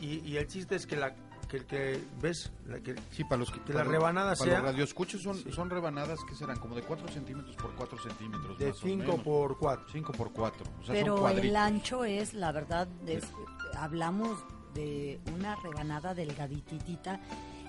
Y, 0.00 0.18
y 0.28 0.36
el 0.36 0.46
chiste 0.48 0.74
es 0.74 0.86
que 0.86 0.96
la 0.96 1.14
que 1.52 1.58
el 1.58 1.66
que 1.66 2.00
ves 2.20 2.50
la 2.66 2.80
que 2.80 2.94
Sí, 3.10 3.24
para 3.24 3.36
los 3.40 3.50
que, 3.50 3.60
Que 3.60 3.72
para 3.74 3.84
la 3.84 3.90
rebanada 3.90 4.34
para 4.34 4.50
sea- 4.50 4.58
los 4.60 4.70
radioescuchos 4.70 5.20
son, 5.20 5.36
Sí. 5.36 5.52
son 5.52 5.68
rebanadas 5.68 6.18
que 6.26 6.34
serán 6.34 6.58
como 6.58 6.74
de 6.74 6.82
4 6.82 7.06
centímetros 7.08 7.54
por 7.56 7.74
4 7.74 7.98
centímetros. 7.98 8.58
de 8.58 8.68
más 8.68 8.76
o 8.76 8.80
5 8.80 9.04
menos. 9.12 9.20
por 9.22 9.58
4. 9.58 9.86
5 9.92 10.12
por 10.12 10.32
4. 10.32 10.64
O 10.64 10.84
sea, 10.84 10.86
son 10.86 10.94
Pero 10.94 11.14
el 11.16 11.20
cuadritos. 11.20 11.56
ancho 11.58 12.04
es, 12.04 12.32
la 12.32 12.52
verdad, 12.52 12.88
es- 13.06 13.28
hablamos 13.76 14.38
de 14.74 15.20
una 15.34 15.54
rebanada 15.56 16.14
delgadititita. 16.14 17.20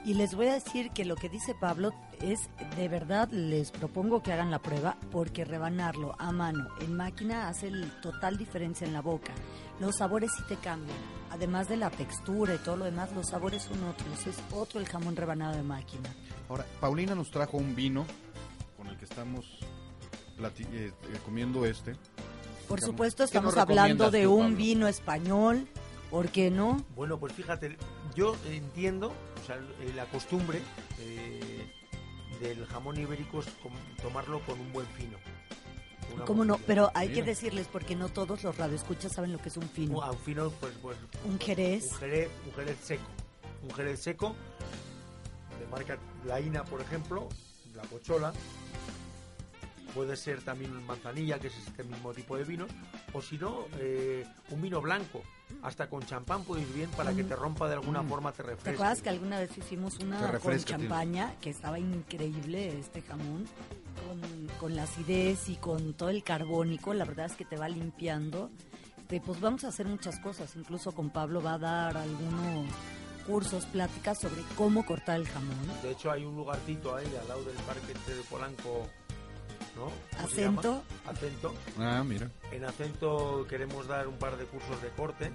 Y 0.06 0.16
les 0.16 0.36
voy 0.36 0.48
a 0.48 0.54
decir 0.54 0.92
que 0.92 1.06
lo 1.06 1.16
que 1.16 1.30
dice 1.30 1.56
Pablo 1.56 1.94
es, 2.22 2.50
de 2.76 2.90
verdad, 2.90 3.30
les 3.32 3.72
propongo 3.72 4.22
que 4.22 4.34
hagan 4.34 4.52
la 4.52 4.60
prueba, 4.60 4.98
porque 5.12 5.46
rebanarlo 5.46 6.14
a 6.20 6.32
mano 6.34 6.68
en 6.82 6.96
máquina 6.96 7.48
hace 7.48 7.68
el 7.68 7.90
total 8.02 8.38
diferencia 8.38 8.86
en 8.86 8.92
la 8.92 9.02
boca. 9.02 9.32
Los 9.80 9.98
sabores 9.98 10.32
sí 10.36 10.44
te 10.50 10.58
cambian. 10.58 10.98
Además 11.32 11.70
de 11.70 11.78
la 11.78 11.90
textura 11.90 12.54
y 12.54 12.58
todo 12.58 12.76
lo 12.78 12.86
demás, 12.86 13.14
los 13.14 13.28
sabores 13.30 13.64
son 13.64 13.82
otros. 13.86 14.28
Es 14.28 14.36
otro 14.52 14.82
el 14.82 14.88
jamón 14.88 15.16
rebanado 15.16 15.56
de 15.56 15.64
máquina. 15.64 16.10
Ahora, 16.50 16.66
Paulina 16.82 17.16
nos 17.16 17.32
trajo 17.32 17.58
un 17.58 17.74
vino 17.74 18.06
con 18.76 18.88
el 18.88 18.98
que 18.98 19.06
estamos 19.06 19.46
eh, 20.38 20.52
eh, 20.74 20.92
comiendo 21.24 21.66
este. 21.66 21.96
Por 22.68 22.80
¿Qué 22.80 22.86
supuesto, 22.86 23.24
estamos 23.24 23.56
hablando 23.56 24.12
de 24.12 24.24
tú, 24.24 24.34
un 24.34 24.42
Pablo? 24.42 24.58
vino 24.58 24.88
español. 24.88 25.68
¿Por 26.12 26.30
qué 26.30 26.52
no? 26.52 26.86
Bueno, 26.96 27.18
pues 27.20 27.34
fíjate, 27.34 27.78
yo 28.16 28.36
entiendo, 28.46 29.14
o 29.42 29.46
sea, 29.46 29.60
la 29.96 30.06
costumbre 30.06 30.62
eh, 31.00 31.66
del 32.40 32.66
jamón 32.68 33.00
ibérico 33.00 33.40
es 33.40 33.48
tomarlo 34.02 34.40
con 34.42 34.60
un 34.60 34.72
buen 34.72 34.88
fino. 34.88 35.18
¿Cómo 36.26 36.46
no? 36.46 36.58
Pero 36.68 36.92
hay 36.94 37.10
que 37.10 37.24
decirles, 37.24 37.68
porque 37.72 37.96
no 37.96 38.10
todos 38.10 38.44
los 38.44 38.58
radioescuchas 38.58 39.12
saben 39.12 39.34
lo 39.34 39.40
que 39.40 39.50
es 39.50 39.58
un 39.58 39.68
fino. 39.68 39.98
Un, 39.98 40.04
a 40.04 40.12
un 40.12 40.18
fino, 40.18 40.50
pues, 40.52 40.74
pues 40.82 40.98
Un 41.26 41.40
jerez. 41.40 41.92
un 41.92 41.98
jerez, 41.98 42.30
un 42.46 42.54
jerez 42.54 42.78
seco, 42.80 43.04
un 43.64 43.72
jerez 43.72 44.00
seco 44.00 44.36
de 45.60 45.68
marca 45.68 45.98
Laína, 46.26 46.64
por 46.64 46.82
ejemplo, 46.82 47.30
la 47.76 47.84
pochola. 47.84 48.34
Puede 49.94 50.16
ser 50.16 50.42
también 50.42 50.86
manzanilla, 50.86 51.40
que 51.40 51.48
es 51.48 51.58
este 51.68 51.84
mismo 51.84 52.14
tipo 52.14 52.36
de 52.36 52.44
vino, 52.44 52.66
o 53.14 53.22
si 53.22 53.38
no, 53.38 53.68
eh, 53.78 54.26
un 54.50 54.62
vino 54.62 54.82
blanco, 54.82 55.22
hasta 55.62 55.90
con 55.90 56.04
champán 56.06 56.44
puede 56.44 56.62
ir 56.64 56.74
bien 56.74 56.90
para 56.92 57.14
que 57.14 57.24
te 57.24 57.36
rompa 57.36 57.68
de 57.68 57.76
alguna 57.76 58.02
Mm. 58.02 58.10
forma, 58.10 58.32
te 58.32 58.38
¿Te 58.44 58.50
refresque. 58.50 58.70
acuerdas 58.72 59.02
que 59.02 59.10
alguna 59.10 59.40
vez 59.40 59.58
hicimos 59.58 59.98
Te 59.98 60.06
una 60.06 60.20
con 60.20 60.32
refresca, 60.32 60.78
tío. 60.78 60.88
champaña, 60.90 61.36
que 61.42 61.50
estaba 61.50 61.80
increíble 61.80 62.80
este 62.80 63.02
jamón, 63.02 63.46
con, 64.08 64.48
con 64.60 64.76
la 64.76 64.84
acidez 64.84 65.50
y 65.50 65.56
con 65.56 65.94
todo 65.94 66.10
el 66.10 66.24
carbónico? 66.24 66.94
La 66.94 67.06
verdad 67.06 67.28
es 67.28 67.34
que 67.34 67.46
te 67.46 67.56
va 67.58 67.70
limpiando. 67.70 68.50
Este, 68.98 69.22
pues 69.22 69.40
vamos 69.42 69.64
a 69.64 69.68
hacer 69.68 69.86
muchas 69.86 70.20
cosas. 70.20 70.56
Incluso 70.56 70.92
con 70.94 71.10
Pablo 71.12 71.42
va 71.42 71.54
a 71.56 71.58
dar 71.60 71.98
algunos 71.98 72.66
cursos, 73.28 73.66
pláticas 73.68 74.20
sobre 74.20 74.42
cómo 74.58 74.86
cortar 74.86 75.18
el 75.18 75.28
jamón. 75.28 75.56
De 75.82 75.92
hecho, 75.92 76.12
hay 76.12 76.26
un 76.26 76.36
lugarcito 76.36 76.96
ahí 76.96 77.06
al 77.22 77.28
lado 77.28 77.44
del 77.44 77.56
parque 77.58 77.94
de 77.94 78.22
Polanco, 78.30 78.88
¿no? 79.76 79.92
Acento. 80.24 80.84
Acento. 81.08 81.54
Ah, 81.80 82.04
mira. 82.06 82.30
En 82.52 82.64
Acento 82.66 83.46
queremos 83.50 83.88
dar 83.88 84.08
un 84.08 84.18
par 84.18 84.38
de 84.38 84.46
cursos 84.46 84.82
de 84.82 84.90
corte. 84.90 85.32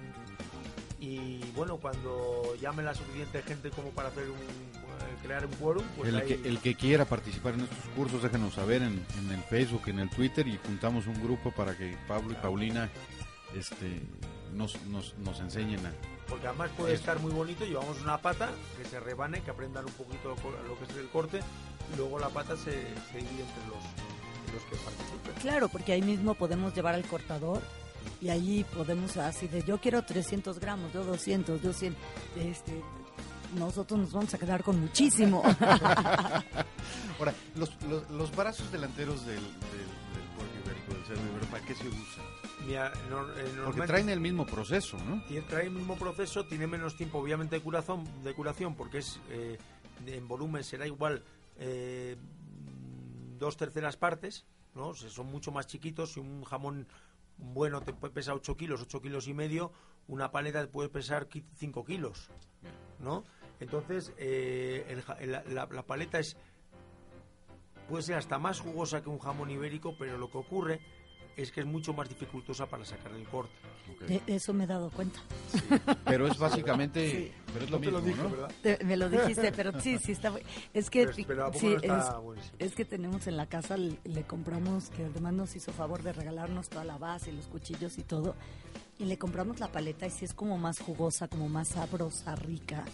Y 1.01 1.38
bueno, 1.53 1.77
cuando 1.77 2.55
llame 2.61 2.83
la 2.83 2.92
suficiente 2.94 3.40
gente 3.42 3.70
como 3.70 3.90
para 3.90 4.09
hacer 4.09 4.24
un, 4.29 4.37
eh, 4.37 5.16
crear 5.22 5.46
un 5.46 5.53
quórum, 5.53 5.85
pues 5.96 6.09
el, 6.09 6.16
ahí- 6.16 6.27
que, 6.27 6.48
el 6.48 6.59
que 6.59 6.74
quiera 6.74 7.05
participar 7.05 7.55
en 7.55 7.61
estos 7.61 7.79
cursos, 7.94 8.20
déjenos 8.22 8.55
saber 8.55 8.83
en, 8.83 9.05
en 9.18 9.31
el 9.31 9.40
Facebook, 9.44 9.83
en 9.87 10.01
el 10.01 10.11
Twitter 10.11 10.46
y 10.48 10.59
juntamos 10.59 11.07
un 11.07 11.22
grupo 11.22 11.53
para 11.53 11.77
que 11.77 11.96
Pablo 12.09 12.33
y 12.33 12.35
Paulina 12.37 12.90
este, 13.55 14.03
nos, 14.53 14.81
nos, 14.87 15.16
nos 15.18 15.38
enseñen 15.38 15.87
a... 15.87 15.92
porque 16.29 16.48
además 16.48 16.70
puede 16.77 16.94
estar 16.94 17.20
muy 17.20 17.31
bonito. 17.31 17.64
Llevamos 17.64 18.01
una 18.03 18.18
pata 18.18 18.51
que 18.77 18.85
se 18.88 18.98
rebane, 18.98 19.40
que 19.42 19.53
aprendan 19.53 19.85
un 19.85 19.92
poquito 19.92 20.35
lo 20.66 20.79
que 20.79 20.85
es 20.92 20.98
el 20.98 21.09
corte. 21.11 21.38
Y 21.94 21.96
luego 21.96 22.18
la 22.18 22.29
pata 22.29 22.57
se, 22.57 22.72
se 22.72 23.18
divide 23.18 23.42
entre 23.44 23.66
los, 23.68 23.85
los 24.59 24.64
que 24.64 24.77
participen. 24.77 25.35
Claro, 25.40 25.68
porque 25.68 25.92
ahí 25.92 26.03
mismo 26.03 26.35
podemos 26.35 26.75
llevar 26.75 26.94
al 26.94 27.05
cortador 27.05 27.61
y 28.21 28.29
allí 28.31 28.64
podemos 28.64 29.16
así 29.16 29.49
de 29.49 29.62
yo 29.62 29.79
quiero 29.79 30.03
300 30.03 30.59
gramos, 30.59 30.92
yo 30.92 31.05
200, 31.05 31.62
yo 31.62 31.73
100. 31.73 31.97
Este, 32.37 32.83
nosotros 33.57 33.99
nos 34.01 34.12
vamos 34.12 34.35
a 34.35 34.38
quedar 34.38 34.62
con 34.62 34.81
muchísimo. 34.81 35.42
Ahora, 37.18 37.35
los, 37.57 37.71
los, 37.85 38.09
los 38.11 38.35
brazos 38.35 38.71
delanteros 38.71 39.25
del, 39.27 39.37
del, 39.37 39.42
del 39.42 40.94
del 40.97 41.05
cerdo 41.07 41.23
ibérico, 41.29 41.51
¿para 41.51 41.64
qué 41.64 41.75
se 41.75 41.88
usan? 41.88 42.25
Mira, 42.66 42.92
nor- 43.11 43.33
eh, 43.37 43.61
Porque 43.64 43.83
traen 43.83 44.09
el 44.09 44.21
mismo 44.21 44.47
proceso, 44.47 44.97
¿no? 44.99 45.23
Y 45.29 45.40
trae 45.42 45.64
el 45.64 45.71
mismo 45.73 45.97
proceso, 45.97 46.44
tiene 46.47 46.66
menos 46.66 46.97
tiempo 46.97 47.18
obviamente 47.18 47.57
de 47.57 47.62
curación, 47.62 48.05
de 48.23 48.35
curación 48.35 48.75
porque 48.75 48.99
es 48.99 49.18
eh, 49.31 49.59
en 50.07 50.29
volumen 50.29 50.62
será 50.64 50.87
igual 50.87 51.23
eh, 51.59 52.16
dos 53.38 53.57
terceras 53.57 53.96
partes, 53.96 54.46
¿no? 54.74 54.94
Son 54.94 55.27
mucho 55.27 55.53
más 55.53 55.66
chiquitos. 55.66 56.12
Si 56.12 56.20
un 56.20 56.44
jamón 56.44 56.87
bueno 57.37 57.81
te 57.83 57.92
puede 57.92 58.12
pesar 58.12 58.35
8 58.35 58.57
kilos, 58.57 58.83
8 58.83 59.01
kilos 59.01 59.29
y 59.29 59.35
medio, 59.35 59.72
una 60.09 60.31
paleta 60.31 60.61
te 60.61 60.68
puede 60.68 60.88
pesar 60.88 61.29
5 61.57 61.85
kilos, 61.85 62.31
¿no? 62.98 63.24
Entonces, 63.61 64.12
eh, 64.18 65.03
la- 65.48 65.66
la 65.70 65.83
paleta 65.87 66.18
es 66.18 66.37
puede 67.88 68.03
ser 68.03 68.16
hasta 68.16 68.38
más 68.38 68.61
jugosa 68.61 69.03
que 69.03 69.09
un 69.09 69.18
jamón 69.18 69.51
ibérico, 69.51 69.97
pero 69.99 70.18
lo 70.18 70.30
que 70.30 70.39
ocurre 70.39 70.80
es 71.39 71.53
que 71.53 71.61
es 71.61 71.66
mucho 71.66 71.93
más 71.95 72.09
dificultosa 72.09 72.66
para 72.66 72.84
sacar 72.84 73.12
el 73.12 73.26
corte. 73.28 73.53
De 74.07 74.20
eso 74.26 74.53
me 74.53 74.64
he 74.64 74.66
dado 74.66 74.91
cuenta. 74.91 75.20
Pero 76.05 76.26
es 76.26 76.36
básicamente, 76.36 77.11
Sí. 77.11 77.32
pero 77.53 77.64
es 77.64 77.70
lo 77.70 77.78
No 77.78 77.84
te 77.84 77.91
lo 77.91 78.03
mismo, 78.03 78.09
dije, 78.11 78.22
¿no? 78.22 78.30
¿verdad? 78.30 78.55
Te- 78.62 78.84
me 78.84 78.97
lo 78.97 79.09
dijiste, 79.09 79.53
pero 79.53 79.80
sí, 79.80 79.99
sí 79.99 80.12
está. 80.12 80.32
Es 80.74 80.91
que, 80.91 81.07
Pero- 81.07 81.26
pero 81.26 81.43
¿a 81.45 81.47
poco 81.47 81.59
sí, 81.61 81.66
no 81.68 81.76
está 81.76 81.99
es, 82.16 82.22
buenísimo? 82.22 82.57
es 82.59 82.74
que 82.74 82.84
tenemos 82.84 83.26
en 83.28 83.36
la 83.36 83.47
casa, 83.47 83.76
le, 83.76 83.99
le 84.05 84.22
compramos, 84.24 84.91
que 84.91 85.05
además 85.05 85.32
nos 85.32 85.57
hizo 85.57 85.72
favor 85.72 86.03
de 86.03 86.12
regalarnos 86.12 86.68
toda 86.68 86.84
la 86.84 86.99
base, 86.99 87.32
los 87.32 87.47
cuchillos 87.47 87.97
y 87.99 88.03
todo. 88.03 88.34
Y 88.99 89.05
le 89.05 89.16
compramos 89.16 89.61
la 89.61 89.68
paleta 89.68 90.07
y 90.07 90.11
sí 90.11 90.24
es 90.24 90.34
como 90.34 90.59
más 90.59 90.80
jugosa, 90.80 91.28
como 91.28 91.49
más 91.49 91.68
sabrosa, 91.68 92.34
rica. 92.34 92.84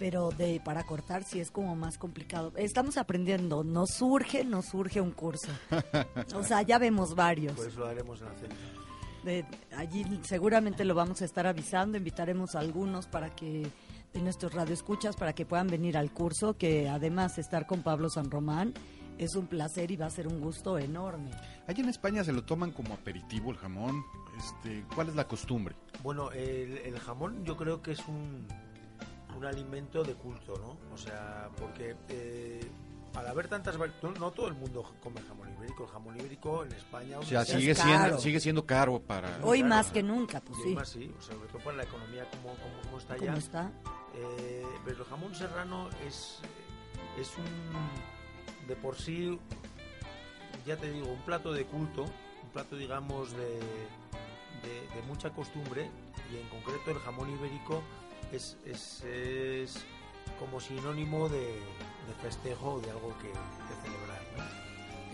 Pero 0.00 0.30
de 0.30 0.62
para 0.64 0.82
cortar 0.84 1.24
sí 1.24 1.40
es 1.40 1.50
como 1.50 1.76
más 1.76 1.98
complicado. 1.98 2.54
Estamos 2.56 2.96
aprendiendo, 2.96 3.62
nos 3.62 3.90
surge, 3.90 4.44
nos 4.44 4.64
surge 4.64 5.00
un 5.00 5.12
curso. 5.12 5.52
O 6.34 6.42
sea, 6.42 6.62
ya 6.62 6.78
vemos 6.78 7.14
varios. 7.14 7.52
Por 7.52 7.68
eso 7.68 7.80
lo 7.80 7.86
haremos 7.86 8.20
en 8.20 8.26
la 8.26 8.34
cena. 8.34 8.54
De, 9.24 9.44
allí 9.76 10.04
seguramente 10.22 10.84
lo 10.84 10.94
vamos 10.94 11.20
a 11.20 11.26
estar 11.26 11.46
avisando, 11.46 11.98
invitaremos 11.98 12.54
a 12.54 12.60
algunos 12.60 13.06
para 13.06 13.28
que 13.34 13.66
de 14.14 14.20
nuestros 14.22 14.54
radioescuchas 14.54 15.16
para 15.16 15.34
que 15.34 15.44
puedan 15.44 15.66
venir 15.66 15.98
al 15.98 16.10
curso, 16.12 16.56
que 16.56 16.88
además 16.88 17.36
estar 17.36 17.66
con 17.66 17.82
Pablo 17.82 18.08
San 18.08 18.30
Román 18.30 18.72
es 19.18 19.34
un 19.34 19.46
placer 19.48 19.90
y 19.90 19.96
va 19.96 20.06
a 20.06 20.10
ser 20.10 20.26
un 20.26 20.40
gusto 20.40 20.78
enorme. 20.78 21.30
Allí 21.66 21.82
en 21.82 21.90
España 21.90 22.24
se 22.24 22.32
lo 22.32 22.42
toman 22.42 22.70
como 22.70 22.94
aperitivo 22.94 23.50
el 23.50 23.58
jamón. 23.58 24.02
Este, 24.38 24.82
¿Cuál 24.94 25.10
es 25.10 25.14
la 25.14 25.28
costumbre? 25.28 25.74
Bueno, 26.02 26.32
el, 26.32 26.78
el 26.78 26.98
jamón 26.98 27.44
yo 27.44 27.56
creo 27.58 27.82
que 27.82 27.92
es 27.92 28.00
un, 28.08 28.46
un 29.36 29.44
alimento 29.44 30.02
de 30.02 30.14
culto, 30.14 30.54
¿no? 30.58 30.94
O 30.94 30.96
sea, 30.96 31.48
porque 31.58 31.96
eh, 32.08 32.60
al 33.14 33.26
haber 33.26 33.48
tantas 33.48 33.76
no, 33.76 34.12
no 34.12 34.30
todo 34.30 34.48
el 34.48 34.54
mundo 34.54 34.84
come 35.02 35.20
jamón 35.22 35.48
ibérico. 35.56 35.84
El 35.84 35.90
jamón 35.90 36.16
ibérico 36.18 36.64
en 36.64 36.72
España 36.72 37.18
O 37.18 37.22
sea, 37.22 37.44
sigue 37.44 37.74
siendo, 37.74 38.18
sigue 38.18 38.40
siendo 38.40 38.64
caro 38.64 39.00
para... 39.00 39.40
Hoy 39.42 39.60
claro. 39.60 39.74
más 39.74 39.90
que 39.90 40.02
nunca, 40.02 40.40
pues 40.40 40.58
y 40.60 40.62
sí. 40.62 40.68
además 40.68 40.88
sí, 40.88 41.14
o 41.18 41.22
sea, 41.22 41.34
sobre 41.34 41.48
todo 41.48 41.58
por 41.62 41.74
la 41.74 41.82
economía 41.82 42.24
como, 42.30 42.54
como, 42.54 42.80
como 42.84 42.98
está 42.98 43.16
¿Cómo 43.16 43.32
ya. 43.32 43.38
está? 43.38 43.72
Eh, 44.14 44.66
pero 44.84 44.98
el 44.98 45.04
jamón 45.04 45.34
serrano 45.34 45.88
es, 46.06 46.38
es 47.18 47.36
un, 47.36 48.66
de 48.68 48.76
por 48.76 48.96
sí, 48.96 49.38
ya 50.66 50.76
te 50.76 50.90
digo, 50.90 51.08
un 51.08 51.22
plato 51.22 51.52
de 51.52 51.64
culto, 51.64 52.02
un 52.04 52.50
plato, 52.52 52.76
digamos, 52.76 53.32
de, 53.32 53.58
de, 53.58 54.94
de 54.94 55.02
mucha 55.08 55.30
costumbre, 55.30 55.90
y 56.32 56.36
en 56.36 56.48
concreto 56.48 56.90
el 56.90 56.98
jamón 56.98 57.30
ibérico 57.30 57.82
es, 58.32 58.56
es, 58.64 59.02
es 59.04 59.74
como 60.38 60.60
sinónimo 60.60 61.28
de, 61.28 61.38
de 61.40 62.14
festejo, 62.22 62.80
de 62.80 62.90
algo 62.90 63.14
que, 63.18 63.28
que 63.28 63.88
celebrar. 63.88 64.22
¿no? 64.36 64.60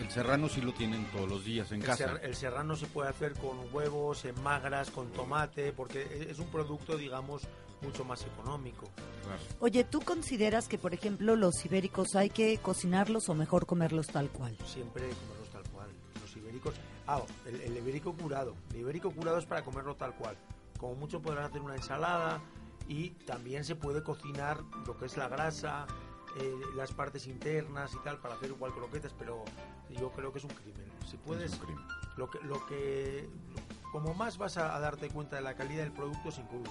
El 0.04 0.10
serrano 0.10 0.48
sí 0.48 0.60
lo 0.60 0.72
tienen 0.74 1.04
todos 1.06 1.28
los 1.28 1.44
días 1.44 1.72
en 1.72 1.80
El, 1.80 1.86
casa. 1.86 2.08
ser- 2.08 2.20
el 2.24 2.34
serrano 2.36 2.76
se 2.76 2.86
puede 2.86 3.08
hacer 3.08 3.32
con 3.34 3.56
huevos, 3.72 4.24
en 4.26 4.40
magras, 4.42 4.90
con 4.90 5.10
tomate, 5.12 5.72
porque 5.72 6.02
es- 6.02 6.28
es 6.32 6.38
un 6.38 6.46
producto, 6.48 6.96
digamos, 6.98 7.42
mucho 7.82 8.04
más 8.04 8.22
económico. 8.24 8.88
Claro. 9.24 9.40
Oye, 9.60 9.84
¿tú 9.84 10.00
consideras 10.02 10.68
que, 10.68 10.78
por 10.78 10.92
ejemplo, 10.94 11.34
los 11.36 11.64
ibéricos 11.64 12.14
hay 12.14 12.30
que 12.30 12.58
cocinarlos 12.58 13.28
o 13.28 13.34
mejor 13.34 13.66
comerlos 13.66 14.06
tal 14.08 14.28
cual? 14.30 14.56
siempre 14.66 15.02
comerlos 15.08 15.48
tal 15.50 15.62
cual. 15.72 15.88
Los 16.20 16.36
ibéricos. 16.36 16.74
Ah, 17.06 17.22
el, 17.46 17.60
el 17.62 17.76
ibérico 17.78 18.12
curado. 18.14 18.54
El 18.74 18.80
ibérico 18.80 19.10
curado 19.12 19.38
es 19.38 19.46
para 19.46 19.64
comerlo 19.64 19.94
tal 19.94 20.14
cual. 20.14 20.36
Como 20.78 20.94
mucho 20.94 21.20
podrán 21.22 21.44
hacer 21.44 21.60
una 21.62 21.74
ensalada 21.74 22.40
y 22.88 23.10
también 23.26 23.64
se 23.64 23.74
puede 23.76 24.02
cocinar 24.02 24.60
lo 24.86 24.96
que 24.96 25.06
es 25.06 25.16
la 25.16 25.28
grasa, 25.28 25.86
eh, 26.38 26.54
las 26.76 26.92
partes 26.92 27.26
internas 27.26 27.92
y 27.94 27.98
tal 28.04 28.18
para 28.18 28.34
hacer 28.34 28.50
igual 28.50 28.72
croquetas, 28.72 29.12
pero 29.18 29.44
yo 29.90 30.10
creo 30.12 30.32
que 30.32 30.38
es 30.38 30.44
un 30.44 30.50
crimen. 30.50 30.86
Si 31.08 31.16
puedes, 31.16 31.52
Es 31.52 31.58
un 31.58 31.66
crimen. 31.66 31.84
lo 32.16 32.30
que, 32.30 32.38
lo 32.44 32.66
que, 32.66 33.28
como 33.92 34.14
más 34.14 34.38
vas 34.38 34.56
a, 34.56 34.76
a 34.76 34.80
darte 34.80 35.08
cuenta 35.08 35.36
de 35.36 35.42
la 35.42 35.54
calidad 35.54 35.82
del 35.84 35.92
producto 35.92 36.30
sin 36.30 36.46
crudo. 36.46 36.70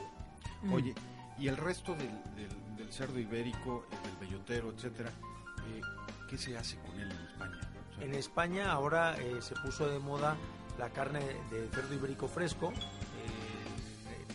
Mm. 0.63 0.73
Oye, 0.73 0.95
y 1.37 1.47
el 1.47 1.57
resto 1.57 1.93
del, 1.95 2.09
del- 2.35 2.75
del 2.77 2.91
cerdo 2.93 3.17
ibérico, 3.19 3.85
del 4.03 4.27
bellotero, 4.27 4.69
etcétera, 4.71 5.09
eh, 5.09 5.81
¿qué 6.29 6.37
se 6.37 6.57
hace 6.57 6.77
con 6.79 6.99
él 6.99 7.09
en 7.11 7.25
España? 7.27 7.59
O 7.91 7.95
sea, 7.95 8.03
En 8.05 8.13
España 8.13 8.71
ahora 8.71 9.17
eh, 9.17 9.41
se 9.41 9.55
puso 9.55 9.87
de 9.89 9.97
moda 9.99 10.35
la 10.77 10.89
carne 10.89 11.19
de 11.49 11.69
cerdo 11.73 11.93
ibérico 11.93 12.27
fresco, 12.27 12.73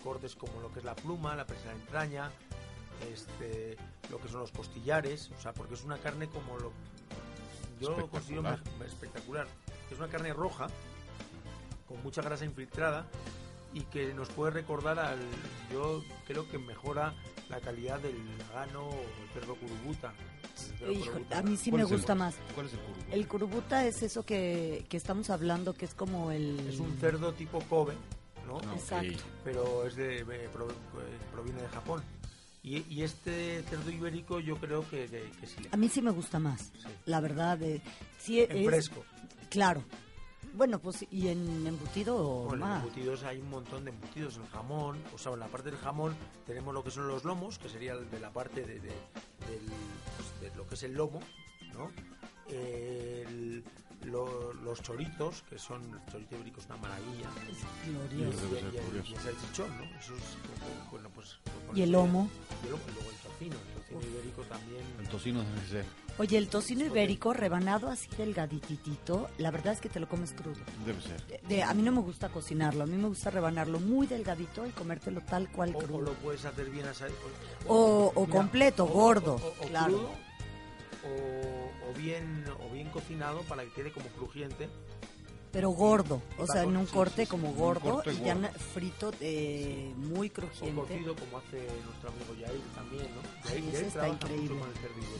cortes 0.02 0.34
como 0.34 0.60
lo 0.60 0.72
que 0.72 0.80
es 0.80 0.84
la 0.84 0.94
pluma, 0.94 1.34
la 1.36 1.46
presa 1.46 1.68
de 1.68 1.76
entraña, 1.76 2.30
este, 3.12 3.76
lo 4.10 4.18
que 4.18 4.28
son 4.28 4.40
los 4.40 4.50
costillares, 4.52 5.30
o 5.36 5.40
sea, 5.40 5.52
porque 5.52 5.74
es 5.74 5.84
una 5.84 5.98
carne 5.98 6.28
como 6.28 6.58
lo 6.58 6.72
yo 7.80 7.96
lo 7.96 8.08
considero 8.08 8.42
Espectacular. 8.42 8.78
me- 8.78 8.86
espectacular. 8.86 9.46
Es 9.90 9.98
una 9.98 10.08
carne 10.08 10.32
roja 10.34 10.66
con 11.88 12.02
mucha 12.02 12.20
grasa 12.20 12.44
infiltrada 12.44 13.06
y 13.72 13.82
que 13.84 14.12
nos 14.12 14.28
puede 14.28 14.50
recordar 14.50 14.98
al 14.98 15.18
yo 15.72 16.02
creo 16.26 16.46
que 16.50 16.58
mejora 16.58 17.14
la 17.48 17.58
calidad 17.60 17.98
del 18.00 18.16
gano 18.52 18.82
o 18.88 18.92
el 18.92 19.28
cerdo 19.32 19.54
curubuta. 19.56 20.12
Hijo, 20.90 21.06
curubuta. 21.12 21.38
a 21.38 21.42
mí 21.42 21.56
sí 21.56 21.70
¿cuál 21.70 21.80
me 21.82 21.86
es 21.86 21.90
el- 21.90 21.96
gusta 21.96 22.14
más. 22.14 22.34
¿Cuál 22.54 22.66
es 22.66 22.72
el 22.74 22.80
curubú? 22.80 23.00
El 23.12 23.28
curubuta 23.28 23.86
es 23.86 24.02
eso 24.02 24.24
que, 24.24 24.84
que 24.90 24.96
estamos 24.98 25.30
hablando, 25.30 25.72
que 25.72 25.86
es 25.86 25.94
como 25.94 26.30
el... 26.32 26.60
Es 26.68 26.78
un 26.80 26.96
cerdo 26.98 27.32
tipo 27.32 27.60
Kobe, 27.62 27.94
¿no? 28.50 28.60
Ah. 28.68 28.74
Exacto. 28.74 29.22
Pero 29.44 29.86
es 29.86 29.94
de, 29.96 30.18
eh, 30.20 30.24
eh, 30.28 30.48
proviene 31.32 31.62
de 31.62 31.68
Japón. 31.68 32.02
Y, 32.62 32.84
y 32.92 33.02
este 33.04 33.62
cerdo 33.62 33.90
ibérico 33.90 34.38
yo 34.38 34.56
creo 34.56 34.86
que, 34.88 35.06
que, 35.06 35.30
que 35.40 35.46
sí. 35.46 35.56
A 35.70 35.76
mí 35.78 35.88
sí 35.88 36.02
me 36.02 36.10
gusta 36.10 36.38
más, 36.38 36.72
Sí. 36.76 36.88
la 37.06 37.20
verdad. 37.20 37.62
eh, 37.62 37.80
sí 38.18 38.40
En 38.40 38.54
es, 38.58 38.66
fresco. 38.66 39.04
Claro. 39.48 39.82
Bueno, 40.52 40.78
pues 40.80 41.06
y 41.12 41.28
en 41.28 41.64
embutido 41.66 42.44
Bueno, 42.48 42.52
en 42.66 42.70
más. 42.70 42.82
embutidos 42.82 43.22
hay 43.22 43.38
un 43.40 43.48
montón 43.50 43.84
de 43.84 43.92
embutidos. 43.92 44.36
El 44.36 44.46
jamón, 44.48 44.98
o 45.14 45.18
sea, 45.18 45.32
en 45.32 45.38
la 45.40 45.46
parte 45.46 45.70
del 45.70 45.78
jamón 45.78 46.14
tenemos 46.44 46.74
lo 46.74 46.82
que 46.84 46.90
son 46.90 47.06
los 47.08 47.24
lomos, 47.24 47.58
que 47.58 47.68
sería 47.68 47.92
el 47.92 48.10
de 48.10 48.18
la 48.20 48.30
parte 48.30 48.60
de, 48.62 48.74
de- 48.74 48.80
del, 48.80 49.62
pues, 50.16 50.40
de 50.52 50.56
lo 50.56 50.66
que 50.66 50.74
es 50.74 50.82
el 50.82 50.92
lomo, 50.94 51.20
¿no? 51.72 51.90
El- 52.48 53.64
lo- 54.04 54.52
los 54.54 54.82
choritos, 54.82 55.42
que 55.48 55.58
son 55.58 55.82
el 55.82 56.12
chorito 56.12 56.34
ibérico 56.36 56.60
es 56.60 56.66
una 56.66 56.76
maravilla. 56.78 57.28
Es 57.50 57.58
Y, 57.86 57.90
el, 58.22 58.32
curioso. 58.32 59.10
y 59.10 59.14
el 59.14 59.20
salchichón, 59.20 59.76
¿no? 59.78 59.84
Eso 59.98 60.14
es, 60.16 60.90
bueno, 60.90 61.08
pues... 61.14 61.38
con 61.66 61.76
Y 61.76 61.82
el 61.82 61.92
lomo. 61.92 62.28
Y 62.62 62.66
el 62.66 62.70
lomo, 62.72 62.82
y 62.88 62.94
luego 62.94 63.10
el 63.10 63.16
tocino. 63.16 63.56
El 63.56 63.82
tocino 63.96 64.12
ibérico 64.12 64.42
también... 64.42 64.82
El 65.00 65.08
tocino 65.08 65.42
debe 65.42 65.66
ser, 65.68 65.84
Oye, 66.18 66.36
el 66.38 66.48
tocino 66.48 66.84
ibérico 66.84 67.32
rebanado 67.32 67.88
así 67.88 68.08
delgadititito, 68.18 69.28
la 69.38 69.50
verdad 69.50 69.72
es 69.72 69.80
que 69.80 69.88
te 69.88 70.00
lo 70.00 70.08
comes 70.08 70.32
crudo. 70.32 70.56
debe 70.84 71.00
ser. 71.00 71.24
De- 71.26 71.40
de- 71.48 71.62
a 71.62 71.72
mí 71.72 71.82
no 71.82 71.92
me 71.92 72.00
gusta 72.00 72.28
cocinarlo, 72.28 72.84
a 72.84 72.86
mí 72.86 72.96
me 72.96 73.08
gusta 73.08 73.30
rebanarlo 73.30 73.80
muy 73.80 74.06
delgadito 74.06 74.66
y 74.66 74.70
comértelo 74.70 75.20
tal 75.22 75.50
cual 75.50 75.74
O, 75.74 75.78
o 75.78 75.82
crudo. 75.82 76.00
lo 76.02 76.12
puedes 76.14 76.44
hacer 76.44 76.68
bien 76.68 76.86
asado. 76.86 77.12
O- 77.68 78.12
o 78.14 78.26
completo, 78.28 78.86
gordo, 78.86 79.36
O, 79.36 79.64
o 79.64 79.68
claro. 79.68 79.86
crudo, 79.96 80.10
o, 81.04 81.90
o 81.90 81.94
bien, 81.98 82.44
o 82.66 82.72
bien 82.72 82.88
cocinado 82.90 83.40
para 83.42 83.64
que 83.64 83.70
quede 83.72 83.92
como 83.92 84.06
crujiente. 84.08 84.68
Pero 85.52 85.70
gordo, 85.70 86.22
o 86.38 86.46
sea, 86.46 86.62
en 86.62 86.76
un 86.76 86.86
sí, 86.86 86.92
corte 86.94 87.16
sí, 87.16 87.22
sí, 87.22 87.26
como 87.26 87.48
un 87.50 87.56
gordo 87.56 87.94
corte 87.94 88.12
y 88.12 88.20
ya 88.24 88.34
gordo. 88.34 88.48
frito 88.72 89.10
eh, 89.20 89.92
muy 89.96 90.28
O 90.28 90.32
crujiente. 90.32 90.80
cocido 90.80 91.16
como 91.16 91.38
hace 91.38 91.66
nuestro 91.86 92.10
amigo 92.10 92.34
Yair 92.38 92.60
también, 92.72 93.02
¿no? 93.16 93.20
Ay, 93.50 93.54
Yair, 93.62 93.64
ese 93.64 93.72
Yair 93.72 93.86
está 93.88 94.08
increíble. 94.08 94.60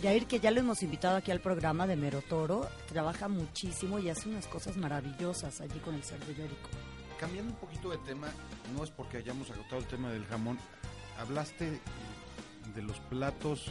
Yair, 0.02 0.26
que 0.26 0.38
ya 0.38 0.52
lo 0.52 0.60
hemos 0.60 0.84
invitado 0.84 1.16
aquí 1.16 1.32
al 1.32 1.40
programa 1.40 1.88
de 1.88 1.96
Mero 1.96 2.22
Toro, 2.22 2.68
trabaja 2.88 3.26
muchísimo 3.26 3.98
y 3.98 4.08
hace 4.08 4.28
unas 4.28 4.46
cosas 4.46 4.76
maravillosas 4.76 5.60
allí 5.62 5.80
con 5.80 5.96
el 5.96 6.04
cerdo 6.04 6.30
ibérico. 6.30 6.68
Cambiando 7.18 7.52
un 7.52 7.58
poquito 7.58 7.90
de 7.90 7.98
tema, 7.98 8.28
no 8.76 8.84
es 8.84 8.90
porque 8.92 9.16
hayamos 9.16 9.50
agotado 9.50 9.78
el 9.78 9.86
tema 9.88 10.12
del 10.12 10.24
jamón, 10.26 10.58
hablaste 11.18 11.80
de 12.72 12.82
los 12.82 13.00
platos, 13.00 13.66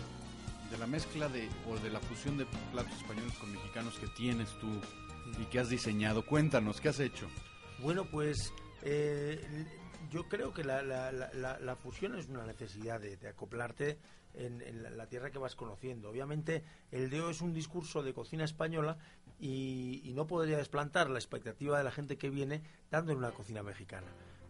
de 0.71 0.77
la 0.77 0.87
mezcla 0.87 1.27
de, 1.29 1.49
o 1.67 1.77
de 1.79 1.89
la 1.89 1.99
fusión 1.99 2.37
de 2.37 2.45
platos 2.71 2.93
españoles 2.93 3.33
con 3.39 3.51
mexicanos 3.51 3.97
que 3.99 4.07
tienes 4.07 4.49
tú 4.59 4.67
y 5.39 5.45
que 5.45 5.59
has 5.59 5.69
diseñado. 5.69 6.25
Cuéntanos, 6.25 6.79
¿qué 6.81 6.89
has 6.89 6.99
hecho? 6.99 7.27
Bueno, 7.79 8.05
pues 8.05 8.53
eh, 8.83 9.39
yo 10.11 10.27
creo 10.27 10.53
que 10.53 10.63
la, 10.63 10.81
la- 10.81 11.11
la- 11.11 11.75
fusión 11.75 12.15
es 12.17 12.27
una 12.27 12.45
necesidad 12.45 12.99
de, 12.99 13.17
acoplarte 13.27 13.97
en, 14.33 14.83
la, 14.97 15.07
tierra 15.07 15.31
que 15.31 15.39
vas 15.39 15.55
conociendo. 15.55 16.09
Obviamente, 16.09 16.63
el 16.91 17.09
DEO 17.09 17.29
es 17.29 17.41
un 17.41 17.53
discurso 17.53 18.03
de 18.03 18.13
cocina 18.13 18.43
española 18.45 18.97
y, 19.39 20.01
y 20.03 20.13
no 20.13 20.27
podría 20.27 20.57
desplantar 20.57 21.09
la 21.09 21.19
expectativa 21.19 21.77
de 21.77 21.83
la 21.83 21.91
gente 21.91 22.17
que 22.17 22.29
viene 22.29 22.61
dándole 22.91 23.17
una 23.17 23.31
cocina 23.31 23.63
mexicana. 23.63 24.07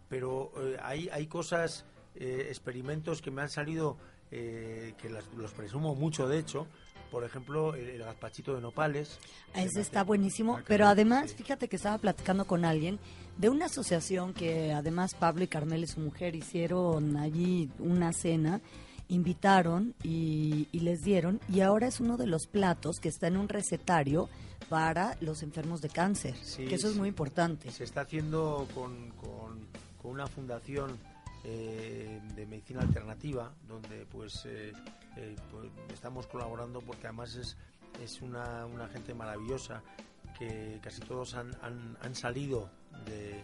Pero 0.08 0.52
eh, 0.56 0.76
hay, 0.82 1.08
hay 1.10 1.26
cosas, 1.28 1.84
eh, 2.16 2.46
experimentos 2.48 3.22
que 3.22 3.30
me 3.30 3.42
han 3.42 3.48
salido, 3.48 3.96
eh, 4.30 4.94
que 5.00 5.08
las- 5.10 5.26
los 5.36 5.52
presumo 5.52 5.94
mucho, 5.94 6.28
de 6.28 6.38
hecho. 6.38 6.66
Por 7.10 7.24
ejemplo, 7.24 7.74
el, 7.74 7.88
el 7.90 7.98
gazpachito 8.04 8.54
de 8.54 8.60
nopales. 8.60 9.18
Ese 9.54 9.80
está 9.80 10.04
buenísimo, 10.04 10.58
Ah, 10.58 10.64
pero 10.66 10.86
además, 10.86 11.30
sí. 11.30 11.36
fíjate 11.38 11.66
que 11.68 11.74
estaba 11.76 11.98
platicando 11.98 12.46
con 12.46 12.64
alguien 12.64 13.00
de 13.36 13.48
una 13.48 13.66
asociación 13.66 14.32
que 14.32 14.72
además 14.72 15.14
Pablo 15.14 15.42
y 15.42 15.48
Carmel 15.48 15.82
y 15.82 15.86
su 15.88 15.98
mujer 15.98 16.36
hicieron 16.36 17.16
allí 17.16 17.68
una 17.80 18.12
cena, 18.12 18.60
invitaron 19.08 19.92
y, 20.04 20.68
y 20.70 20.80
les 20.80 21.00
dieron, 21.02 21.40
y 21.48 21.62
ahora 21.62 21.88
es 21.88 21.98
uno 21.98 22.16
de 22.16 22.28
los 22.28 22.46
platos 22.46 23.00
que 23.00 23.08
está 23.08 23.26
en 23.26 23.36
un 23.38 23.48
recetario 23.48 24.28
para 24.68 25.16
los 25.20 25.42
enfermos 25.42 25.80
de 25.80 25.88
cáncer, 25.88 26.36
Sí, 26.42 26.64
que 26.66 26.76
eso 26.76 26.88
es 26.88 26.94
muy 26.96 27.08
importante. 27.08 27.72
Se 27.72 27.82
está 27.82 28.02
haciendo 28.02 28.68
con, 28.72 29.10
con- 29.20 29.66
con 30.00 30.12
una 30.12 30.28
fundación 30.28 30.96
eh, 31.44 32.20
de 32.34 32.46
medicina 32.46 32.80
alternativa, 32.82 33.52
donde 33.66 34.06
pues, 34.06 34.44
eh, 34.46 34.72
eh, 35.16 35.36
pues, 35.50 35.68
estamos 35.92 36.26
colaborando 36.26 36.80
porque 36.80 37.06
además 37.06 37.34
es, 37.36 37.56
es 38.02 38.20
una, 38.22 38.66
gente 38.88 39.14
maravillosa 39.14 39.82
que 40.38 40.78
casi 40.82 41.00
todos 41.00 41.34
han, 41.34 41.50
han- 41.62 41.96
salido 42.14 42.70
de- 43.06 43.42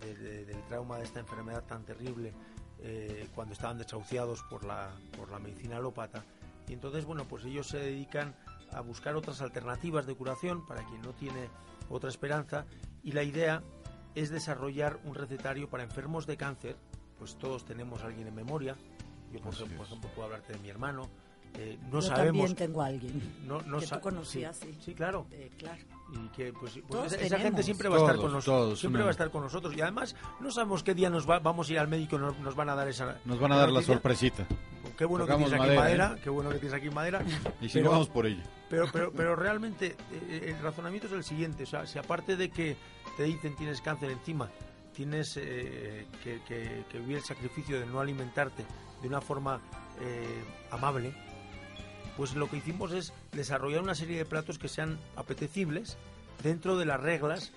de- 0.00 0.14
de- 0.16 0.44
del 0.44 0.62
trauma 0.64 0.98
de 0.98 1.04
esta 1.04 1.20
enfermedad 1.20 1.64
tan 1.64 1.84
terrible. 1.84 2.32
cuando 3.36 3.52
estaban 3.54 3.78
desahuciados 3.78 4.42
por 4.50 4.64
la, 4.64 4.90
por 5.16 5.30
la 5.30 5.38
medicina 5.38 5.76
alópata. 5.76 6.24
Y 6.66 6.72
entonces, 6.72 7.04
bueno, 7.04 7.24
pues 7.28 7.44
ellos 7.44 7.68
se 7.68 7.78
dedican 7.78 8.34
a 8.72 8.80
buscar 8.80 9.14
otras 9.14 9.40
alternativas 9.40 10.04
de 10.04 10.16
curación 10.16 10.66
para 10.66 10.84
quien 10.86 11.00
no 11.02 11.12
tiene 11.12 11.48
otra 11.90 12.08
esperanza. 12.10 12.66
Y 13.04 13.12
la 13.12 13.22
idea 13.22 13.62
es 14.16 14.30
desarrollar 14.30 14.98
un 15.04 15.14
recetario 15.14 15.70
para 15.70 15.84
enfermos 15.84 16.26
de 16.26 16.36
cáncer. 16.36 16.76
Pues 17.22 17.36
todos 17.36 17.64
tenemos 17.64 18.02
a 18.02 18.06
alguien 18.06 18.26
en 18.26 18.34
memoria. 18.34 18.74
Yo, 19.32 19.38
por, 19.38 19.54
ejemplo, 19.54 19.76
por 19.76 19.86
ejemplo, 19.86 20.10
puedo 20.12 20.24
hablarte 20.26 20.54
de 20.54 20.58
mi 20.58 20.70
hermano. 20.70 21.08
Eh, 21.56 21.78
no 21.84 22.00
Yo 22.00 22.02
sabemos. 22.02 22.26
también 22.50 22.56
tengo 22.56 22.82
a 22.82 22.86
alguien 22.86 23.34
No, 23.46 23.60
no 23.62 23.78
que 23.78 23.86
tú 23.86 24.00
conocías, 24.00 24.56
sí, 24.56 24.72
sí. 24.72 24.78
sí, 24.86 24.94
claro. 24.94 25.26
Eh, 25.30 25.48
claro. 25.56 25.78
Y 26.12 26.28
que 26.30 26.52
pues, 26.52 26.80
pues 26.88 27.12
esa, 27.12 27.20
esa 27.24 27.38
gente 27.38 27.62
siempre 27.62 27.88
va 27.88 27.94
a 27.94 27.98
estar 28.00 28.16
Todos, 28.16 28.24
con 28.26 28.32
nosotros. 28.34 28.64
todos, 28.64 28.80
Siempre 28.80 29.02
va 29.02 29.08
a 29.08 29.10
estar 29.12 29.30
con 29.30 29.42
nosotros. 29.44 29.72
Y 29.76 29.80
además 29.82 30.16
no 30.40 30.50
sabemos 30.50 30.82
qué 30.82 30.94
día 30.94 31.10
nos 31.10 31.30
va, 31.30 31.38
vamos 31.38 31.68
a 31.68 31.72
ir 31.74 31.78
al 31.78 31.86
médico 31.86 32.16
y 32.16 32.18
nos, 32.18 32.36
nos 32.40 32.56
van 32.56 32.70
a 32.70 32.74
dar 32.74 32.88
esa. 32.88 33.18
Nos 33.24 33.38
van 33.38 33.52
a 33.52 33.56
dar 33.56 33.68
la 33.68 33.74
noticia. 33.74 33.94
sorpresita. 33.94 34.44
Qué 34.98 35.04
bueno 35.04 35.24
que 35.24 35.30
Tocamos 35.30 35.50
tienes 35.50 35.64
aquí 35.68 35.76
madera, 35.76 36.08
madera, 36.08 36.22
qué 36.24 36.28
bueno 36.30 36.50
que 36.50 36.58
tienes 36.58 36.74
aquí 36.76 36.90
madera. 36.90 37.22
Y 37.60 37.68
si 37.68 37.74
Pero- 37.74 37.84
no, 37.84 37.90
vamos 37.92 38.08
por 38.08 38.26
ella. 38.26 38.42
Pero, 38.68 38.86
pero, 38.92 39.12
pero 39.12 39.36
realmente 39.36 39.94
eh, 40.10 40.54
el 40.56 40.60
razonamiento 40.60 41.06
es 41.06 41.12
el 41.12 41.22
siguiente, 41.22 41.62
o 41.62 41.66
sea, 41.66 41.86
si 41.86 42.00
aparte 42.00 42.34
de 42.36 42.50
que 42.50 42.76
te 43.16 43.22
dicen 43.22 43.54
tienes 43.54 43.80
cáncer 43.80 44.10
encima, 44.10 44.50
tienes 44.94 45.36
eh, 45.36 46.06
que, 46.22 46.40
que- 46.46 46.84
que 46.90 46.98
vivir 46.98 47.18
el 47.18 47.24
sacrificio 47.24 47.78
de 47.80 47.86
no 47.86 48.00
alimentarte 48.00 48.64
de 49.00 49.08
una 49.08 49.20
forma 49.20 49.60
eh, 50.00 50.44
amable, 50.70 51.12
pues 52.16 52.34
lo 52.34 52.48
que 52.50 52.58
hicimos 52.58 52.92
es 52.92 53.12
desarrollar 53.32 53.82
una 53.82 53.94
serie 53.94 54.18
de 54.18 54.24
platos 54.24 54.58
que 54.58 54.68
sean 54.68 54.98
apetecibles 55.16 55.96
dentro 56.42 56.76
de 56.76 56.84
las 56.84 57.00
reglas 57.00 57.52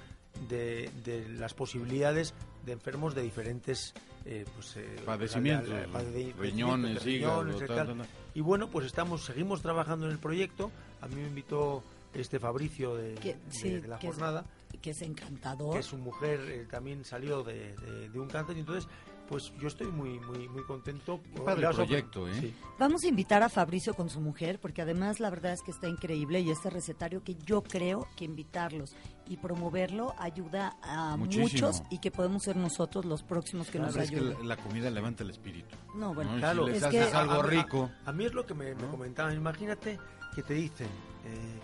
de, 0.50 0.90
de 1.04 1.28
las 1.30 1.54
posibilidades 1.54 2.34
de 2.66 2.72
enfermos 2.74 3.16
de 3.16 3.22
diferentes 3.22 3.94
eh, 4.26 4.44
pues, 4.56 4.76
eh, 4.78 4.96
Padecimientos, 5.06 5.70
de- 5.70 5.86
de- 6.12 6.26
de- 6.26 6.34
riñones, 6.34 7.06
hígado, 7.06 7.44
riñones, 7.44 7.68
tal, 7.68 7.78
tal. 7.78 7.88
tal, 7.88 7.98
tal. 8.00 8.08
Y 8.34 8.42
bueno, 8.42 8.70
pues 8.70 8.86
estamos, 8.88 9.24
seguimos 9.26 9.62
trabajando 9.62 10.06
en 10.08 10.12
el 10.14 10.18
proyecto. 10.20 10.72
A 11.02 11.08
mí 11.08 11.16
me 11.16 11.28
invitó 11.28 11.84
este 12.14 12.40
Fabricio 12.40 12.96
de, 12.96 13.14
Que, 13.16 13.34
de- 13.36 13.40
sí, 13.52 13.70
de 13.70 13.88
la 13.88 13.98
es- 13.98 14.04
jornada, 14.06 14.44
que 14.78 14.92
es 14.92 15.02
encantador. 15.02 15.76
que 15.76 15.84
su 15.84 15.98
mujer 15.98 16.40
eh, 16.48 16.68
también 16.70 17.04
salió 17.06 17.44
de, 17.44 17.76
de- 17.76 18.10
de 18.10 18.20
un 18.20 18.28
cáncer. 18.28 18.56
Y 18.58 18.62
entonces, 18.62 18.88
pues 19.28 19.52
yo 19.60 19.68
estoy 19.68 19.88
muy 19.88 20.20
muy 20.20 20.48
muy 20.50 20.64
contento. 20.66 21.20
Qué 21.34 21.42
padre 21.42 21.68
ofre- 21.68 21.76
proyecto, 21.76 22.28
¿eh? 22.30 22.34
Sí. 22.40 22.54
Vamos 22.78 23.04
a 23.04 23.08
invitar 23.08 23.42
a 23.42 23.50
Fabricio 23.50 23.96
con 23.96 24.10
su 24.10 24.22
mujer, 24.22 24.60
porque 24.60 24.84
además 24.84 25.20
la 25.20 25.30
verdad 25.32 25.54
es 25.54 25.62
que 25.64 25.72
está 25.72 25.88
increíble 25.88 26.42
y 26.42 26.52
este 26.52 26.70
recetario 26.70 27.24
que 27.24 27.36
yo 27.44 27.64
creo 27.64 28.08
que 28.16 28.26
invitarlos 28.26 28.96
y 29.28 29.38
promoverlo 29.38 30.14
ayuda 30.20 30.78
a 30.84 31.18
Muchísimo. 31.18 31.48
muchos 31.70 31.82
y 31.90 31.98
que 31.98 32.12
podemos 32.12 32.44
ser 32.44 32.56
nosotros 32.56 33.04
los 33.06 33.24
próximos 33.24 33.72
que 33.72 33.80
nos 33.80 33.96
Es 33.96 34.12
que 34.12 34.18
ayuden. 34.18 34.38
la, 34.48 34.56
la 34.56 34.58
comida 34.58 34.92
levanta 34.92 35.24
el 35.24 35.32
espíritu. 35.32 35.76
No, 35.96 36.14
bueno, 36.14 36.36
Claro, 36.38 36.66
si 36.66 36.74
les 36.74 36.78
es 36.78 36.84
haces 36.84 37.08
que- 37.08 37.16
algo 37.18 37.34
A- 37.34 37.40
a- 37.40 37.48
rico. 37.48 37.90
A, 38.06 38.12
mí 38.12 38.26
es 38.26 38.34
lo 38.36 38.46
que 38.46 38.54
me, 38.54 38.76
me 38.76 38.86
comentaban. 38.88 39.36
Imagínate 39.36 39.98
que 40.36 40.44
te 40.44 40.54
dicen, 40.54 40.88
eh, 41.26 41.60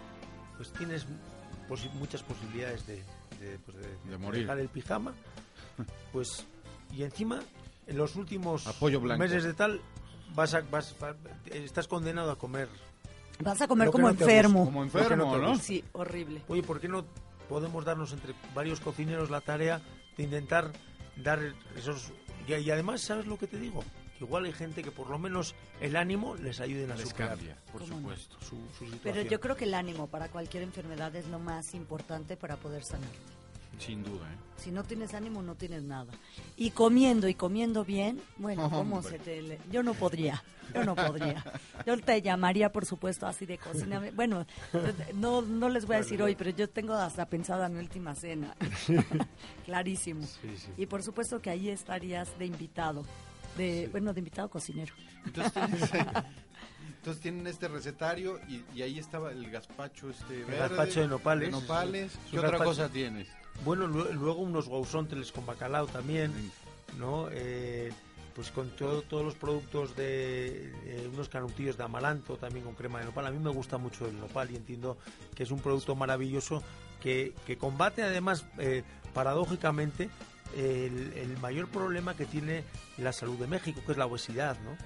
pues 0.57 0.74
tienes 0.74 1.05
posi- 1.72 1.92
muchas 1.94 2.22
posibilidades 2.24 2.86
de, 2.86 2.96
de, 3.40 3.58
pues 3.66 3.78
de- 3.78 4.12
De 4.12 4.18
morir. 4.18 4.42
dejar 4.42 4.60
el 4.60 4.68
pijama, 4.68 5.14
pues 6.12 6.46
y 6.94 7.04
encima 7.04 7.40
en 7.88 7.98
los 7.98 8.16
últimos 8.18 8.68
Apoyo 8.68 9.00
meses 9.00 9.44
de 9.46 9.54
tal 9.54 9.80
vas 10.36 10.54
a, 10.54 10.62
vas, 10.62 10.94
va- 11.02 11.16
estás 11.46 11.88
condenado 11.88 12.32
a 12.32 12.38
comer. 12.38 12.68
vas 13.40 13.62
a 13.62 13.68
comer 13.68 13.90
como 13.90 14.10
enfermo. 14.10 14.66
Como 14.66 14.84
enfermo, 14.84 15.38
no. 15.38 15.56
Sí, 15.58 15.84
horrible. 15.94 16.42
Oye, 16.50 16.62
¿por 16.64 16.80
qué 16.82 16.88
no 16.90 17.06
podemos 17.48 17.86
darnos 17.86 18.12
entre 18.14 18.34
varios 18.54 18.80
cocineros 18.82 19.30
la 19.30 19.40
tarea 19.42 19.82
de 20.18 20.24
intentar 20.24 20.72
dar 21.16 21.40
esos 21.78 22.12
y, 22.48 22.54
y 22.54 22.72
además 22.72 23.02
sabes 23.02 23.26
lo 23.28 23.38
que 23.38 23.48
te 23.48 23.58
digo 23.60 23.84
igual 24.26 24.46
hay 24.46 24.54
gente 24.54 24.84
que 24.84 24.92
por 24.92 25.10
lo 25.10 25.18
menos 25.20 25.56
el 25.80 25.96
ánimo 25.96 26.36
les 26.36 26.60
ayuden 26.60 26.92
a 26.92 26.96
Les 26.96 27.10
superar 27.10 27.30
cambia, 27.38 27.58
por 27.72 27.86
supuesto. 27.86 28.38
su, 28.42 28.58
su 28.78 28.86
situación. 28.86 29.00
Pero 29.04 29.22
yo 29.24 29.40
creo 29.40 29.56
que 29.56 29.66
el 29.66 29.74
ánimo 29.74 30.08
para 30.08 30.28
cualquier 30.30 30.64
enfermedad 30.64 31.16
es 31.16 31.28
lo 31.28 31.40
más 31.40 31.74
importante 31.74 32.38
para 32.38 32.58
poder 32.58 32.84
sanarte. 32.84 33.18
Sin 33.80 34.04
duda, 34.04 34.32
¿eh? 34.32 34.36
Si 34.58 34.70
no 34.70 34.84
tienes 34.84 35.14
ánimo, 35.16 35.42
no 35.42 35.56
tienes 35.56 35.82
nada. 35.84 36.14
Y 36.56 36.70
comiendo 36.72 37.28
y 37.28 37.34
comiendo 37.34 37.84
bien, 37.84 38.22
bueno, 38.38 38.64
¿cómo 38.70 38.98
Hombre. 38.98 39.12
se 39.18 39.20
te.? 39.20 39.42
le- 39.42 39.60
Yo 39.72 39.82
no 39.82 39.94
podría, 39.96 40.44
yo 40.76 40.84
no 40.84 40.94
podría. 40.94 41.44
Yo 41.88 41.98
te 41.98 42.22
llamaría, 42.22 42.72
por 42.72 42.86
supuesto, 42.86 43.26
así 43.26 43.48
de 43.48 43.58
cocina. 43.58 44.04
Bueno, 44.14 44.46
no, 45.16 45.42
no 45.42 45.70
les 45.70 45.86
voy 45.88 45.96
a 45.96 46.00
decir 46.00 46.22
hoy, 46.22 46.36
pero 46.36 46.52
yo 46.52 46.70
tengo 46.70 46.94
hasta 46.94 47.26
pensada 47.26 47.70
mi 47.70 47.80
última 47.80 48.14
cena. 48.14 48.56
Clarísimo. 49.66 50.22
Sí, 50.24 50.56
sí. 50.58 50.68
Y 50.78 50.86
por 50.86 51.02
supuesto 51.02 51.42
que 51.42 51.50
ahí 51.50 51.70
estarías 51.70 52.38
de 52.38 52.46
invitado. 52.46 53.04
De, 53.58 53.88
Bueno, 53.91 54.14
de 54.14 54.20
invitado 54.20 54.49
cocinero. 54.49 54.93
Entonces, 55.26 57.22
tienen 57.22 57.47
este 57.47 57.68
recetario 57.68 58.39
y, 58.47 58.64
y 58.76 58.84
ahí 58.84 58.99
estaba 58.99 59.32
el 59.32 59.49
gazpacho 59.49 60.10
este 60.12 60.43
verde, 60.43 60.58
gazpacho 60.60 61.02
de 61.02 61.08
nopales. 61.08 61.45
de 61.47 61.52
nopales. 61.52 62.12
Es 62.14 62.20
¿Qué 62.32 62.38
otra 62.39 62.52
gazpacho- 62.52 62.64
cosa 62.66 62.89
tienes? 62.89 63.28
Bueno, 63.66 63.88
lue- 63.88 64.12
luego 64.14 64.41
unos 64.41 64.68
guausontles 64.68 65.32
con 65.32 65.45
bacalao 65.45 65.88
también, 65.88 66.32
¿no? 66.99 67.28
Eh, 67.32 67.91
pues 68.36 68.49
con 68.52 68.70
todo, 68.70 69.02
todos 69.02 69.26
los 69.26 69.36
productos 69.36 69.95
de 69.95 70.72
eh, 70.86 71.10
unos 71.12 71.28
canutillos 71.28 71.76
de 71.78 71.84
amaranto 71.84 72.38
también 72.38 72.64
con 72.66 72.76
crema 72.76 72.99
de 72.99 73.06
nopal. 73.06 73.26
A 73.26 73.32
mí 73.32 73.39
me 73.39 73.49
gusta 73.49 73.78
mucho 73.78 74.08
el 74.08 74.20
nopal 74.20 74.52
y 74.52 74.56
entiendo 74.56 74.97
que 75.36 75.43
es 75.43 75.52
un 75.52 75.60
producto 75.60 75.95
maravilloso 75.95 76.62
que, 77.02 77.34
que 77.47 77.58
combate 77.58 78.04
además 78.04 78.45
eh, 78.60 78.84
paradójicamente 79.14 80.10
el, 80.56 81.14
el 81.16 81.38
mayor 81.38 81.68
problema 81.70 82.16
que 82.16 82.26
tiene 82.26 82.64
la 82.97 83.12
salud 83.12 83.38
de 83.38 83.47
México, 83.47 83.82
que 83.86 83.91
es 83.93 83.97
la 83.97 84.06
obesidad, 84.06 84.60
¿no? 84.62 84.78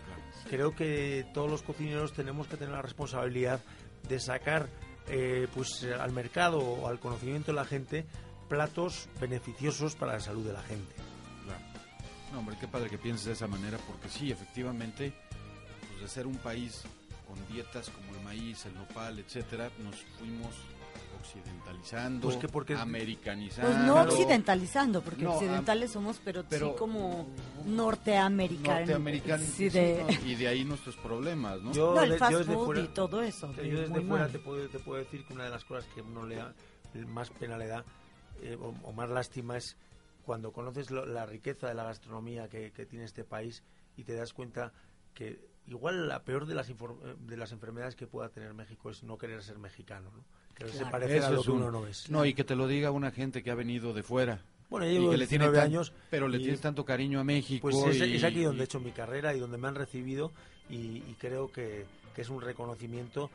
Creo 0.49 0.75
que 0.75 1.25
todos 1.33 1.49
los 1.49 1.63
cocineros 1.63 2.13
tenemos 2.13 2.47
que 2.47 2.57
tener 2.57 2.73
la 2.73 2.81
responsabilidad 2.81 3.61
de 4.07 4.19
sacar 4.19 4.69
eh, 5.07 5.47
pues 5.53 5.83
al 5.99 6.11
mercado 6.11 6.59
o 6.59 6.87
al 6.87 6.99
conocimiento 6.99 7.51
de 7.51 7.55
la 7.55 7.65
gente 7.65 8.05
platos 8.47 9.07
beneficiosos 9.19 9.95
para 9.95 10.13
la 10.13 10.19
salud 10.19 10.45
de 10.45 10.53
la 10.53 10.61
gente. 10.61 10.93
Claro. 11.43 11.63
No, 12.31 12.39
hombre, 12.39 12.57
qué 12.59 12.67
padre 12.67 12.89
que 12.89 12.97
pienses 12.97 13.25
de 13.25 13.33
esa 13.33 13.47
manera, 13.47 13.77
porque 13.87 14.09
sí, 14.09 14.31
efectivamente, 14.31 15.13
pues 15.89 16.01
de 16.01 16.07
ser 16.07 16.27
un 16.27 16.37
país 16.37 16.83
con 17.27 17.35
dietas 17.47 17.89
como 17.89 18.15
el 18.15 18.23
maíz, 18.23 18.65
el 18.65 18.75
nopal, 18.75 19.19
etcétera, 19.19 19.69
nos 19.83 19.95
fuimos 20.19 20.55
occidentalizando, 21.25 22.21
Pues 22.27 22.37
que 22.37 22.47
porque- 22.47 22.75
americanizando. 22.75 23.71
Pues 23.71 23.83
no 23.83 24.01
occidentalizando, 24.01 25.01
porque 25.01 25.23
No, 25.23 25.33
occidentales 25.33 25.91
somos, 25.91 26.19
pero, 26.23 26.43
pero- 26.49 26.69
sí 26.71 26.75
como 26.77 27.27
norteamericanos. 27.65 28.79
norteamericanos 28.79 29.45
Sí, 29.47 29.69
sí, 29.69 29.77
de... 29.79 30.03
¿no? 30.03 30.27
y 30.29 30.35
de 30.35 30.47
ahí 30.47 30.63
nuestros 30.63 30.95
problemas, 30.97 31.61
¿no? 31.61 31.71
Yo, 31.73 31.93
No, 31.95 32.01
el 32.03 32.17
fast 32.17 32.31
yo 32.31 32.39
desde 32.39 32.53
food 32.53 32.65
fuera- 32.65 32.81
y 32.81 32.87
todo 32.89 33.21
eso. 33.21 33.53
Yo 33.55 33.61
desde 33.81 33.87
fuera 33.87 34.03
mal. 34.23 34.31
te 34.31 34.39
puedo, 34.39 34.69
te 34.69 34.79
puedo 34.79 34.99
decir 35.03 35.25
que 35.25 35.33
una 35.33 35.45
de 35.45 35.49
las 35.51 35.63
cosas 35.65 35.85
que 35.93 36.01
uno 36.01 36.25
le 36.25 36.35
da 36.35 36.53
más 37.07 37.29
pena 37.31 37.57
le 37.57 37.67
da 37.67 37.83
eh, 38.41 38.57
o, 38.59 38.73
o 38.83 38.91
más 38.93 39.09
lástima 39.09 39.57
es 39.57 39.75
cuando 40.25 40.51
conoces 40.51 40.91
lo- 40.91 41.05
la 41.05 41.25
riqueza 41.25 41.67
de 41.67 41.73
la 41.73 41.83
gastronomía 41.83 42.47
que, 42.49 42.71
que 42.71 42.85
tiene 42.85 43.05
este 43.05 43.23
país 43.23 43.63
y 43.97 44.03
te 44.03 44.13
das 44.13 44.33
cuenta 44.33 44.71
que 45.13 45.39
igual 45.67 46.07
la 46.07 46.23
peor 46.23 46.45
de 46.45 46.55
las 46.55 46.69
infor- 46.69 46.97
eh, 47.03 47.15
de 47.27 47.37
las 47.37 47.51
enfermedades 47.51 47.95
que 47.95 48.07
pueda 48.07 48.29
tener 48.29 48.53
México 48.53 48.89
es 48.89 49.03
no 49.03 49.17
querer 49.17 49.41
ser 49.43 49.57
mexicano, 49.57 50.11
¿no? 50.15 50.23
Quererse 50.55 50.77
Claro. 50.79 50.91
parecer 50.91 51.23
a 51.23 51.25
Eso 51.27 51.33
lo 51.35 51.43
que 51.43 51.51
un- 51.51 51.57
uno 51.63 51.71
no 51.71 51.87
es. 51.87 52.09
No, 52.09 52.25
y 52.25 52.33
que 52.33 52.43
te 52.43 52.55
lo 52.55 52.67
diga 52.67 52.91
una 52.91 53.11
gente 53.11 53.43
que 53.43 53.51
ha 53.51 53.55
venido 53.55 53.93
de 53.93 54.03
fuera. 54.03 54.39
Bueno, 54.69 54.85
yo 54.87 54.91
y 54.91 54.95
llevo 54.95 55.11
que 55.11 55.17
le 55.17 55.27
tiene 55.27 55.45
19 55.45 55.57
tan- 55.57 55.65
años 55.67 55.93
Pero 56.09 56.27
le 56.27 56.37
y- 56.37 56.41
tienes 56.41 56.61
tanto 56.61 56.85
cariño 56.85 57.19
a 57.19 57.23
México. 57.23 57.69
Pues 57.69 57.95
es, 58.01 58.07
y- 58.07 58.15
es 58.15 58.23
aquí 58.23 58.41
donde 58.43 58.59
y- 58.59 58.61
he 58.61 58.65
hecho 58.65 58.79
mi 58.79 58.91
carrera 58.91 59.33
y 59.35 59.39
donde 59.39 59.57
me 59.57 59.67
han 59.67 59.75
recibido 59.75 60.31
y, 60.69 60.75
y 61.07 61.15
creo 61.19 61.51
que, 61.51 61.85
que 62.15 62.21
es 62.21 62.29
un 62.29 62.41
reconocimiento 62.41 63.29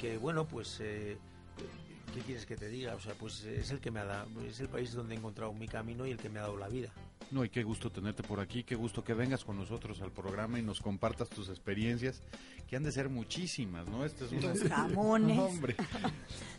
que, 0.00 0.18
bueno, 0.18 0.44
pues, 0.44 0.78
eh, 0.80 1.16
¿qué 2.16 2.22
quieres 2.22 2.46
que 2.46 2.56
te 2.56 2.68
diga? 2.68 2.94
O 2.94 3.00
sea, 3.00 3.12
pues 3.14 3.44
es 3.44 3.70
el 3.70 3.78
que 3.80 3.90
me 3.90 4.00
ha 4.00 4.04
dado, 4.06 4.28
es 4.48 4.58
el 4.60 4.68
país 4.68 4.92
donde 4.92 5.14
he 5.14 5.18
encontrado 5.18 5.52
mi 5.52 5.68
camino 5.68 6.06
y 6.06 6.10
el 6.12 6.16
que 6.18 6.30
me 6.30 6.38
ha 6.38 6.42
dado 6.42 6.56
la 6.56 6.68
vida. 6.68 6.90
No, 7.30 7.44
y 7.44 7.48
qué 7.50 7.62
gusto 7.62 7.90
tenerte 7.90 8.22
por 8.22 8.40
aquí, 8.40 8.62
qué 8.62 8.74
gusto 8.76 9.02
que 9.04 9.12
vengas 9.12 9.44
con 9.44 9.56
nosotros 9.56 10.00
al 10.00 10.12
programa 10.12 10.58
y 10.58 10.62
nos 10.62 10.80
compartas 10.80 11.28
tus 11.28 11.48
experiencias, 11.48 12.22
que 12.68 12.76
han 12.76 12.84
de 12.84 12.92
ser 12.92 13.08
muchísimas, 13.08 13.86
¿no? 13.88 14.04
Este 14.04 14.24
es 14.26 14.32
un 14.32 14.40
Tus 14.40 14.62
jamones. 14.68 15.38
Hombre. 15.38 15.76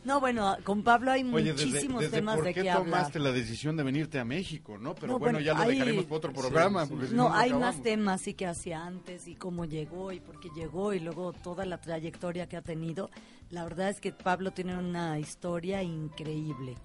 No, 0.04 0.20
bueno, 0.20 0.56
con 0.64 0.84
Pablo 0.84 1.12
hay 1.12 1.24
Oye, 1.24 1.54
desde, 1.54 1.66
muchísimos 1.68 2.02
desde 2.02 2.18
temas 2.18 2.36
por 2.36 2.46
de 2.46 2.54
qué 2.54 2.62
qué 2.64 2.70
hablar. 2.70 2.86
tomaste 2.86 3.20
la 3.20 3.32
decisión 3.32 3.76
de 3.78 3.84
venirte 3.84 4.20
a 4.20 4.26
México, 4.26 4.78
¿no? 4.78 4.94
Pero 4.96 5.14
No, 5.14 5.20
bueno, 5.20 5.38
bueno, 5.38 5.46
ya 5.46 5.54
lo 5.54 5.62
hay- 5.62 5.76
dejaremos 5.76 6.06
para 6.06 6.16
otro 6.18 6.34
programa. 6.34 6.84
sí, 6.86 6.90
porque 6.92 7.08
si 7.08 7.14
No, 7.16 7.30
no 7.30 7.34
hay 7.36 7.50
acabamos. 7.50 7.76
más 7.76 7.84
temas 7.84 8.22
sí 8.22 8.34
que 8.34 8.46
hacía 8.46 8.86
antes 8.86 9.28
y 9.28 9.36
cómo 9.36 9.66
llegó 9.66 10.12
y 10.12 10.20
por 10.20 10.40
qué 10.40 10.50
llegó 10.56 10.94
y 10.94 11.00
luego 11.00 11.34
toda 11.34 11.66
la 11.66 11.80
trayectoria 11.80 12.48
que 12.48 12.58
ha 12.58 12.62
tenido. 12.62 13.10
La 13.50 13.64
verdad 13.64 13.90
es 13.90 14.02
que 14.02 14.12
Pablo 14.12 14.52
tiene 14.52 14.78
una 14.78 15.20
historia 15.20 15.82
increíble. 15.82 16.76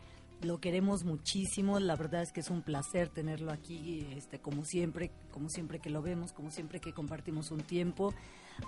Lo 0.42 0.60
queremos 0.60 1.04
muchísimo, 1.04 1.78
la 1.80 1.96
verdad 1.96 2.22
es 2.22 2.32
que 2.32 2.40
es 2.40 2.50
un 2.50 2.62
placer 2.62 3.08
tenerlo 3.08 3.52
aquí, 3.52 4.06
este, 4.16 4.40
como 4.40 4.64
siempre, 4.64 5.10
como 5.30 5.48
siempre 5.48 5.80
que 5.80 5.90
lo 5.90 6.02
vemos, 6.02 6.32
como 6.32 6.50
siempre 6.50 6.80
que 6.80 6.92
compartimos 6.92 7.50
un 7.50 7.60
tiempo. 7.60 8.12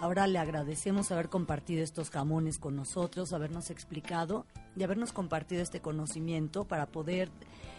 Ahora 0.00 0.26
le 0.26 0.38
agradecemos 0.38 1.12
haber 1.12 1.28
compartido 1.28 1.82
estos 1.82 2.10
jamones 2.10 2.58
con 2.58 2.76
nosotros, 2.76 3.32
habernos 3.32 3.70
explicado 3.70 4.46
y 4.76 4.82
habernos 4.82 5.12
compartido 5.12 5.62
este 5.62 5.80
conocimiento 5.80 6.64
para 6.64 6.86
poder 6.86 7.28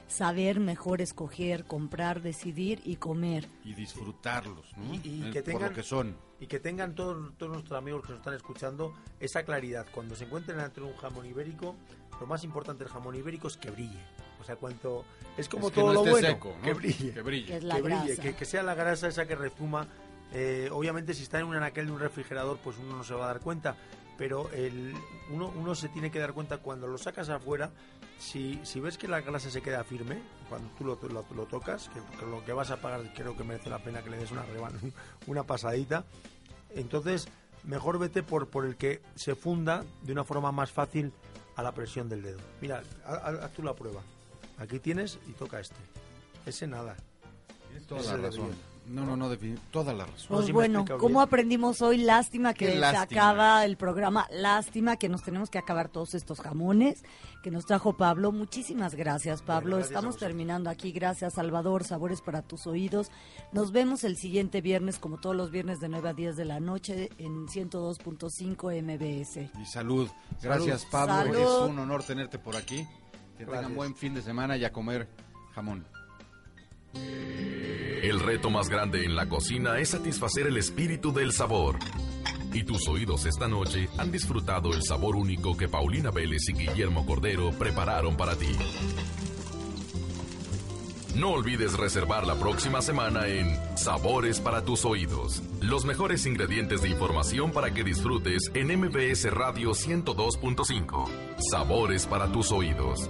saber 0.08 0.60
mejor 0.60 1.02
escoger, 1.02 1.66
comprar, 1.66 2.22
decidir 2.22 2.82
y 2.86 2.96
comer. 2.98 3.48
Y 3.64 3.74
disfrutarlos, 3.74 4.66
¿no? 4.78 4.94
Y, 4.94 5.02
y 5.04 5.24
Eh, 5.28 5.32
que 5.32 5.42
por 5.42 5.52
tengan, 5.54 5.70
lo 5.70 5.76
que 5.76 5.84
son. 5.84 6.16
y 6.40 6.48
que 6.48 6.60
tengan 6.60 6.96
todos, 6.96 7.34
todos 7.38 7.52
nuestros 7.54 7.78
amigos 7.78 8.04
que 8.04 8.10
nos 8.12 8.20
están 8.20 8.34
escuchando 8.36 8.94
esa 9.20 9.44
claridad. 9.44 9.86
Cuando 9.92 10.16
se 10.16 10.26
encuentren 10.26 10.60
ante 10.60 10.82
un 10.82 10.96
jamón 10.98 11.26
ibérico, 11.26 11.76
lo 12.20 12.28
más 12.28 12.44
importante 12.44 12.84
del 12.84 12.94
jamón 12.94 13.16
ibérico 13.16 13.48
es 13.48 13.58
que 13.58 13.72
brille. 13.72 14.00
O 14.40 14.44
sea, 14.44 14.58
cuanto 14.58 15.06
es 15.38 15.50
como 15.50 15.68
Es 15.68 15.74
que 15.74 15.80
todo 15.82 15.94
no 15.94 16.04
lo 16.06 16.12
bueno, 16.12 16.28
seco, 16.28 16.54
¿no? 16.58 16.62
que 16.62 16.74
brille. 16.74 17.14
Que 17.14 17.22
brille. 17.22 17.48
Que 17.48 17.58
es 17.58 17.64
la 17.64 17.76
que 17.78 17.82
brille, 17.82 18.06
grasa. 18.08 18.22
que, 18.22 18.36
que 18.36 18.46
sea 18.46 18.62
la 18.64 18.76
grasa 18.76 19.08
esa 19.08 19.26
que 19.28 19.36
rezuma. 19.36 19.88
Eh, 20.34 20.70
obviamente, 20.72 21.14
si 21.14 21.24
está 21.24 21.40
en 21.40 21.46
un 21.48 21.56
anaquel 21.56 21.86
de 21.88 21.92
un 21.94 22.00
refrigerador, 22.00 22.58
pues 22.64 22.78
uno 22.78 22.96
no 22.98 23.04
se 23.04 23.14
va 23.16 23.26
a 23.26 23.28
dar 23.28 23.40
cuenta. 23.40 23.76
Pero 24.18 24.50
el, 24.52 24.94
uno, 25.30 25.52
uno 25.56 25.76
se 25.76 25.90
tiene 25.90 26.10
que 26.12 26.20
dar 26.20 26.34
cuenta 26.34 26.58
cuando 26.60 26.88
lo 26.88 26.98
sacas 26.98 27.30
afuera. 27.30 27.72
Si, 28.20 28.60
si 28.64 28.80
ves 28.80 28.98
que 28.98 29.08
la 29.10 29.20
grasa 29.22 29.50
se 29.52 29.62
queda 29.62 29.84
firme, 29.84 30.22
cuando 30.48 30.70
tú 30.78 30.86
lo, 30.86 30.98
lo- 31.10 31.26
lo 31.36 31.46
tocas, 31.46 31.90
que, 31.90 32.00
que 32.18 32.26
lo 32.26 32.44
que 32.46 32.54
vas 32.54 32.72
a 32.72 32.78
pagar 32.78 33.14
creo 33.14 33.36
que 33.36 33.44
merece 33.44 33.70
la 33.70 33.80
pena 33.80 34.02
que 34.02 34.10
le 34.10 34.18
des 34.18 34.32
una, 34.32 34.46
reban- 34.46 34.94
una 35.28 35.44
pasadita. 35.44 36.06
Entonces, 36.74 37.28
mejor 37.64 38.00
vete 38.00 38.24
por, 38.24 38.48
por 38.48 38.66
el 38.66 38.78
que 38.78 39.02
se 39.16 39.36
funda 39.36 39.84
de 40.04 40.12
una 40.14 40.24
forma 40.24 40.52
más 40.54 40.72
fácil 40.72 41.12
a 41.58 41.64
la 41.64 41.74
presión 41.74 42.08
del 42.10 42.22
dedo. 42.22 42.40
Mira, 42.62 42.84
haz, 43.06 43.52
tú 43.52 43.64
la 43.64 43.74
prueba. 43.74 44.02
Aquí 44.58 44.80
tienes 44.80 45.20
y 45.28 45.34
toca 45.34 45.60
este. 45.60 45.76
Ese 46.46 46.68
nada. 46.68 46.96
Tienes 47.68 47.86
toda 47.88 48.00
Ese 48.02 48.12
la 48.12 48.30
debería. 48.30 48.56
No, 48.88 49.06
no, 49.06 49.18
no, 49.18 49.36
toda 49.72 49.94
la 49.94 50.06
razón. 50.06 50.28
Pues 50.30 50.52
bueno, 50.52 50.86
¿cómo 51.00 51.22
aprendimos 51.22 51.82
hoy? 51.82 51.98
Lástima 51.98 52.54
que 52.54 52.78
se 52.78 52.86
acaba 52.86 53.66
el 53.66 53.78
programa. 53.78 54.28
Lástima 54.32 54.98
que 54.98 55.10
nos 55.10 55.24
tenemos 55.24 55.50
que 55.50 55.58
acabar 55.58 55.90
todos 55.90 56.14
estos 56.14 56.40
jamones 56.40 57.04
que 57.42 57.52
nos 57.52 57.66
trajo 57.66 57.94
Pablo. 57.94 58.32
Muchísimas 58.32 58.96
gracias, 58.96 59.42
Pablo. 59.42 59.78
gracias 59.78 59.92
Estamos 59.92 60.18
terminando 60.18 60.70
aquí. 60.70 60.92
Gracias, 60.92 61.34
Salvador. 61.34 61.84
Sabores 61.84 62.22
para 62.22 62.42
tus 62.42 62.68
oídos. 62.68 63.12
Nos 63.52 63.72
vemos 63.72 64.04
el 64.04 64.18
siguiente 64.18 64.62
viernes, 64.62 65.00
como 65.00 65.18
todos 65.18 65.36
los 65.36 65.52
viernes 65.52 65.80
de 65.80 65.90
9 65.90 66.10
a 66.10 66.14
10 66.14 66.36
de 66.36 66.46
la 66.46 66.60
noche, 66.60 67.10
en 67.18 67.48
102.5 67.48 68.82
MBS. 68.82 69.50
Y 69.62 69.66
salud. 69.66 70.10
Gracias, 70.42 70.86
Pablo. 70.86 71.34
Salud. 71.34 71.64
Es 71.64 71.70
un 71.70 71.80
honor 71.80 72.04
tenerte 72.04 72.38
por 72.38 72.56
aquí. 72.56 72.88
Que 73.38 73.46
tengan 73.46 73.76
buen 73.76 73.96
fin 73.96 74.14
de 74.14 74.22
semana 74.22 74.56
y 74.58 74.64
a 74.64 74.72
comer 74.72 75.10
jamón. 75.54 75.86
El 76.96 78.20
reto 78.20 78.50
más 78.50 78.70
grande 78.70 79.04
en 79.04 79.16
la 79.16 79.28
cocina 79.28 79.80
es 79.80 79.90
satisfacer 79.90 80.48
el 80.48 80.58
espíritu 80.58 81.12
del 81.12 81.32
sabor. 81.32 81.80
Y 82.54 82.64
tus 82.64 82.88
oídos 82.88 83.26
esta 83.26 83.48
noche 83.48 83.90
han 83.98 84.12
disfrutado 84.12 84.74
el 84.74 84.84
sabor 84.84 85.16
único 85.16 85.58
que 85.58 85.68
Paulina 85.68 86.12
Vélez 86.12 86.48
y 86.50 86.54
Guillermo 86.54 87.06
Cordero 87.06 87.52
prepararon 87.52 88.16
para 88.16 88.36
ti. 88.36 88.56
No 91.16 91.32
olvides 91.32 91.78
reservar 91.78 92.28
la 92.28 92.36
próxima 92.36 92.82
semana 92.82 93.28
en 93.28 93.58
Sabores 93.78 94.42
para 94.42 94.66
tus 94.66 94.84
oídos. 94.84 95.42
Los 95.62 95.86
mejores 95.86 96.26
ingredientes 96.26 96.82
de 96.82 96.90
información 96.90 97.52
para 97.52 97.74
que 97.74 97.86
disfrutes 97.86 98.52
en 98.54 98.68
MBS 98.78 99.32
Radio 99.32 99.72
102.5. 99.72 101.10
Sabores 101.50 102.06
para 102.06 102.30
tus 102.32 102.52
oídos. 102.52 103.10